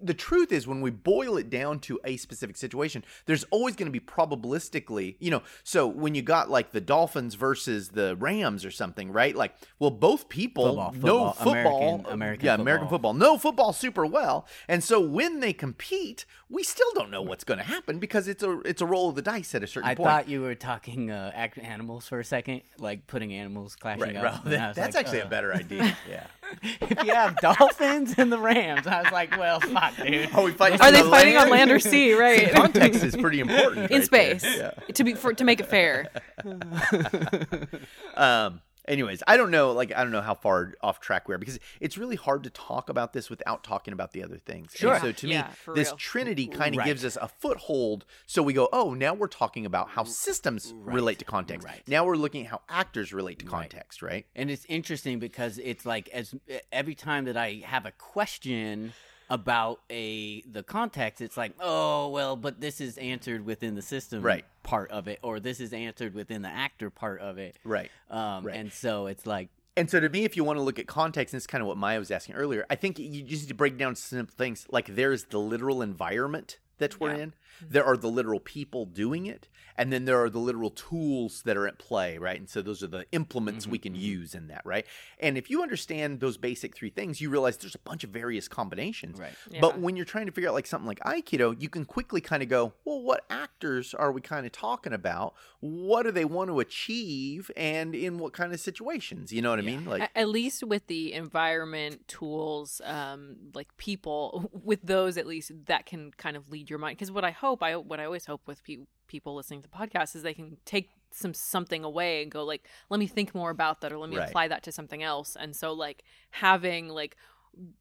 the 0.00 0.14
truth 0.14 0.52
is, 0.52 0.66
when 0.66 0.80
we 0.80 0.90
boil 0.90 1.36
it 1.38 1.50
down 1.50 1.80
to 1.80 1.98
a 2.04 2.16
specific 2.18 2.56
situation, 2.56 3.04
there's 3.26 3.44
always 3.50 3.74
going 3.74 3.86
to 3.86 3.92
be 3.92 3.98
probabilistically, 4.04 5.16
you 5.18 5.30
know. 5.30 5.42
So 5.64 5.86
when 5.86 6.14
you 6.14 6.22
got 6.22 6.50
like 6.50 6.70
the 6.72 6.80
Dolphins 6.80 7.34
versus 7.34 7.88
the 7.88 8.14
Rams 8.16 8.64
or 8.64 8.70
something, 8.70 9.10
right? 9.10 9.34
Like, 9.34 9.54
well, 9.78 9.90
both 9.90 10.28
people 10.28 10.66
Football, 10.66 10.92
know 10.92 11.30
football, 11.30 11.32
football, 11.32 11.78
American- 11.88 12.12
American 12.12 12.46
yeah, 12.46 12.54
American 12.54 12.88
football. 12.88 13.12
football, 13.12 13.32
know 13.32 13.38
football 13.38 13.72
super 13.72 14.06
well, 14.06 14.46
and 14.68 14.84
so 14.84 15.00
when 15.00 15.40
they 15.40 15.52
compete, 15.52 16.24
we 16.48 16.62
still 16.62 16.90
don't 16.94 17.10
know 17.10 17.22
what's 17.22 17.44
going 17.44 17.58
to 17.58 17.64
happen 17.64 17.98
because 17.98 18.28
it's 18.28 18.42
a 18.42 18.60
it's 18.60 18.80
a 18.82 18.86
roll 18.86 19.08
of 19.08 19.14
the 19.16 19.22
dice 19.22 19.54
at 19.54 19.62
a 19.62 19.66
certain 19.66 19.88
I 19.88 19.94
point. 19.94 20.08
I 20.08 20.12
thought 20.18 20.28
you 20.28 20.42
were 20.42 20.54
talking 20.54 21.10
uh, 21.10 21.32
animals 21.56 22.06
for 22.06 22.20
a 22.20 22.24
second, 22.24 22.62
like 22.78 23.06
putting 23.06 23.32
animals 23.32 23.74
clashing 23.76 24.14
Right, 24.14 24.24
up. 24.24 24.44
That- 24.44 24.74
that's 24.74 24.94
like, 24.94 25.04
actually 25.06 25.22
uh, 25.22 25.26
a 25.26 25.28
better 25.28 25.52
idea. 25.54 25.96
yeah. 26.08 26.26
if 26.80 27.04
you 27.04 27.12
have 27.14 27.36
dolphins 27.38 28.14
and 28.16 28.32
the 28.32 28.38
Rams, 28.38 28.86
I 28.86 29.02
was 29.02 29.12
like, 29.12 29.36
well, 29.38 29.60
fuck, 29.60 29.96
dude. 29.96 30.30
Are 30.34 30.42
we 30.44 30.52
fighting? 30.52 30.80
Are 30.80 30.90
they 30.92 31.02
the 31.02 31.08
fighting 31.10 31.36
on 31.36 31.50
land? 31.50 31.70
land 31.70 31.70
or 31.70 31.78
sea? 31.80 32.14
Right. 32.18 32.50
Context 32.52 33.02
is 33.04 33.16
pretty 33.16 33.40
important. 33.40 33.90
in 33.90 33.98
right 33.98 34.04
space 34.04 34.44
Yeah. 34.44 34.70
to 34.94 35.04
be 35.04 35.14
for 35.14 35.32
to 35.34 35.44
make 35.44 35.60
it 35.60 35.66
fair. 35.66 36.08
um 38.16 38.60
anyways 38.86 39.22
i 39.26 39.36
don't 39.36 39.50
know 39.50 39.72
like 39.72 39.92
i 39.94 40.02
don't 40.02 40.12
know 40.12 40.22
how 40.22 40.34
far 40.34 40.72
off 40.82 40.98
track 41.00 41.28
we 41.28 41.34
are 41.34 41.38
because 41.38 41.58
it's 41.80 41.98
really 41.98 42.16
hard 42.16 42.42
to 42.42 42.50
talk 42.50 42.88
about 42.88 43.12
this 43.12 43.28
without 43.28 43.62
talking 43.62 43.92
about 43.92 44.12
the 44.12 44.22
other 44.24 44.38
things 44.38 44.72
And 44.72 44.80
Sure. 44.80 44.98
so 44.98 45.12
to 45.12 45.28
Yeah, 45.28 45.42
me 45.66 45.74
this 45.74 45.88
real. 45.88 45.96
trinity 45.98 46.46
kind 46.46 46.74
of 46.74 46.78
Right. 46.78 46.86
gives 46.86 47.04
us 47.04 47.18
a 47.20 47.28
foothold 47.28 48.06
so 48.26 48.42
we 48.42 48.54
go 48.54 48.68
oh 48.72 48.94
now 48.94 49.12
we're 49.12 49.26
talking 49.26 49.66
about 49.66 49.90
how 49.90 50.04
systems 50.04 50.72
relate 50.78 51.18
to 51.18 51.26
context 51.26 51.66
Right. 51.66 51.82
now 51.86 52.04
we're 52.06 52.16
looking 52.16 52.46
at 52.46 52.50
how 52.50 52.62
actors 52.68 53.12
relate 53.12 53.38
to 53.40 53.44
Right. 53.44 53.52
context 53.70 54.00
right 54.00 54.24
And 54.34 54.50
it's 54.50 54.64
interesting 54.70 55.18
because 55.18 55.58
it's 55.58 55.84
like 55.84 56.08
as 56.08 56.34
every 56.72 56.94
time 56.94 57.26
that 57.26 57.36
I 57.36 57.62
have 57.66 57.84
a 57.84 57.92
question 57.92 58.94
about 59.30 59.80
a 59.90 60.40
the 60.42 60.62
context, 60.62 61.20
it's 61.20 61.36
like, 61.36 61.52
oh 61.60 62.08
well, 62.08 62.36
but 62.36 62.60
this 62.60 62.80
is 62.80 62.96
answered 62.98 63.44
within 63.44 63.74
the 63.74 63.82
system 63.82 64.22
Right. 64.22 64.44
part 64.62 64.90
of 64.90 65.06
it, 65.08 65.18
or 65.22 65.40
this 65.40 65.60
is 65.60 65.72
answered 65.72 66.14
within 66.14 66.42
the 66.42 66.48
actor 66.48 66.90
part 66.90 67.20
of 67.20 67.38
it. 67.38 67.56
right 67.64 67.90
Um, 68.10 68.44
Right. 68.44 68.56
And 68.56 68.72
so 68.72 69.06
it's 69.06 69.26
like, 69.26 69.48
And 69.76 69.88
so 69.90 70.00
to 70.00 70.08
me, 70.08 70.24
if 70.24 70.36
you 70.36 70.42
want 70.44 70.56
to 70.58 70.62
look 70.62 70.78
at 70.78 70.86
context, 70.86 71.34
and 71.34 71.38
is 71.38 71.46
kind 71.46 71.62
of 71.62 71.68
what 71.68 71.76
Maya 71.76 71.98
was 71.98 72.10
asking 72.10 72.34
earlier, 72.34 72.64
I 72.70 72.74
think 72.74 72.98
you 72.98 73.22
just 73.22 73.42
need 73.44 73.48
to 73.48 73.54
break 73.54 73.76
down 73.78 73.94
simple 73.96 74.34
things. 74.36 74.66
Like 74.70 74.94
there's 74.94 75.24
the 75.24 75.38
literal 75.38 75.82
environment 75.82 76.58
that 76.78 76.98
we're 76.98 77.14
Yeah. 77.14 77.22
in. 77.22 77.32
Mm-hmm. 77.60 77.72
There 77.72 77.84
are 77.84 77.96
the 77.96 78.08
literal 78.08 78.40
people 78.40 78.86
doing 78.86 79.26
it, 79.26 79.48
and 79.76 79.92
then 79.92 80.04
there 80.04 80.22
are 80.22 80.30
the 80.30 80.38
literal 80.38 80.70
tools 80.70 81.42
that 81.42 81.56
are 81.56 81.66
at 81.66 81.78
play, 81.78 82.18
right? 82.18 82.38
And 82.38 82.48
so 82.48 82.62
those 82.62 82.82
are 82.82 82.88
the 82.88 83.06
implements 83.12 83.64
mm-hmm, 83.64 83.72
we 83.72 83.78
can 83.78 83.92
mm-hmm. 83.92 84.02
use 84.02 84.34
in 84.34 84.48
that, 84.48 84.62
right? 84.64 84.86
And 85.18 85.38
if 85.38 85.50
you 85.50 85.62
understand 85.62 86.20
those 86.20 86.36
basic 86.36 86.76
three 86.76 86.90
things, 86.90 87.20
you 87.20 87.30
realize 87.30 87.56
there's 87.56 87.74
a 87.74 87.80
bunch 87.80 88.04
of 88.04 88.10
various 88.10 88.48
combinations. 88.48 89.18
right. 89.18 89.32
Yeah. 89.50 89.60
But 89.60 89.78
when 89.78 89.96
you're 89.96 90.04
trying 90.04 90.26
to 90.26 90.32
figure 90.32 90.50
out 90.50 90.54
like 90.54 90.66
something 90.66 90.86
like 90.88 91.00
Aikido, 91.00 91.60
you 91.60 91.68
can 91.68 91.84
quickly 91.84 92.20
kind 92.20 92.42
of 92.42 92.48
go, 92.48 92.72
well, 92.84 93.02
what 93.02 93.24
actors 93.30 93.94
are 93.94 94.12
we 94.12 94.20
kind 94.20 94.46
of 94.46 94.52
talking 94.52 94.92
about? 94.92 95.34
What 95.60 96.04
do 96.04 96.12
they 96.12 96.24
want 96.24 96.50
to 96.50 96.60
achieve, 96.60 97.50
and 97.56 97.94
in 97.94 98.18
what 98.18 98.32
kind 98.32 98.52
of 98.52 98.60
situations? 98.60 99.32
You 99.32 99.42
know 99.42 99.50
what 99.50 99.58
I 99.58 99.62
mean? 99.62 99.84
Like, 99.84 100.10
at 100.14 100.28
least 100.28 100.62
with 100.64 100.86
the 100.86 101.12
environment 101.12 102.06
tools 102.08 102.80
um 102.84 103.36
like 103.54 103.76
people 103.76 104.50
with 104.64 104.80
those 104.82 105.16
at 105.16 105.26
least 105.26 105.52
that 105.66 105.86
can 105.86 106.10
kind 106.16 106.36
of 106.36 106.48
lead 106.50 106.68
your 106.68 106.78
mind 106.78 106.96
because 106.96 107.10
what 107.10 107.24
i 107.24 107.30
hope 107.30 107.47
i 107.62 107.74
what 107.76 108.00
i 108.00 108.04
always 108.04 108.26
hope 108.26 108.42
with 108.46 108.62
pe- 108.64 108.86
people 109.06 109.34
listening 109.34 109.62
to 109.62 109.68
podcasts 109.68 110.14
is 110.14 110.22
they 110.22 110.34
can 110.34 110.56
take 110.64 110.90
some 111.10 111.32
something 111.32 111.82
away 111.84 112.22
and 112.22 112.30
go 112.30 112.44
like 112.44 112.68
let 112.90 113.00
me 113.00 113.06
think 113.06 113.34
more 113.34 113.50
about 113.50 113.80
that 113.80 113.92
or 113.92 113.98
let 113.98 114.10
me 114.10 114.16
Right. 114.16 114.28
apply 114.28 114.48
that 114.48 114.62
to 114.64 114.72
something 114.72 115.02
else 115.02 115.36
and 115.38 115.56
so 115.56 115.72
like 115.72 116.04
having 116.30 116.88
like 116.88 117.16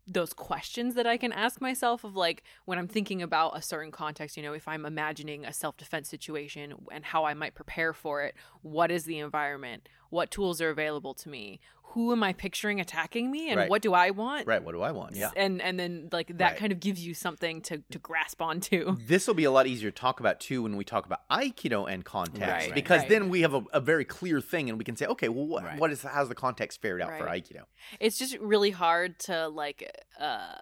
those 0.07 0.33
questions 0.33 0.95
that 0.95 1.05
I 1.05 1.17
can 1.17 1.31
ask 1.31 1.61
myself 1.61 2.03
of 2.03 2.15
like 2.15 2.41
when 2.65 2.79
I'm 2.79 2.87
thinking 2.87 3.21
about 3.21 3.55
a 3.55 3.61
certain 3.61 3.91
context, 3.91 4.35
you 4.35 4.41
know, 4.41 4.53
if 4.53 4.67
I'm 4.67 4.85
imagining 4.85 5.45
a 5.45 5.53
self 5.53 5.77
defense 5.77 6.09
situation 6.09 6.73
and 6.91 7.05
how 7.05 7.25
I 7.25 7.35
might 7.35 7.53
prepare 7.53 7.93
for 7.93 8.23
it, 8.23 8.33
what 8.61 8.89
is 8.89 9.03
the 9.03 9.19
environment? 9.19 9.87
What 10.09 10.31
tools 10.31 10.61
are 10.61 10.69
available 10.69 11.13
to 11.15 11.29
me? 11.29 11.59
Who 11.91 12.11
am 12.11 12.21
I 12.21 12.33
picturing 12.33 12.79
attacking 12.79 13.31
me 13.31 13.49
and 13.49 13.57
Right. 13.57 13.69
what 13.69 13.81
do 13.81 13.93
I 13.93 14.11
want? 14.11 14.45
right, 14.45 14.61
what 14.63 14.73
do 14.73 14.81
I 14.81 14.91
want? 14.91 15.15
Yeah. 15.15 15.31
And 15.35 15.61
and 15.61 15.79
then 15.79 16.09
like 16.11 16.27
that 16.37 16.51
Right. 16.51 16.57
kind 16.57 16.71
of 16.71 16.79
gives 16.79 17.03
you 17.05 17.13
something 17.13 17.61
to 17.63 17.79
to 17.89 17.97
grasp 17.99 18.41
onto. 18.41 18.97
This 19.07 19.25
will 19.25 19.33
be 19.33 19.45
a 19.45 19.51
lot 19.51 19.67
easier 19.67 19.89
to 19.89 19.95
talk 19.99 20.19
about 20.19 20.39
too 20.39 20.61
when 20.63 20.75
we 20.75 20.83
talk 20.83 21.05
about 21.05 21.27
Aikido 21.29 21.91
and 21.91 22.03
context, 22.05 22.67
Right. 22.67 22.73
because 22.75 23.05
then 23.07 23.29
we 23.29 23.41
have 23.41 23.53
a, 23.53 23.63
a 23.73 23.79
very 23.79 24.05
clear 24.05 24.41
thing, 24.41 24.69
and 24.69 24.77
we 24.77 24.83
can 24.83 24.95
say, 24.95 25.05
okay, 25.07 25.29
well, 25.29 25.47
what, 25.47 25.63
what 25.79 25.91
is 25.91 26.03
how's 26.03 26.27
the 26.29 26.35
context 26.35 26.81
fared 26.81 27.01
out 27.01 27.17
for 27.17 27.25
Aikido? 27.25 27.63
It's 27.99 28.19
just 28.19 28.37
really 28.39 28.71
hard 28.71 29.17
to 29.19 29.47
like 29.47 29.89
uh 30.19 30.55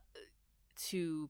to 0.89 1.29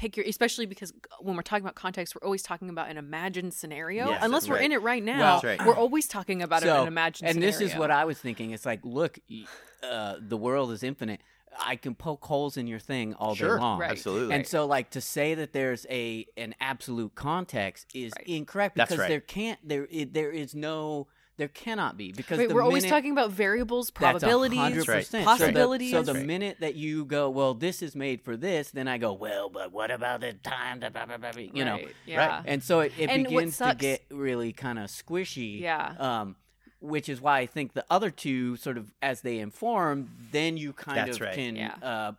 pick 0.00 0.16
your 0.16 0.24
especially 0.26 0.64
because 0.64 0.94
when 1.20 1.36
we're 1.36 1.42
talking 1.42 1.62
about 1.62 1.74
context 1.74 2.14
we're 2.14 2.24
always 2.24 2.42
talking 2.42 2.70
about 2.70 2.88
an 2.88 2.96
imagined 2.96 3.52
scenario 3.52 4.08
Yes, 4.08 4.20
unless 4.24 4.48
we're 4.48 4.54
right. 4.56 4.64
in 4.64 4.72
it 4.72 4.80
right 4.80 5.02
now 5.04 5.18
Well, 5.18 5.40
That's 5.42 5.58
right. 5.60 5.66
we're 5.68 5.76
always 5.76 6.08
talking 6.08 6.40
about 6.40 6.62
so, 6.62 6.80
an 6.82 6.88
imagined 6.88 7.28
and 7.28 7.34
scenario 7.34 7.52
this 7.52 7.60
is 7.60 7.76
what 7.78 7.90
I 7.90 8.06
was 8.06 8.18
thinking. 8.18 8.52
It's 8.52 8.64
like, 8.64 8.80
look, 8.82 9.18
uh, 9.82 10.14
the 10.18 10.38
world 10.38 10.72
is 10.72 10.82
infinite. 10.82 11.20
I 11.62 11.76
can 11.76 11.94
poke 11.94 12.24
holes 12.24 12.56
in 12.56 12.66
your 12.66 12.78
thing 12.78 13.12
all 13.14 13.34
Sure, 13.34 13.56
day 13.56 13.60
long. 13.62 13.78
Right. 13.78 13.90
absolutely. 13.90 14.34
And 14.36 14.46
so, 14.46 14.64
like 14.66 14.88
to 14.92 15.02
say 15.02 15.34
that 15.34 15.52
there's 15.52 15.84
a 15.90 16.24
an 16.38 16.54
absolute 16.62 17.14
context 17.14 17.88
is 17.94 18.12
Right. 18.16 18.26
incorrect 18.26 18.76
That's 18.76 18.88
because 18.90 19.00
right. 19.00 19.08
there 19.08 19.20
can't 19.20 19.58
there 19.62 19.86
i- 19.94 20.08
there 20.10 20.30
is 20.30 20.54
no 20.54 21.08
there 21.40 21.48
cannot 21.48 21.96
be 21.96 22.12
because 22.12 22.38
Wait, 22.38 22.48
the 22.48 22.54
we're 22.54 22.62
always 22.62 22.84
talking 22.84 23.12
about 23.12 23.30
variables 23.30 23.86
That's 23.88 24.22
a 24.22 24.26
probabilities 24.26 24.86
right. 24.86 25.24
possibilities 25.24 25.90
So 25.90 26.02
the, 26.02 26.06
so 26.06 26.12
the 26.12 26.18
Right. 26.18 26.26
minute 26.26 26.56
that 26.60 26.74
you 26.74 27.04
go, 27.06 27.30
well, 27.30 27.54
this 27.54 27.80
is 27.80 27.96
made 27.96 28.20
for 28.20 28.36
this, 28.36 28.70
then 28.70 28.86
I 28.86 28.98
go, 28.98 29.12
well, 29.14 29.48
but 29.48 29.72
what 29.72 29.90
about 29.90 30.20
the 30.20 30.34
time? 30.34 30.80
That 30.80 30.92
blah, 30.92 31.06
blah, 31.06 31.16
blah, 31.16 31.32
blah," 31.32 31.40
you 31.40 31.64
know, 31.64 31.78
Right, 32.08 32.42
and 32.44 32.62
so 32.62 32.80
it, 32.80 32.92
it 32.98 33.08
And 33.08 33.24
what 33.24 33.30
begins 33.30 33.56
to 33.58 33.74
get 33.74 34.04
really 34.10 34.52
kind 34.52 34.78
of 34.78 34.90
squishy. 34.90 35.60
Yeah. 35.60 35.94
Um, 35.98 36.36
which 36.80 37.10
is 37.10 37.20
why 37.20 37.40
I 37.40 37.46
think 37.46 37.74
the 37.74 37.84
other 37.90 38.10
two 38.10 38.56
sort 38.56 38.78
of 38.78 38.92
as 39.02 39.20
they 39.20 39.38
inform, 39.38 40.08
then 40.32 40.56
you 40.56 40.72
kind 40.72 40.96
That's 40.96 41.16
of 41.16 41.20
right. 41.22 41.34
can 41.34 41.56
Yeah. 41.56 41.74
uh, 41.82 42.12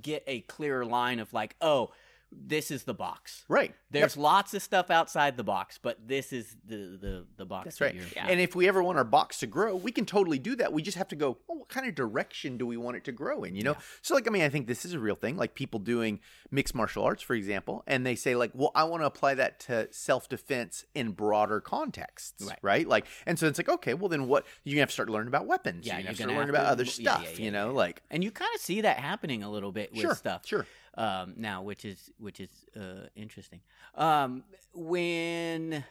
get 0.00 0.24
a 0.26 0.40
clearer 0.40 0.86
line 0.86 1.18
of 1.20 1.32
like, 1.34 1.54
oh, 1.60 1.90
this 2.36 2.70
is 2.70 2.84
the 2.84 2.94
box. 2.94 3.44
right. 3.48 3.74
There's 3.90 4.16
lots 4.16 4.54
of 4.54 4.62
stuff 4.62 4.90
outside 4.90 5.36
the 5.36 5.44
box, 5.44 5.78
but 5.80 6.08
this 6.08 6.32
is 6.32 6.56
the 6.66 6.98
the 7.00 7.26
the 7.36 7.44
box. 7.44 7.64
That's 7.64 7.80
right. 7.80 7.94
Yeah. 8.16 8.26
And 8.28 8.40
if 8.40 8.56
we 8.56 8.66
ever 8.66 8.82
want 8.82 8.98
our 8.98 9.04
box 9.04 9.38
to 9.38 9.46
grow, 9.46 9.76
we 9.76 9.92
can 9.92 10.04
totally 10.04 10.40
do 10.40 10.56
that. 10.56 10.72
We 10.72 10.82
just 10.82 10.98
have 10.98 11.06
to 11.08 11.16
go, 11.16 11.38
well, 11.46 11.58
what 11.58 11.68
kind 11.68 11.86
of 11.86 11.94
direction 11.94 12.58
do 12.58 12.66
we 12.66 12.76
want 12.76 12.96
it 12.96 13.04
to 13.04 13.12
grow 13.12 13.44
in? 13.44 13.54
You 13.54 13.62
know? 13.62 13.76
So, 14.02 14.14
like, 14.14 14.26
I 14.26 14.30
mean, 14.30 14.42
I 14.42 14.48
think 14.48 14.66
this 14.66 14.84
is 14.84 14.94
a 14.94 14.98
real 14.98 15.14
thing. 15.14 15.36
Like, 15.36 15.54
people 15.54 15.78
doing 15.78 16.18
mixed 16.50 16.74
martial 16.74 17.04
arts, 17.04 17.22
for 17.22 17.34
example, 17.34 17.84
and 17.86 18.04
they 18.04 18.16
say, 18.16 18.34
like, 18.34 18.50
well, 18.52 18.72
I 18.74 18.82
want 18.82 19.02
to 19.02 19.06
apply 19.06 19.34
that 19.34 19.60
to 19.60 19.86
self 19.92 20.28
defense 20.28 20.84
in 20.94 21.12
broader 21.12 21.60
contexts. 21.60 22.44
Right. 22.44 22.58
Right. 22.62 22.88
Like, 22.88 23.06
and 23.26 23.38
so 23.38 23.46
it's 23.46 23.58
like, 23.60 23.68
okay, 23.68 23.94
well, 23.94 24.08
then 24.08 24.26
what? 24.26 24.44
You're 24.64 24.72
going 24.72 24.78
to 24.78 24.80
have 24.82 24.88
to 24.88 24.94
start 24.94 25.08
learning 25.10 25.28
about 25.28 25.46
weapons. 25.46 25.86
Yeah, 25.86 25.98
you're 25.98 26.04
going 26.04 26.06
to 26.06 26.06
you're 26.06 26.08
have 26.08 26.16
to 26.16 26.22
start 26.22 26.36
learning 26.36 26.50
about 26.50 26.64
to- 26.64 26.70
other 26.70 26.84
yeah, 26.84 26.90
yeah, 26.98 27.16
stuff, 27.16 27.38
yeah, 27.38 27.44
you 27.44 27.50
know? 27.52 27.66
yeah. 27.68 27.72
Like, 27.76 28.02
and 28.10 28.24
you 28.24 28.32
kind 28.32 28.50
of 28.56 28.60
see 28.60 28.80
that 28.80 28.98
happening 28.98 29.44
a 29.44 29.50
little 29.50 29.70
bit 29.70 29.92
with 29.92 30.00
sure. 30.00 30.14
stuff. 30.16 30.44
Sure. 30.44 30.66
Um, 30.96 31.34
now, 31.36 31.62
which 31.62 31.84
is 31.84 32.10
which 32.18 32.40
is 32.40 32.48
uh, 32.76 33.08
interesting. 33.16 33.60
Um, 33.94 34.44
when 34.72 35.84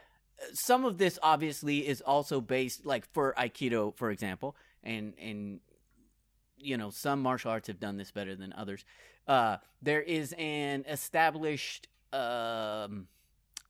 some 0.54 0.86
of 0.86 0.98
this 0.98 1.20
obviously 1.22 1.88
is 1.88 2.02
also 2.02 2.42
based, 2.42 2.86
like 2.86 3.06
for 3.14 3.34
Aikido, 3.38 3.96
for 3.96 4.12
example, 4.12 4.56
and 4.84 5.14
and 5.20 5.60
you 6.58 6.78
know 6.78 6.90
some 6.90 7.22
martial 7.22 7.52
arts 7.52 7.68
have 7.68 7.80
done 7.80 7.98
this 7.98 8.12
better 8.12 8.36
than 8.36 8.54
others. 8.54 8.86
Uh, 9.28 9.58
there 9.82 10.02
is 10.02 10.34
an 10.38 10.86
established 10.90 11.88
um, 12.12 13.08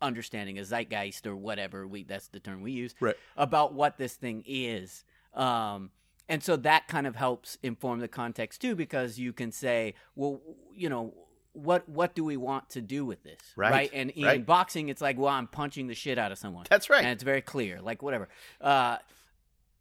understanding, 0.02 0.58
a 0.60 0.64
zeitgeist 0.64 1.28
or 1.28 1.36
whatever 1.36 1.88
we 1.88 2.04
that's 2.04 2.28
the 2.28 2.40
term 2.40 2.62
we 2.62 2.72
use 2.72 2.96
Right. 3.00 3.16
about 3.38 3.74
what 3.74 3.98
this 3.98 4.16
thing 4.16 4.44
is. 4.48 5.04
Um, 5.34 5.92
and 6.30 6.44
so 6.44 6.56
that 6.58 6.88
kind 6.88 7.06
of 7.06 7.16
helps 7.16 7.58
inform 7.64 8.00
the 8.00 8.08
context 8.08 8.62
too, 8.62 8.76
because 8.76 9.20
you 9.20 9.34
can 9.34 9.52
say, 9.52 9.94
well, 10.16 10.42
you 10.74 10.90
know, 10.90 11.14
what 11.54 11.88
what 11.88 12.16
do 12.16 12.24
we 12.24 12.36
want 12.38 12.70
to 12.72 12.82
do 12.82 13.06
with 13.06 13.24
this, 13.24 13.40
Right, 13.56 13.72
right? 13.72 13.90
And 13.94 14.10
in 14.12 14.26
right. 14.26 14.46
boxing, 14.46 14.90
it's 14.90 15.02
like, 15.02 15.18
well, 15.18 15.30
I'm 15.30 15.48
punching 15.48 15.88
the 15.88 15.96
shit 15.96 16.18
out 16.18 16.32
of 16.32 16.38
someone, 16.38 16.66
That's 16.70 16.90
right. 16.90 17.04
and 17.04 17.12
it's 17.14 17.24
very 17.24 17.42
clear, 17.42 17.80
like 17.82 18.02
whatever. 18.02 18.28
Uh, 18.60 18.98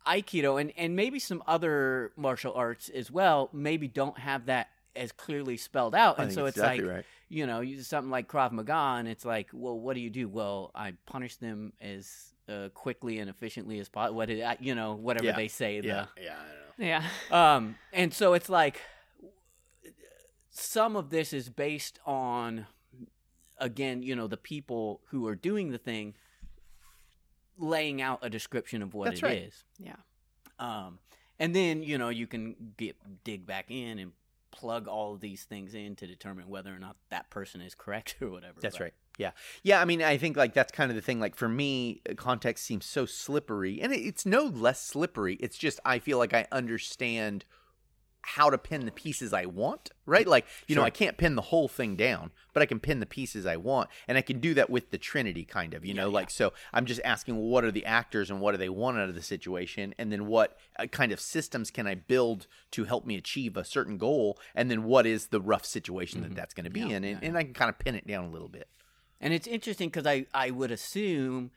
Aikido 0.06 0.60
and 0.60 0.72
and 0.76 0.96
maybe 0.96 1.18
some 1.18 1.42
other 1.46 2.12
martial 2.16 2.52
arts 2.54 2.88
as 2.88 3.10
well, 3.10 3.48
maybe 3.52 3.86
don't 3.88 4.18
have 4.18 4.46
that 4.46 4.68
as 4.96 5.12
clearly 5.12 5.56
spelled 5.56 5.94
out, 5.94 6.18
I 6.18 6.24
and 6.24 6.32
so 6.32 6.46
it's 6.46 6.56
it's 6.56 6.66
like 6.66 6.82
right. 6.82 7.04
you 7.28 7.46
know, 7.46 7.60
you 7.60 7.80
something 7.82 8.10
like 8.10 8.28
Krav 8.28 8.50
Maga, 8.52 8.96
and 8.98 9.06
it's 9.08 9.24
like, 9.24 9.48
well, 9.52 9.78
what 9.78 9.94
do 9.94 10.00
you 10.00 10.10
do? 10.10 10.28
Well, 10.28 10.72
I 10.74 10.94
punish 11.06 11.36
them 11.36 11.72
as 11.80 12.32
uh, 12.48 12.68
quickly 12.74 13.20
and 13.20 13.30
efficiently 13.30 13.78
as 13.78 13.88
possible. 13.88 14.16
What 14.16 14.26
did 14.28 14.42
I, 14.42 14.56
you 14.60 14.74
know, 14.74 14.94
whatever 14.94 15.26
Yeah. 15.26 15.36
they 15.36 15.48
say. 15.48 15.80
Yeah. 15.82 16.06
Yeah. 16.20 16.34
I 16.34 16.84
know. 16.84 17.02
yeah 17.30 17.54
um, 17.56 17.76
and 17.92 18.12
so 18.12 18.34
it's 18.34 18.48
like 18.48 18.80
some 20.54 20.94
of 20.96 21.08
this 21.10 21.32
is 21.32 21.48
based 21.48 21.98
on, 22.06 22.66
again, 23.58 24.02
you 24.02 24.14
know, 24.14 24.26
the 24.26 24.36
people 24.36 25.00
who 25.08 25.26
are 25.26 25.34
doing 25.34 25.70
the 25.70 25.78
thing 25.78 26.14
laying 27.58 28.00
out 28.00 28.18
a 28.22 28.30
description 28.30 28.82
of 28.82 28.94
what 28.94 29.06
That's 29.06 29.20
it 29.20 29.26
right. 29.26 29.38
is. 29.42 29.64
yeah 29.78 29.96
Um, 30.58 30.98
and 31.38 31.54
then 31.54 31.82
you 31.82 31.98
know 31.98 32.08
you 32.08 32.26
can 32.26 32.54
get 32.76 32.96
dig 33.24 33.46
back 33.46 33.66
in 33.70 33.98
and 33.98 34.12
plug 34.50 34.86
all 34.88 35.14
of 35.14 35.20
these 35.20 35.44
things 35.44 35.74
in 35.74 35.96
to 35.96 36.06
determine 36.06 36.48
whether 36.48 36.74
or 36.74 36.78
not 36.78 36.96
that 37.10 37.30
person 37.30 37.60
is 37.60 37.74
correct 37.74 38.16
or 38.20 38.30
whatever. 38.30 38.58
That's 38.60 38.76
but- 38.78 38.84
right. 38.84 38.94
Yeah. 39.18 39.32
Yeah. 39.62 39.80
I 39.80 39.84
mean, 39.84 40.02
I 40.02 40.16
think 40.16 40.36
like 40.38 40.54
that's 40.54 40.72
kind 40.72 40.90
of 40.90 40.94
the 40.96 41.02
thing. 41.02 41.20
Like 41.20 41.36
for 41.36 41.48
me, 41.48 42.00
uh, 42.08 42.14
context 42.14 42.64
seems 42.64 42.86
so 42.86 43.04
slippery, 43.04 43.80
and 43.80 43.92
it- 43.92 44.00
it's 44.00 44.24
no 44.24 44.44
less 44.44 44.82
slippery. 44.82 45.34
It's 45.40 45.58
just 45.58 45.78
I 45.84 45.98
feel 45.98 46.16
like 46.18 46.32
I 46.32 46.46
understand 46.50 47.44
how 48.22 48.48
to 48.50 48.56
pin 48.56 48.86
the 48.86 48.92
pieces 48.92 49.32
I 49.32 49.46
want, 49.46 49.90
right? 50.06 50.26
Like, 50.26 50.46
you 50.68 50.76
know, 50.76 50.82
I 50.82 50.90
can't 50.90 51.16
pin 51.16 51.34
the 51.34 51.42
whole 51.42 51.68
thing 51.68 51.96
down, 51.96 52.30
but 52.52 52.62
I 52.62 52.66
can 52.66 52.78
pin 52.78 53.00
the 53.00 53.06
pieces 53.06 53.46
I 53.46 53.56
want. 53.56 53.90
And 54.06 54.16
I 54.16 54.22
can 54.22 54.38
do 54.38 54.54
that 54.54 54.70
with 54.70 54.90
the 54.90 54.98
Trinity, 54.98 55.44
kind 55.44 55.74
of, 55.74 55.84
you 55.84 55.92
know, 55.92 56.08
like, 56.08 56.30
so 56.30 56.52
I'm 56.72 56.86
just 56.86 57.00
asking 57.04 57.36
well, 57.36 57.48
what 57.48 57.64
are 57.64 57.72
the 57.72 57.84
actors 57.84 58.30
and 58.30 58.40
what 58.40 58.52
do 58.52 58.58
they 58.58 58.68
want 58.68 58.98
out 58.98 59.08
of 59.08 59.14
the 59.14 59.22
situation? 59.22 59.94
And 59.98 60.12
then 60.12 60.26
what 60.26 60.56
uh, 60.78 60.86
kind 60.86 61.12
of 61.12 61.20
systems 61.20 61.70
can 61.70 61.86
I 61.86 61.96
build 61.96 62.46
to 62.72 62.84
help 62.84 63.04
me 63.04 63.16
achieve 63.16 63.56
a 63.56 63.64
certain 63.64 63.98
goal? 63.98 64.38
And 64.54 64.70
then 64.70 64.84
what 64.84 65.04
is 65.04 65.26
the 65.26 65.40
rough 65.40 65.66
situation 65.66 66.22
that 66.22 66.34
that's 66.34 66.54
going 66.54 66.64
to 66.64 66.70
be 66.70 66.92
in? 66.92 67.04
And, 67.04 67.22
and 67.22 67.36
I 67.36 67.42
can 67.42 67.54
kind 67.54 67.68
of 67.68 67.78
pin 67.78 67.96
it 67.96 68.06
down 68.06 68.24
a 68.24 68.30
little 68.30 68.48
bit. 68.48 68.68
And 69.20 69.34
it's 69.34 69.46
interesting 69.46 69.88
because 69.88 70.06
I, 70.06 70.26
I 70.32 70.50
would 70.50 70.70
assume 70.70 71.50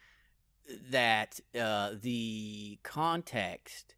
that 0.89 1.39
uh, 1.59 1.91
the 2.01 2.79
context 2.83 3.95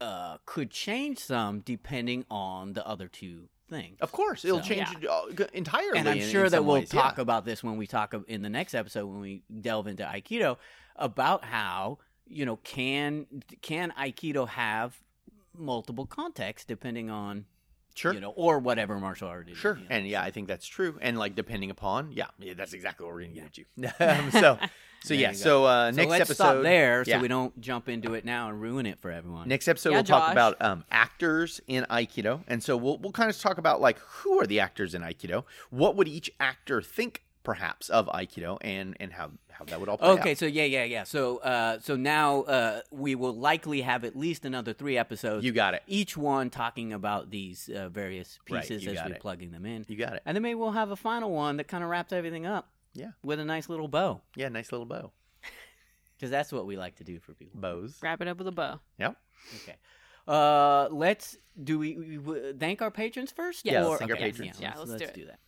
uh, 0.00 0.38
could 0.46 0.70
change 0.70 1.18
some 1.18 1.60
depending 1.60 2.24
on 2.30 2.72
the 2.74 2.86
other 2.86 3.08
two 3.08 3.48
things. 3.68 3.98
Of 4.00 4.12
course, 4.12 4.44
it'll 4.44 4.62
So- 4.62 4.68
change 4.68 4.88
it 5.00 5.50
entirely. 5.52 5.98
and 5.98 6.08
I'm 6.08 6.20
sure 6.20 6.46
in 6.46 6.52
that 6.52 6.64
we'll 6.64 6.74
ways, 6.76 6.92
yeah. 6.92 7.02
talk 7.02 7.18
about 7.18 7.44
this 7.44 7.62
when 7.62 7.76
we 7.76 7.86
talk 7.86 8.14
in 8.28 8.42
the 8.42 8.48
next 8.48 8.74
episode 8.74 9.06
when 9.06 9.20
we 9.20 9.42
delve 9.60 9.86
into 9.86 10.04
Aikido 10.04 10.56
about 10.96 11.44
how 11.44 11.98
you 12.26 12.44
know 12.46 12.56
can 12.56 13.26
can 13.62 13.92
Aikido 13.98 14.48
have 14.48 14.98
multiple 15.56 16.06
contexts 16.06 16.64
depending 16.66 17.10
on 17.10 17.44
Sure. 17.98 18.12
you 18.12 18.20
know 18.20 18.30
or 18.30 18.58
whatever 18.58 18.98
martial 18.98 19.28
art 19.28 19.48
it 19.48 19.52
is. 19.52 19.58
Sure, 19.58 19.76
you 19.76 19.82
know. 19.82 19.86
and 19.90 20.06
yeah, 20.06 20.22
I 20.22 20.30
think 20.30 20.48
that's 20.48 20.66
true. 20.66 20.98
And 21.00 21.18
like 21.18 21.34
depending 21.34 21.70
upon, 21.70 22.12
yeah, 22.12 22.26
yeah 22.38 22.54
that's 22.56 22.72
exactly 22.72 23.04
what 23.04 23.14
we're 23.14 23.22
gonna 23.22 23.34
get 23.34 23.58
you. 23.58 23.64
um, 24.00 24.30
so, 24.30 24.58
so 25.02 25.14
yeah, 25.14 25.30
you 25.30 25.36
so 25.36 25.64
uh, 25.64 25.90
So 25.90 25.96
next 25.96 26.10
let's 26.10 26.20
episode 26.22 26.34
stop 26.34 26.62
there 26.62 27.04
so 27.04 27.10
yeah. 27.10 27.20
we 27.20 27.28
don't 27.28 27.58
jump 27.60 27.88
into 27.88 28.14
it 28.14 28.24
now 28.24 28.48
and 28.48 28.60
ruin 28.60 28.86
it 28.86 28.98
for 29.00 29.10
everyone. 29.10 29.48
Next 29.48 29.68
episode, 29.68 29.90
Yeah, 29.90 29.96
we'll 29.96 30.04
talk 30.04 30.30
about 30.30 30.60
um, 30.60 30.84
actors 30.90 31.60
in 31.66 31.84
Aikido, 31.90 32.42
and 32.46 32.62
so 32.62 32.76
we'll 32.76 32.98
we'll 32.98 33.12
kind 33.12 33.30
of 33.30 33.38
talk 33.38 33.58
about 33.58 33.80
like 33.80 33.98
who 33.98 34.40
are 34.40 34.46
the 34.46 34.60
actors 34.60 34.94
in 34.94 35.02
Aikido, 35.02 35.44
what 35.70 35.96
would 35.96 36.08
each 36.08 36.30
actor 36.38 36.80
think 36.80 37.22
perhaps 37.48 37.88
of 37.88 38.04
Aikido, 38.08 38.58
and 38.60 38.94
and 39.00 39.10
how 39.10 39.30
how 39.48 39.64
that 39.64 39.80
would 39.80 39.88
all 39.88 39.96
play 39.96 40.08
Okay, 40.10 40.30
out. 40.32 40.36
so 40.36 40.44
yeah, 40.44 40.64
yeah, 40.64 40.84
yeah. 40.84 41.04
So, 41.04 41.38
uh, 41.38 41.78
so 41.80 41.96
now 41.96 42.42
uh, 42.42 42.80
we 42.90 43.14
will 43.14 43.34
likely 43.34 43.80
have 43.80 44.04
at 44.04 44.14
least 44.14 44.44
another 44.44 44.74
three 44.74 44.98
episodes. 44.98 45.46
You 45.46 45.52
got 45.52 45.72
it. 45.72 45.82
Each 45.86 46.14
one 46.14 46.50
talking 46.50 46.92
about 46.92 47.30
these 47.30 47.70
uh, 47.74 47.88
various 47.88 48.38
pieces 48.44 48.84
you 48.84 48.90
as 48.90 48.98
we're 49.02 49.14
it. 49.14 49.20
plugging 49.20 49.50
them 49.50 49.64
in, 49.64 49.86
You 49.88 49.96
got 49.96 50.12
it. 50.12 50.22
and 50.26 50.36
then 50.36 50.42
maybe 50.42 50.56
we'll 50.56 50.72
have 50.72 50.90
a 50.90 50.96
final 50.96 51.30
one 51.30 51.56
that 51.56 51.68
kind 51.68 51.82
of 51.82 51.88
wraps 51.88 52.12
everything 52.12 52.44
up. 52.44 52.68
Yeah. 52.92 53.12
with 53.22 53.40
a 53.40 53.44
nice 53.46 53.68
little 53.70 53.88
bow, 53.88 54.20
Yeah, 54.36 54.48
nice 54.50 54.70
little 54.72 54.86
bow. 54.86 55.10
because 56.18 56.30
that's 56.30 56.52
what 56.52 56.66
we 56.66 56.76
like 56.76 56.96
to 56.96 57.04
do 57.04 57.18
for 57.18 57.32
people. 57.32 57.58
Bows. 57.60 57.96
Wrap 58.02 58.20
it 58.20 58.28
up 58.28 58.36
with 58.38 58.48
a 58.48 58.52
bow. 58.52 58.80
Yep. 58.98 59.16
Okay. 59.62 59.76
Uh, 60.26 60.88
let's 60.90 61.36
do 61.62 61.78
we, 61.78 61.96
we, 61.96 62.18
we 62.18 62.52
thank 62.58 62.82
our 62.82 62.90
patrons 62.90 63.32
first? 63.32 63.64
Yeah, 63.64 63.84
let's 63.86 64.00
thank 64.00 64.10
our 64.10 64.16
patrons. 64.18 64.58
Yeah, 64.60 64.74
let's 64.76 64.90
do 64.96 65.04
it. 65.04 65.14
do 65.14 65.24
that. 65.26 65.38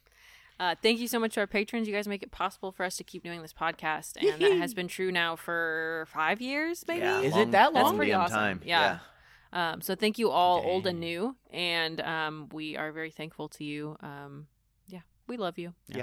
Uh, 0.60 0.74
thank 0.82 1.00
you 1.00 1.08
so 1.08 1.18
much 1.18 1.32
to 1.34 1.40
our 1.40 1.46
patrons. 1.46 1.88
You 1.88 1.94
guys 1.94 2.06
make 2.06 2.22
it 2.22 2.30
possible 2.30 2.70
for 2.70 2.84
us 2.84 2.98
to 2.98 3.04
keep 3.04 3.24
doing 3.24 3.40
this 3.40 3.54
podcast, 3.54 4.18
and 4.20 4.40
that 4.42 4.52
has 4.58 4.74
been 4.80 4.88
true 4.88 5.10
now 5.10 5.34
for 5.34 6.06
five 6.12 6.42
years, 6.42 6.84
maybe. 6.86 7.00
Yeah, 7.00 7.22
Is 7.22 7.34
it 7.34 7.50
that 7.52 7.72
That's 7.72 7.84
long? 7.84 7.96
pretty 7.96 8.12
awesome. 8.12 8.36
Time. 8.36 8.60
Yeah. 8.62 8.98
Um, 9.54 9.80
so 9.80 9.94
thank 9.94 10.18
you 10.18 10.30
all, 10.30 10.60
old 10.62 10.86
and 10.86 11.00
new, 11.00 11.34
and 11.50 11.98
um, 12.02 12.50
we 12.52 12.76
are 12.76 12.92
very 12.92 13.10
thankful 13.10 13.48
to 13.48 13.64
you. 13.64 13.96
Um, 14.00 14.48
yeah, 14.86 15.00
we 15.26 15.38
love 15.38 15.58
you. 15.58 15.72
Yeah. 15.88 16.02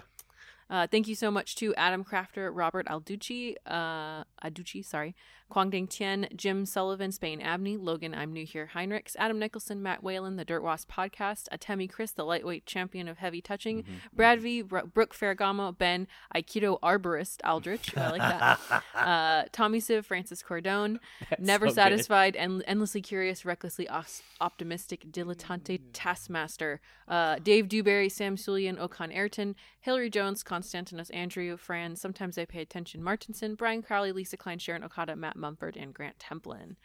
Uh, 0.72 0.88
thank 0.88 1.08
you 1.08 1.14
so 1.16 1.30
much 1.30 1.56
to 1.58 1.74
Adam 1.76 2.04
Crafter, 2.04 2.50
Robert 2.52 2.88
Alducci, 2.88 3.56
uh, 3.68 4.24
Aducci, 4.44 4.84
sorry, 4.84 5.16
Kwangding 5.52 5.90
Tian, 5.90 6.28
Jim 6.36 6.66
Sullivan, 6.66 7.12
Spain 7.12 7.42
Abney, 7.42 7.78
Logan, 7.78 8.14
I'm 8.14 8.34
new 8.34 8.46
here, 8.46 8.70
Heinrichs, 8.76 9.16
Adam 9.18 9.40
Nicholson, 9.40 9.82
Matt 9.82 10.04
Whalen, 10.04 10.36
the 10.36 10.44
Dirt 10.44 10.62
Wasp 10.62 10.92
podcast, 10.92 11.46
Atemi 11.54 11.90
Chris, 11.90 12.12
the 12.12 12.26
lightweight 12.26 12.66
champion 12.66 13.08
of 13.08 13.18
heavy 13.20 13.42
touching, 13.42 13.84
Mm-hmm. 13.84 13.94
Brad 14.16 14.42
V, 14.42 14.62
Bro- 14.64 14.88
Brooke 14.88 15.16
Ferragamo, 15.16 15.78
Ben, 15.78 16.08
Aikido 16.36 16.80
Arborist 16.82 17.38
Aldrich, 17.46 17.96
I 17.98 18.12
like 18.12 18.20
that, 18.22 18.84
uh, 18.96 19.44
Tommy 19.54 19.80
Siv, 19.80 20.04
Francis 20.06 20.44
Cordone, 20.44 21.00
Never 21.40 21.70
so 21.70 21.76
satisfied 21.76 22.36
and 22.36 22.64
endlessly 22.68 23.02
curious, 23.02 23.46
recklessly 23.46 23.88
os- 23.88 24.22
optimistic, 24.42 25.06
dilettante 25.12 25.80
taskmaster. 25.94 26.82
Uh, 27.08 27.38
Dave 27.42 27.70
Dewberry, 27.70 28.10
Sam 28.10 28.36
Sulian, 28.36 28.78
Okan 28.78 29.16
Ayrton, 29.16 29.56
Hillary 29.80 30.10
Jones, 30.10 30.44
Constantinos 30.44 31.10
Andrew, 31.14 31.56
Fran. 31.56 31.96
Sometimes 31.96 32.38
I 32.38 32.44
pay 32.44 32.60
attention. 32.62 33.02
Martinson, 33.02 33.56
Brian 33.56 33.82
Crowley, 33.82 34.12
Lisa 34.12 34.36
Klein, 34.36 34.60
Sharon 34.60 34.84
Okada, 34.84 35.16
Matt 35.16 35.37
Mumford, 35.38 35.78
and 35.78 35.94
Grant 35.94 36.18
Templin. 36.20 36.76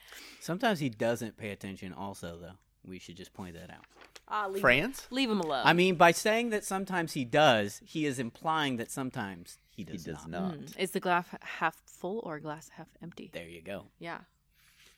Sometimes 0.41 0.79
he 0.81 0.89
doesn't 0.89 1.37
pay 1.37 1.51
attention. 1.51 1.93
Also, 1.93 2.39
though, 2.41 2.57
we 2.85 2.99
should 2.99 3.17
just 3.17 3.33
point 3.35 3.55
that 3.55 3.71
out. 3.71 3.85
Ah, 4.29 4.47
leave, 4.47 4.61
France. 4.61 5.07
leave 5.11 5.31
him 5.31 5.41
alone. 5.41 5.63
I 5.67 5.73
mean, 5.73 5.97
by 5.97 6.13
saying 6.13 6.51
that 6.51 6.65
sometimes 6.65 7.13
he 7.13 7.25
does, 7.25 7.81
he 7.85 8.07
is 8.07 8.19
implying 8.19 8.77
that 8.77 8.91
sometimes 8.91 9.59
he 9.69 9.83
He 9.83 9.93
does, 9.93 10.05
does 10.05 10.27
not. 10.27 10.43
not. 10.43 10.55
Mm. 10.59 10.79
is 10.79 10.91
the 10.93 11.01
glass 11.01 11.27
half 11.43 11.77
full 11.87 12.21
or 12.25 12.39
glass 12.41 12.71
half 12.77 12.89
empty? 13.03 13.31
There 13.33 13.49
you 13.49 13.61
go. 13.63 13.87
Yeah. 13.99 14.19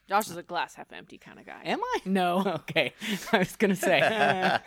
Josh 0.08 0.28
is 0.28 0.36
a 0.36 0.42
glass 0.42 0.74
half 0.74 0.92
empty 0.92 1.16
kind 1.16 1.38
of 1.38 1.46
guy. 1.46 1.62
Am 1.64 1.80
I? 1.82 1.98
no. 2.04 2.42
Okay. 2.68 2.92
I 3.32 3.38
was 3.38 3.56
gonna 3.56 3.74
say. 3.76 4.00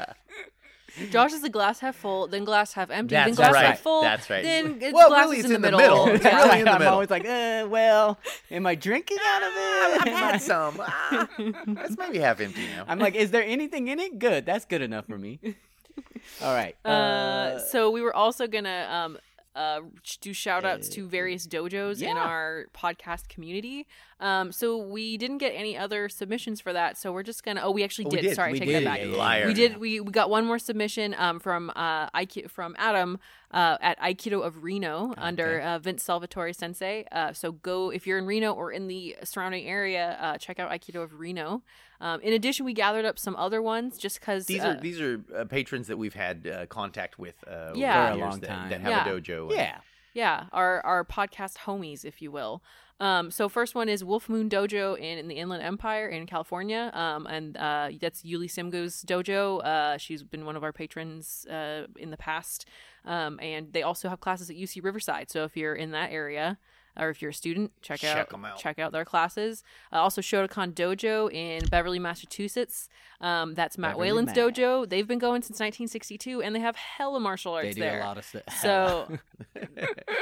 Josh 1.12 1.34
is 1.34 1.44
a 1.44 1.50
glass 1.50 1.80
half 1.80 1.96
full, 1.96 2.28
then 2.28 2.44
glass 2.44 2.74
half 2.74 2.90
empty, 2.90 3.16
That's 3.16 3.28
then 3.28 3.36
glass 3.36 3.54
right. 3.54 3.66
half 3.68 3.80
full. 3.80 4.02
That's 4.02 4.30
right. 4.30 4.44
Then 4.44 4.78
it's 4.82 4.94
Well, 4.94 5.10
glass 5.10 5.26
really, 5.26 5.38
is 5.40 5.46
it's 5.46 5.54
in 5.54 5.62
the 5.62 5.68
in 5.68 5.74
the 5.74 5.78
middle. 5.80 6.06
middle. 6.06 6.16
It's 6.16 6.26
Yeah. 6.26 6.44
really 6.44 6.60
in 6.60 6.66
the 6.66 6.72
I'm 6.74 6.80
middle. 6.80 6.94
always 6.94 7.10
like, 7.10 7.26
uh, 7.26 7.68
well, 7.70 8.18
am 8.52 8.66
I 8.66 8.76
drinking 8.76 9.18
out 9.26 9.44
of 9.44 9.50
it? 9.56 10.02
I've 10.08 10.18
had 10.18 10.34
I- 10.36 10.38
some. 10.52 10.82
Ah, 10.82 11.28
that's 11.68 11.98
maybe 11.98 12.20
half 12.20 12.40
empty 12.40 12.66
now. 12.76 12.86
I'm 12.88 13.00
like, 13.00 13.16
is 13.16 13.32
there 13.32 13.44
anything 13.44 13.88
in 13.88 14.00
it? 14.00 14.18
Good. 14.20 14.46
That's 14.46 14.66
good 14.66 14.82
enough 14.82 15.06
for 15.06 15.18
me. 15.18 15.40
All 16.42 16.54
right. 16.54 16.76
Uh, 16.86 17.60
so 17.60 17.90
we 17.92 18.02
were 18.02 18.16
also 18.16 18.48
gonna 18.48 18.88
um 18.92 19.18
uh 19.58 19.82
do 20.22 20.34
shout 20.34 20.64
outs 20.66 20.88
to 20.90 21.08
various 21.08 21.48
dojos 21.48 22.02
in 22.02 22.16
our 22.16 22.66
podcast 22.76 23.28
community. 23.30 23.88
Um, 24.20 24.52
so 24.52 24.78
we 24.78 25.18
didn't 25.18 25.38
get 25.40 25.50
any 25.50 25.78
other 25.78 26.10
submissions 26.10 26.60
for 26.60 26.74
that, 26.74 26.98
so 26.98 27.12
we're 27.12 27.24
just 27.24 27.44
gonna. 27.44 27.62
Oh, 27.64 27.72
we 27.72 27.84
actually 27.84 28.06
Oh, 28.06 28.10
we 28.10 28.18
did. 28.18 28.28
did. 28.30 28.36
Sorry, 28.36 28.54
We 28.54 28.60
take 28.60 28.68
did. 28.70 28.84
that 28.84 28.90
back. 28.90 29.00
Yeah, 29.00 29.06
yeah, 29.08 29.18
Liar. 29.18 29.48
We 29.48 29.54
did. 29.54 29.78
We, 29.78 30.00
we 30.00 30.12
got 30.12 30.30
one 30.30 30.46
more 30.46 30.58
submission 30.60 31.16
um, 31.18 31.40
from 31.40 31.72
uh, 31.76 32.10
Aikido, 32.12 32.50
from 32.50 32.76
Adam 32.80 33.20
uh, 33.52 33.78
at 33.82 34.00
Aikido 34.00 34.44
of 34.46 34.64
Reno 34.64 35.14
under 35.18 35.60
uh, 35.62 35.80
Vince 35.80 36.04
Salvatore 36.04 36.54
Sensei. 36.54 37.06
Uh, 37.12 37.32
so 37.34 37.52
go 37.54 37.90
if 37.92 38.06
you're 38.06 38.18
in 38.18 38.26
Reno 38.26 38.52
or 38.54 38.72
in 38.72 38.88
the 38.88 39.16
surrounding 39.24 39.66
area, 39.68 40.18
uh, 40.20 40.38
check 40.38 40.60
out 40.60 40.70
Aikido 40.72 41.02
of 41.04 41.20
Reno. 41.20 41.64
Um, 42.02 42.20
in 42.22 42.34
addition, 42.34 42.66
we 42.66 42.74
gathered 42.74 43.06
up 43.06 43.18
some 43.18 43.36
other 43.36 43.62
ones 43.62 43.98
just 43.98 44.20
because 44.20 44.46
These 44.46 44.64
uh, 44.64 44.68
are 44.78 44.82
these 44.82 45.00
are 45.02 45.22
uh, 45.36 45.46
patrons 45.46 45.88
that 45.88 45.98
we've 45.98 46.14
had 46.14 46.46
uh, 46.48 46.66
contact 46.68 47.18
with 47.18 47.36
uh, 47.48 47.72
Yeah. 47.74 48.08
For 48.08 48.14
a 48.14 48.18
years 48.18 48.30
long 48.30 48.40
that, 48.42 48.48
time. 48.50 48.70
that 48.70 48.82
have 48.82 48.90
Yeah. 48.92 49.08
a 49.14 49.22
dojo. 49.22 49.42
and- 49.44 49.52
yeah. 49.52 49.78
Yeah, 50.14 50.46
our 50.52 50.82
our 50.84 51.06
podcast 51.06 51.58
homies, 51.60 52.04
if 52.04 52.24
you 52.24 52.32
will. 52.32 52.64
Um, 53.00 53.30
so 53.30 53.48
first 53.48 53.76
one 53.76 53.90
is 53.90 54.04
Wolf 54.04 54.28
Moon 54.28 54.50
Dojo 54.50 54.98
in, 54.98 55.20
in 55.20 55.28
the 55.28 55.36
Inland 55.36 55.62
Empire 55.62 56.08
in 56.08 56.26
California, 56.26 56.90
um, 56.94 57.28
and 57.28 57.56
uh, 57.56 57.90
that's 58.02 58.24
Yuli 58.24 58.50
Simgo's 58.50 59.04
dojo. 59.04 59.64
Uh, 59.64 59.98
she's 59.98 60.24
been 60.24 60.46
one 60.46 60.56
of 60.56 60.64
our 60.64 60.74
patrons 60.74 61.46
uh, 61.48 61.84
in 61.98 62.10
the 62.10 62.18
past, 62.18 62.68
um, 63.06 63.40
and 63.40 63.72
they 63.74 63.84
also 63.84 64.10
have 64.10 64.20
classes 64.20 64.50
at 64.50 64.56
UC 64.56 64.84
Riverside. 64.84 65.30
So 65.30 65.44
if 65.44 65.56
you're 65.56 65.76
in 65.76 65.92
that 65.92 66.12
area. 66.12 66.58
Or 67.00 67.10
if 67.10 67.22
you're 67.22 67.32
a 67.32 67.34
student, 67.34 67.72
check, 67.82 68.00
Check 68.00 68.18
out 68.18 68.34
'em 68.34 68.46
out. 68.46 68.58
check 68.58 68.80
out 68.80 68.92
their 68.92 69.06
classes. 69.06 69.64
Uh, 69.94 69.98
also, 69.98 70.22
Shotokan 70.22 70.74
Dojo 70.74 71.32
in 71.32 71.66
Beverly, 71.68 72.00
Massachusetts. 72.00 72.90
Um, 73.22 73.54
that's 73.54 73.78
Matt 73.78 73.92
Beverly, 73.92 74.10
Whalen's 74.12 74.28
Mass. 74.28 74.38
dojo. 74.38 74.90
They've 74.90 75.08
been 75.08 75.20
going 75.20 75.42
since 75.42 75.60
1962, 75.60 76.42
and 76.42 76.56
they 76.56 76.60
have 76.60 76.76
hella 76.76 77.20
martial 77.20 77.54
arts 77.54 77.68
They 77.70 77.74
do 77.74 77.82
there. 77.82 78.02
a 78.02 78.06
lot 78.06 78.18
of 78.18 78.26
stuff. 78.26 78.44
So 78.62 79.18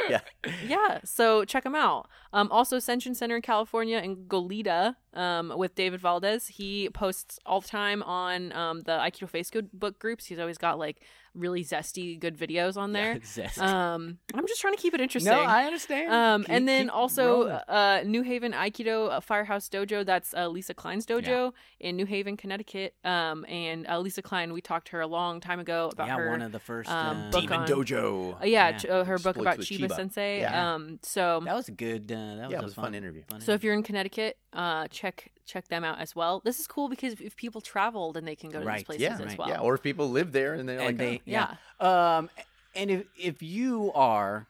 yeah. 0.09 0.19
yeah, 0.67 0.99
so 1.03 1.45
check 1.45 1.63
them 1.63 1.75
out. 1.75 2.07
Um, 2.33 2.49
also, 2.51 2.77
Ascension 2.77 3.15
Center 3.15 3.35
in 3.37 3.41
California 3.41 3.97
in 3.99 4.25
Goleta 4.27 4.95
um, 5.15 5.53
with 5.55 5.75
David 5.75 5.99
Valdez. 6.01 6.47
He 6.47 6.89
posts 6.89 7.39
all 7.45 7.61
the 7.61 7.67
time 7.67 8.03
on 8.03 8.51
um, 8.53 8.81
the 8.81 8.91
Aikido 8.93 9.29
Facebook 9.29 9.97
groups. 9.99 10.25
He's 10.25 10.39
always 10.39 10.57
got 10.57 10.77
like 10.79 11.01
really 11.33 11.65
zesty, 11.65 12.17
good 12.17 12.37
videos 12.37 12.77
on 12.77 12.93
there. 12.93 13.19
Zest. 13.25 13.59
Um, 13.59 14.19
I'm 14.33 14.47
just 14.47 14.61
trying 14.61 14.73
to 14.73 14.81
keep 14.81 14.93
it 14.93 15.01
interesting. 15.01 15.33
no, 15.33 15.41
I 15.41 15.65
understand. 15.65 16.09
Um, 16.13 16.41
Keep- 16.43 16.49
and 16.55 16.65
then 16.67 16.89
also 16.89 17.47
uh, 17.49 18.03
New 18.05 18.21
Haven 18.21 18.53
Aikido 18.53 19.11
uh, 19.11 19.19
Firehouse 19.19 19.67
Dojo. 19.67 20.05
That's 20.05 20.33
uh, 20.33 20.47
Lisa 20.47 20.73
Klein's 20.73 21.05
dojo 21.05 21.51
in 21.81 21.97
New 21.97 22.05
Haven, 22.05 22.37
Connecticut. 22.37 22.95
Um, 23.03 23.45
and 23.49 23.85
uh, 23.85 23.99
Lisa 23.99 24.21
Klein, 24.21 24.53
we 24.53 24.61
talked 24.61 24.87
to 24.87 24.91
her 24.93 25.01
a 25.01 25.07
long 25.07 25.41
time 25.41 25.59
ago 25.59 25.89
about 25.91 26.07
yeah, 26.07 26.15
her. 26.15 26.29
one 26.29 26.41
of 26.41 26.53
the 26.53 26.59
first 26.59 26.89
um, 26.89 27.17
uh, 27.17 27.31
book 27.31 27.41
Demon 27.41 27.59
on- 27.59 27.67
Dojo. 27.67 28.41
uh, 28.41 28.45
yeah, 28.45 28.69
Yeah. 28.69 28.77
ch- 28.77 28.85
uh, 28.85 29.03
her 29.03 29.19
book 29.19 29.35
about 29.35 29.59
Chiba, 29.59 29.87
Chiba. 29.89 29.95
Sensei. 29.95 30.39
Yeah. 30.39 30.75
Um, 30.75 30.99
so 31.03 31.41
That 31.43 31.55
was 31.55 31.67
a 31.67 31.71
good. 31.73 32.09
Uh, 32.09 32.15
that 32.15 32.41
was 32.43 32.51
Yeah, 32.51 32.57
a 32.57 32.61
it 32.61 32.63
was 32.63 32.71
a 32.71 32.75
fun 32.75 32.95
interview. 32.95 33.23
So 33.39 33.51
if 33.51 33.61
you're 33.61 33.73
in 33.73 33.83
Connecticut, 33.83 34.37
uh, 34.53 34.87
check 35.05 35.31
check 35.45 35.67
them 35.67 35.83
out 35.83 35.99
as 35.99 36.15
well. 36.15 36.41
This 36.43 36.59
is 36.59 36.67
cool 36.67 36.89
because 36.89 37.13
if, 37.21 37.35
people 37.35 37.61
travel, 37.61 38.13
then 38.13 38.25
they 38.25 38.35
can 38.35 38.49
go 38.49 38.59
to 38.59 38.65
Right. 38.65 38.77
these 38.77 38.83
places 38.85 39.01
Yeah, 39.03 39.13
as 39.13 39.19
right, 39.21 39.37
well. 39.37 39.47
yeah. 39.49 39.59
Or 39.59 39.75
if 39.75 39.83
people 39.83 40.09
live 40.09 40.31
there 40.31 40.53
and 40.55 40.67
they're 40.67 40.79
and 40.79 40.87
like, 40.87 40.97
they, 40.97 41.17
oh, 41.17 41.21
yeah. 41.25 41.55
yeah. 41.79 42.17
Um, 42.17 42.29
and 42.75 42.89
if 42.91 43.05
if 43.17 43.41
you 43.41 43.91
are 43.93 44.47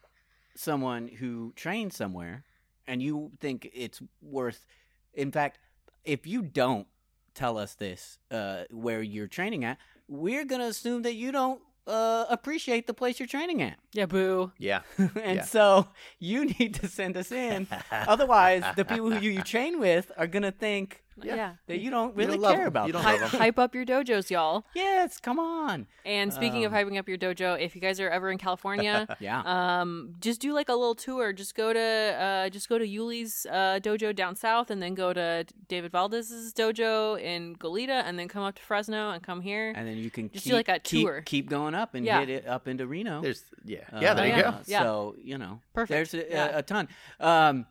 someone 0.56 1.08
who 1.20 1.51
trains 1.56 1.95
somewhere 1.95 2.43
and 2.88 3.01
you 3.01 3.32
think 3.39 3.70
it's 3.74 4.01
worth, 4.22 4.66
in 5.14 5.32
fact, 5.32 5.60
if 6.06 6.26
you 6.26 6.41
don't 6.41 6.88
tell 7.34 7.58
us 7.58 7.76
this 7.76 8.18
uh, 8.32 8.64
where 8.72 9.01
you're 9.01 9.28
training 9.28 9.66
at, 9.66 9.78
we're 10.08 10.45
gonna 10.45 10.66
assume 10.66 11.01
that 11.01 11.16
you 11.16 11.32
don't 11.32 11.62
uh, 11.88 12.26
appreciate 12.30 12.88
the 12.88 12.94
place 12.94 13.20
you're 13.20 13.28
training 13.28 13.62
at, 13.62 13.78
Yeah, 13.94 14.06
boo. 14.08 14.52
Yeah. 14.58 14.82
and 14.98 15.38
Yeah. 15.38 15.44
so 15.44 15.88
you 16.20 16.46
need 16.60 16.76
to 16.76 16.88
send 16.88 17.16
us 17.18 17.32
in. 17.32 17.68
Otherwise, 17.92 18.64
the 18.76 18.86
people 18.86 19.12
who 19.12 19.20
you, 19.20 19.32
you 19.32 19.42
train 19.44 19.80
with 19.80 20.12
are 20.18 20.28
gonna 20.28 20.52
think 20.52 21.04
Yeah. 21.24 21.53
that 21.68 21.80
you 21.80 21.89
don't 21.89 22.09
You 22.09 22.16
really 22.26 22.32
don't 22.34 22.41
love 22.41 22.59
about 22.68 22.88
You 22.88 22.93
don't 22.93 23.03
them. 23.03 23.22
love 23.22 23.32
hype 23.32 23.57
up 23.59 23.74
your 23.74 23.86
dojos, 23.86 24.30
y'all. 24.30 24.66
Yes, 24.76 25.20
come 25.20 25.39
on. 25.39 25.88
And 26.05 26.34
speaking 26.34 26.66
of 26.66 26.74
Um, 26.74 26.78
hyping 26.80 26.99
up 26.99 27.07
your 27.07 27.18
dojo, 27.18 27.59
if 27.59 27.74
you 27.76 27.82
guys 27.82 27.99
are 27.99 28.09
ever 28.09 28.30
in 28.32 28.38
California, 28.38 29.07
Yeah. 29.20 29.41
um, 29.45 30.16
just 30.20 30.41
do 30.41 30.53
like 30.53 30.70
a 30.70 30.74
little 30.74 30.95
tour. 30.95 31.32
Just 31.34 31.55
go 31.55 31.72
to 31.74 31.80
uh, 31.80 32.49
just 32.49 32.68
go 32.70 32.78
to 32.78 32.86
Yuli's 32.86 33.45
uh, 33.49 33.80
dojo 33.82 34.13
down 34.16 34.36
south, 34.36 34.70
and 34.70 34.82
then 34.84 34.93
go 34.93 35.13
to 35.13 35.45
David 35.68 35.91
Valdez's 35.91 36.53
dojo 36.53 37.20
in 37.20 37.55
Goleta, 37.55 38.03
and 38.05 38.20
then 38.20 38.28
come 38.28 38.43
up 38.43 38.55
to 38.55 38.61
Fresno 38.61 39.11
and 39.11 39.24
come 39.24 39.41
here. 39.41 39.72
and 39.76 39.88
then 39.88 39.97
you 39.97 40.11
can 40.11 40.30
Just 40.32 40.45
do 40.45 40.49
keep, 40.51 40.55
like 40.55 40.70
a 40.70 40.80
keep- 40.80 41.05
tour. 41.07 41.22
Keep, 41.26 41.49
going 41.49 41.76
up 41.76 41.95
and 41.95 42.05
Yeah. 42.05 42.20
hit 42.20 42.30
it 42.30 42.47
up 42.47 42.68
into 42.68 42.86
Reno. 42.88 43.22
There's 43.22 43.43
yeah. 43.63 43.80
Uh, 43.93 43.99
Yeah, 44.01 44.13
there 44.13 44.28
you 44.28 44.34
yeah. 44.34 44.41
go. 44.51 44.57
Yeah. 44.66 44.82
So 44.84 45.16
you 45.24 45.38
know, 45.38 45.61
Perfect. 45.74 46.11
There's 46.11 46.13
a, 46.13 46.30
Yeah. 46.30 46.55
a, 46.55 46.57
a 46.59 46.61
ton. 46.63 46.88
Um, 47.20 47.66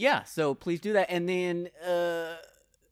yeah. 0.00 0.24
So 0.24 0.54
please 0.54 0.80
do 0.80 0.92
that, 0.94 1.10
and 1.10 1.28
then 1.28 1.68
uh, 1.86 2.36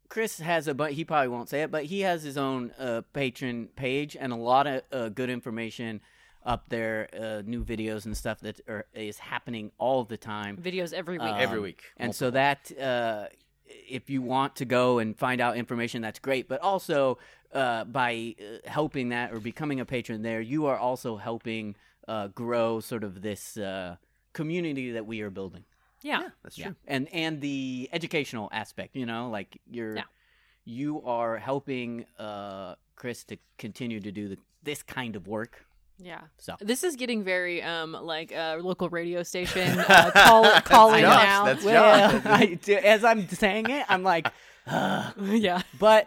Chris 0.08 0.38
has 0.40 0.68
a 0.68 0.74
but 0.74 0.92
he 0.92 1.04
probably 1.04 1.28
won't 1.28 1.48
say 1.48 1.62
it, 1.62 1.70
but 1.70 1.84
he 1.84 2.00
has 2.00 2.22
his 2.22 2.36
own 2.36 2.72
uh, 2.78 3.02
patron 3.12 3.68
page 3.76 4.16
and 4.18 4.32
a 4.32 4.36
lot 4.36 4.66
of 4.66 4.82
uh, 4.92 5.08
good 5.08 5.30
information 5.30 6.00
up 6.44 6.64
there, 6.68 7.08
uh, 7.12 7.42
new 7.44 7.64
videos 7.64 8.06
and 8.06 8.16
stuff 8.16 8.40
that 8.40 8.60
are, 8.68 8.86
is 8.94 9.18
happening 9.18 9.70
all 9.78 10.04
the 10.04 10.16
time. 10.16 10.56
Videos 10.56 10.92
every 10.92 11.18
week. 11.18 11.28
Um, 11.28 11.40
Every 11.40 11.60
week. 11.60 11.82
And 11.98 12.14
so 12.14 12.30
that 12.30 12.72
uh, 12.80 13.26
if 13.66 14.08
you 14.08 14.22
want 14.22 14.56
to 14.56 14.64
go 14.64 14.98
and 14.98 15.16
find 15.16 15.40
out 15.40 15.56
information, 15.56 16.00
that's 16.00 16.18
great. 16.18 16.48
But 16.48 16.60
also 16.60 17.18
uh, 17.52 17.84
by 17.84 18.34
uh, 18.40 18.68
helping 18.68 19.10
that 19.10 19.32
or 19.32 19.40
becoming 19.40 19.80
a 19.80 19.84
patron 19.84 20.22
there, 20.22 20.40
you 20.40 20.66
are 20.66 20.78
also 20.78 21.16
helping 21.16 21.76
uh, 22.06 22.28
grow 22.28 22.80
sort 22.80 23.04
of 23.04 23.20
this 23.20 23.56
uh, 23.56 23.96
community 24.32 24.92
that 24.92 25.06
we 25.06 25.20
are 25.20 25.30
building. 25.30 25.64
Yeah. 26.02 26.28
That's 26.42 26.58
Yeah, 26.58 26.66
true. 26.66 26.76
and 26.86 27.08
and 27.12 27.40
the 27.40 27.88
educational 27.92 28.48
aspect, 28.52 28.96
you 28.96 29.06
know, 29.06 29.30
like 29.30 29.60
you're 29.70 29.96
Yeah. 29.96 30.02
you 30.64 31.02
are 31.04 31.38
helping 31.38 32.04
uh, 32.18 32.74
Chris 32.96 33.24
to 33.24 33.36
continue 33.58 34.00
to 34.00 34.12
do 34.12 34.28
the, 34.28 34.38
this 34.62 34.82
kind 34.82 35.16
of 35.16 35.26
work. 35.26 35.64
Yeah. 36.00 36.20
So 36.38 36.54
This 36.60 36.84
is 36.84 36.94
getting 36.96 37.24
very 37.24 37.60
um 37.62 37.92
like 37.92 38.30
a 38.32 38.58
local 38.60 38.88
radio 38.88 39.22
station 39.24 39.78
uh, 39.88 40.10
call, 40.14 40.60
calling 40.62 41.02
Josh, 41.02 41.22
now. 41.24 41.44
that's 41.44 41.64
well, 41.64 42.22
I, 42.26 42.58
as 42.84 43.02
I'm 43.04 43.28
saying 43.28 43.70
it, 43.70 43.84
I'm 43.88 44.02
like, 44.04 44.28
"Ugh." 44.66 45.14
yeah. 45.18 45.62
but 45.80 46.06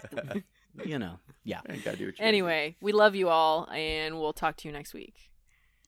you 0.85 0.97
know, 0.99 1.19
yeah. 1.43 1.59
You 1.69 1.81
gotta 1.81 1.97
do 1.97 2.05
what 2.05 2.13
you 2.13 2.19
gotta 2.19 2.19
do. 2.19 2.23
Anyway, 2.23 2.75
we 2.81 2.91
love 2.93 3.15
you 3.15 3.27
all, 3.29 3.67
and 3.71 4.17
we'll 4.19 4.31
talk 4.33 4.55
to 4.57 4.67
you 4.67 4.71
next 4.73 4.93
week. 4.93 5.30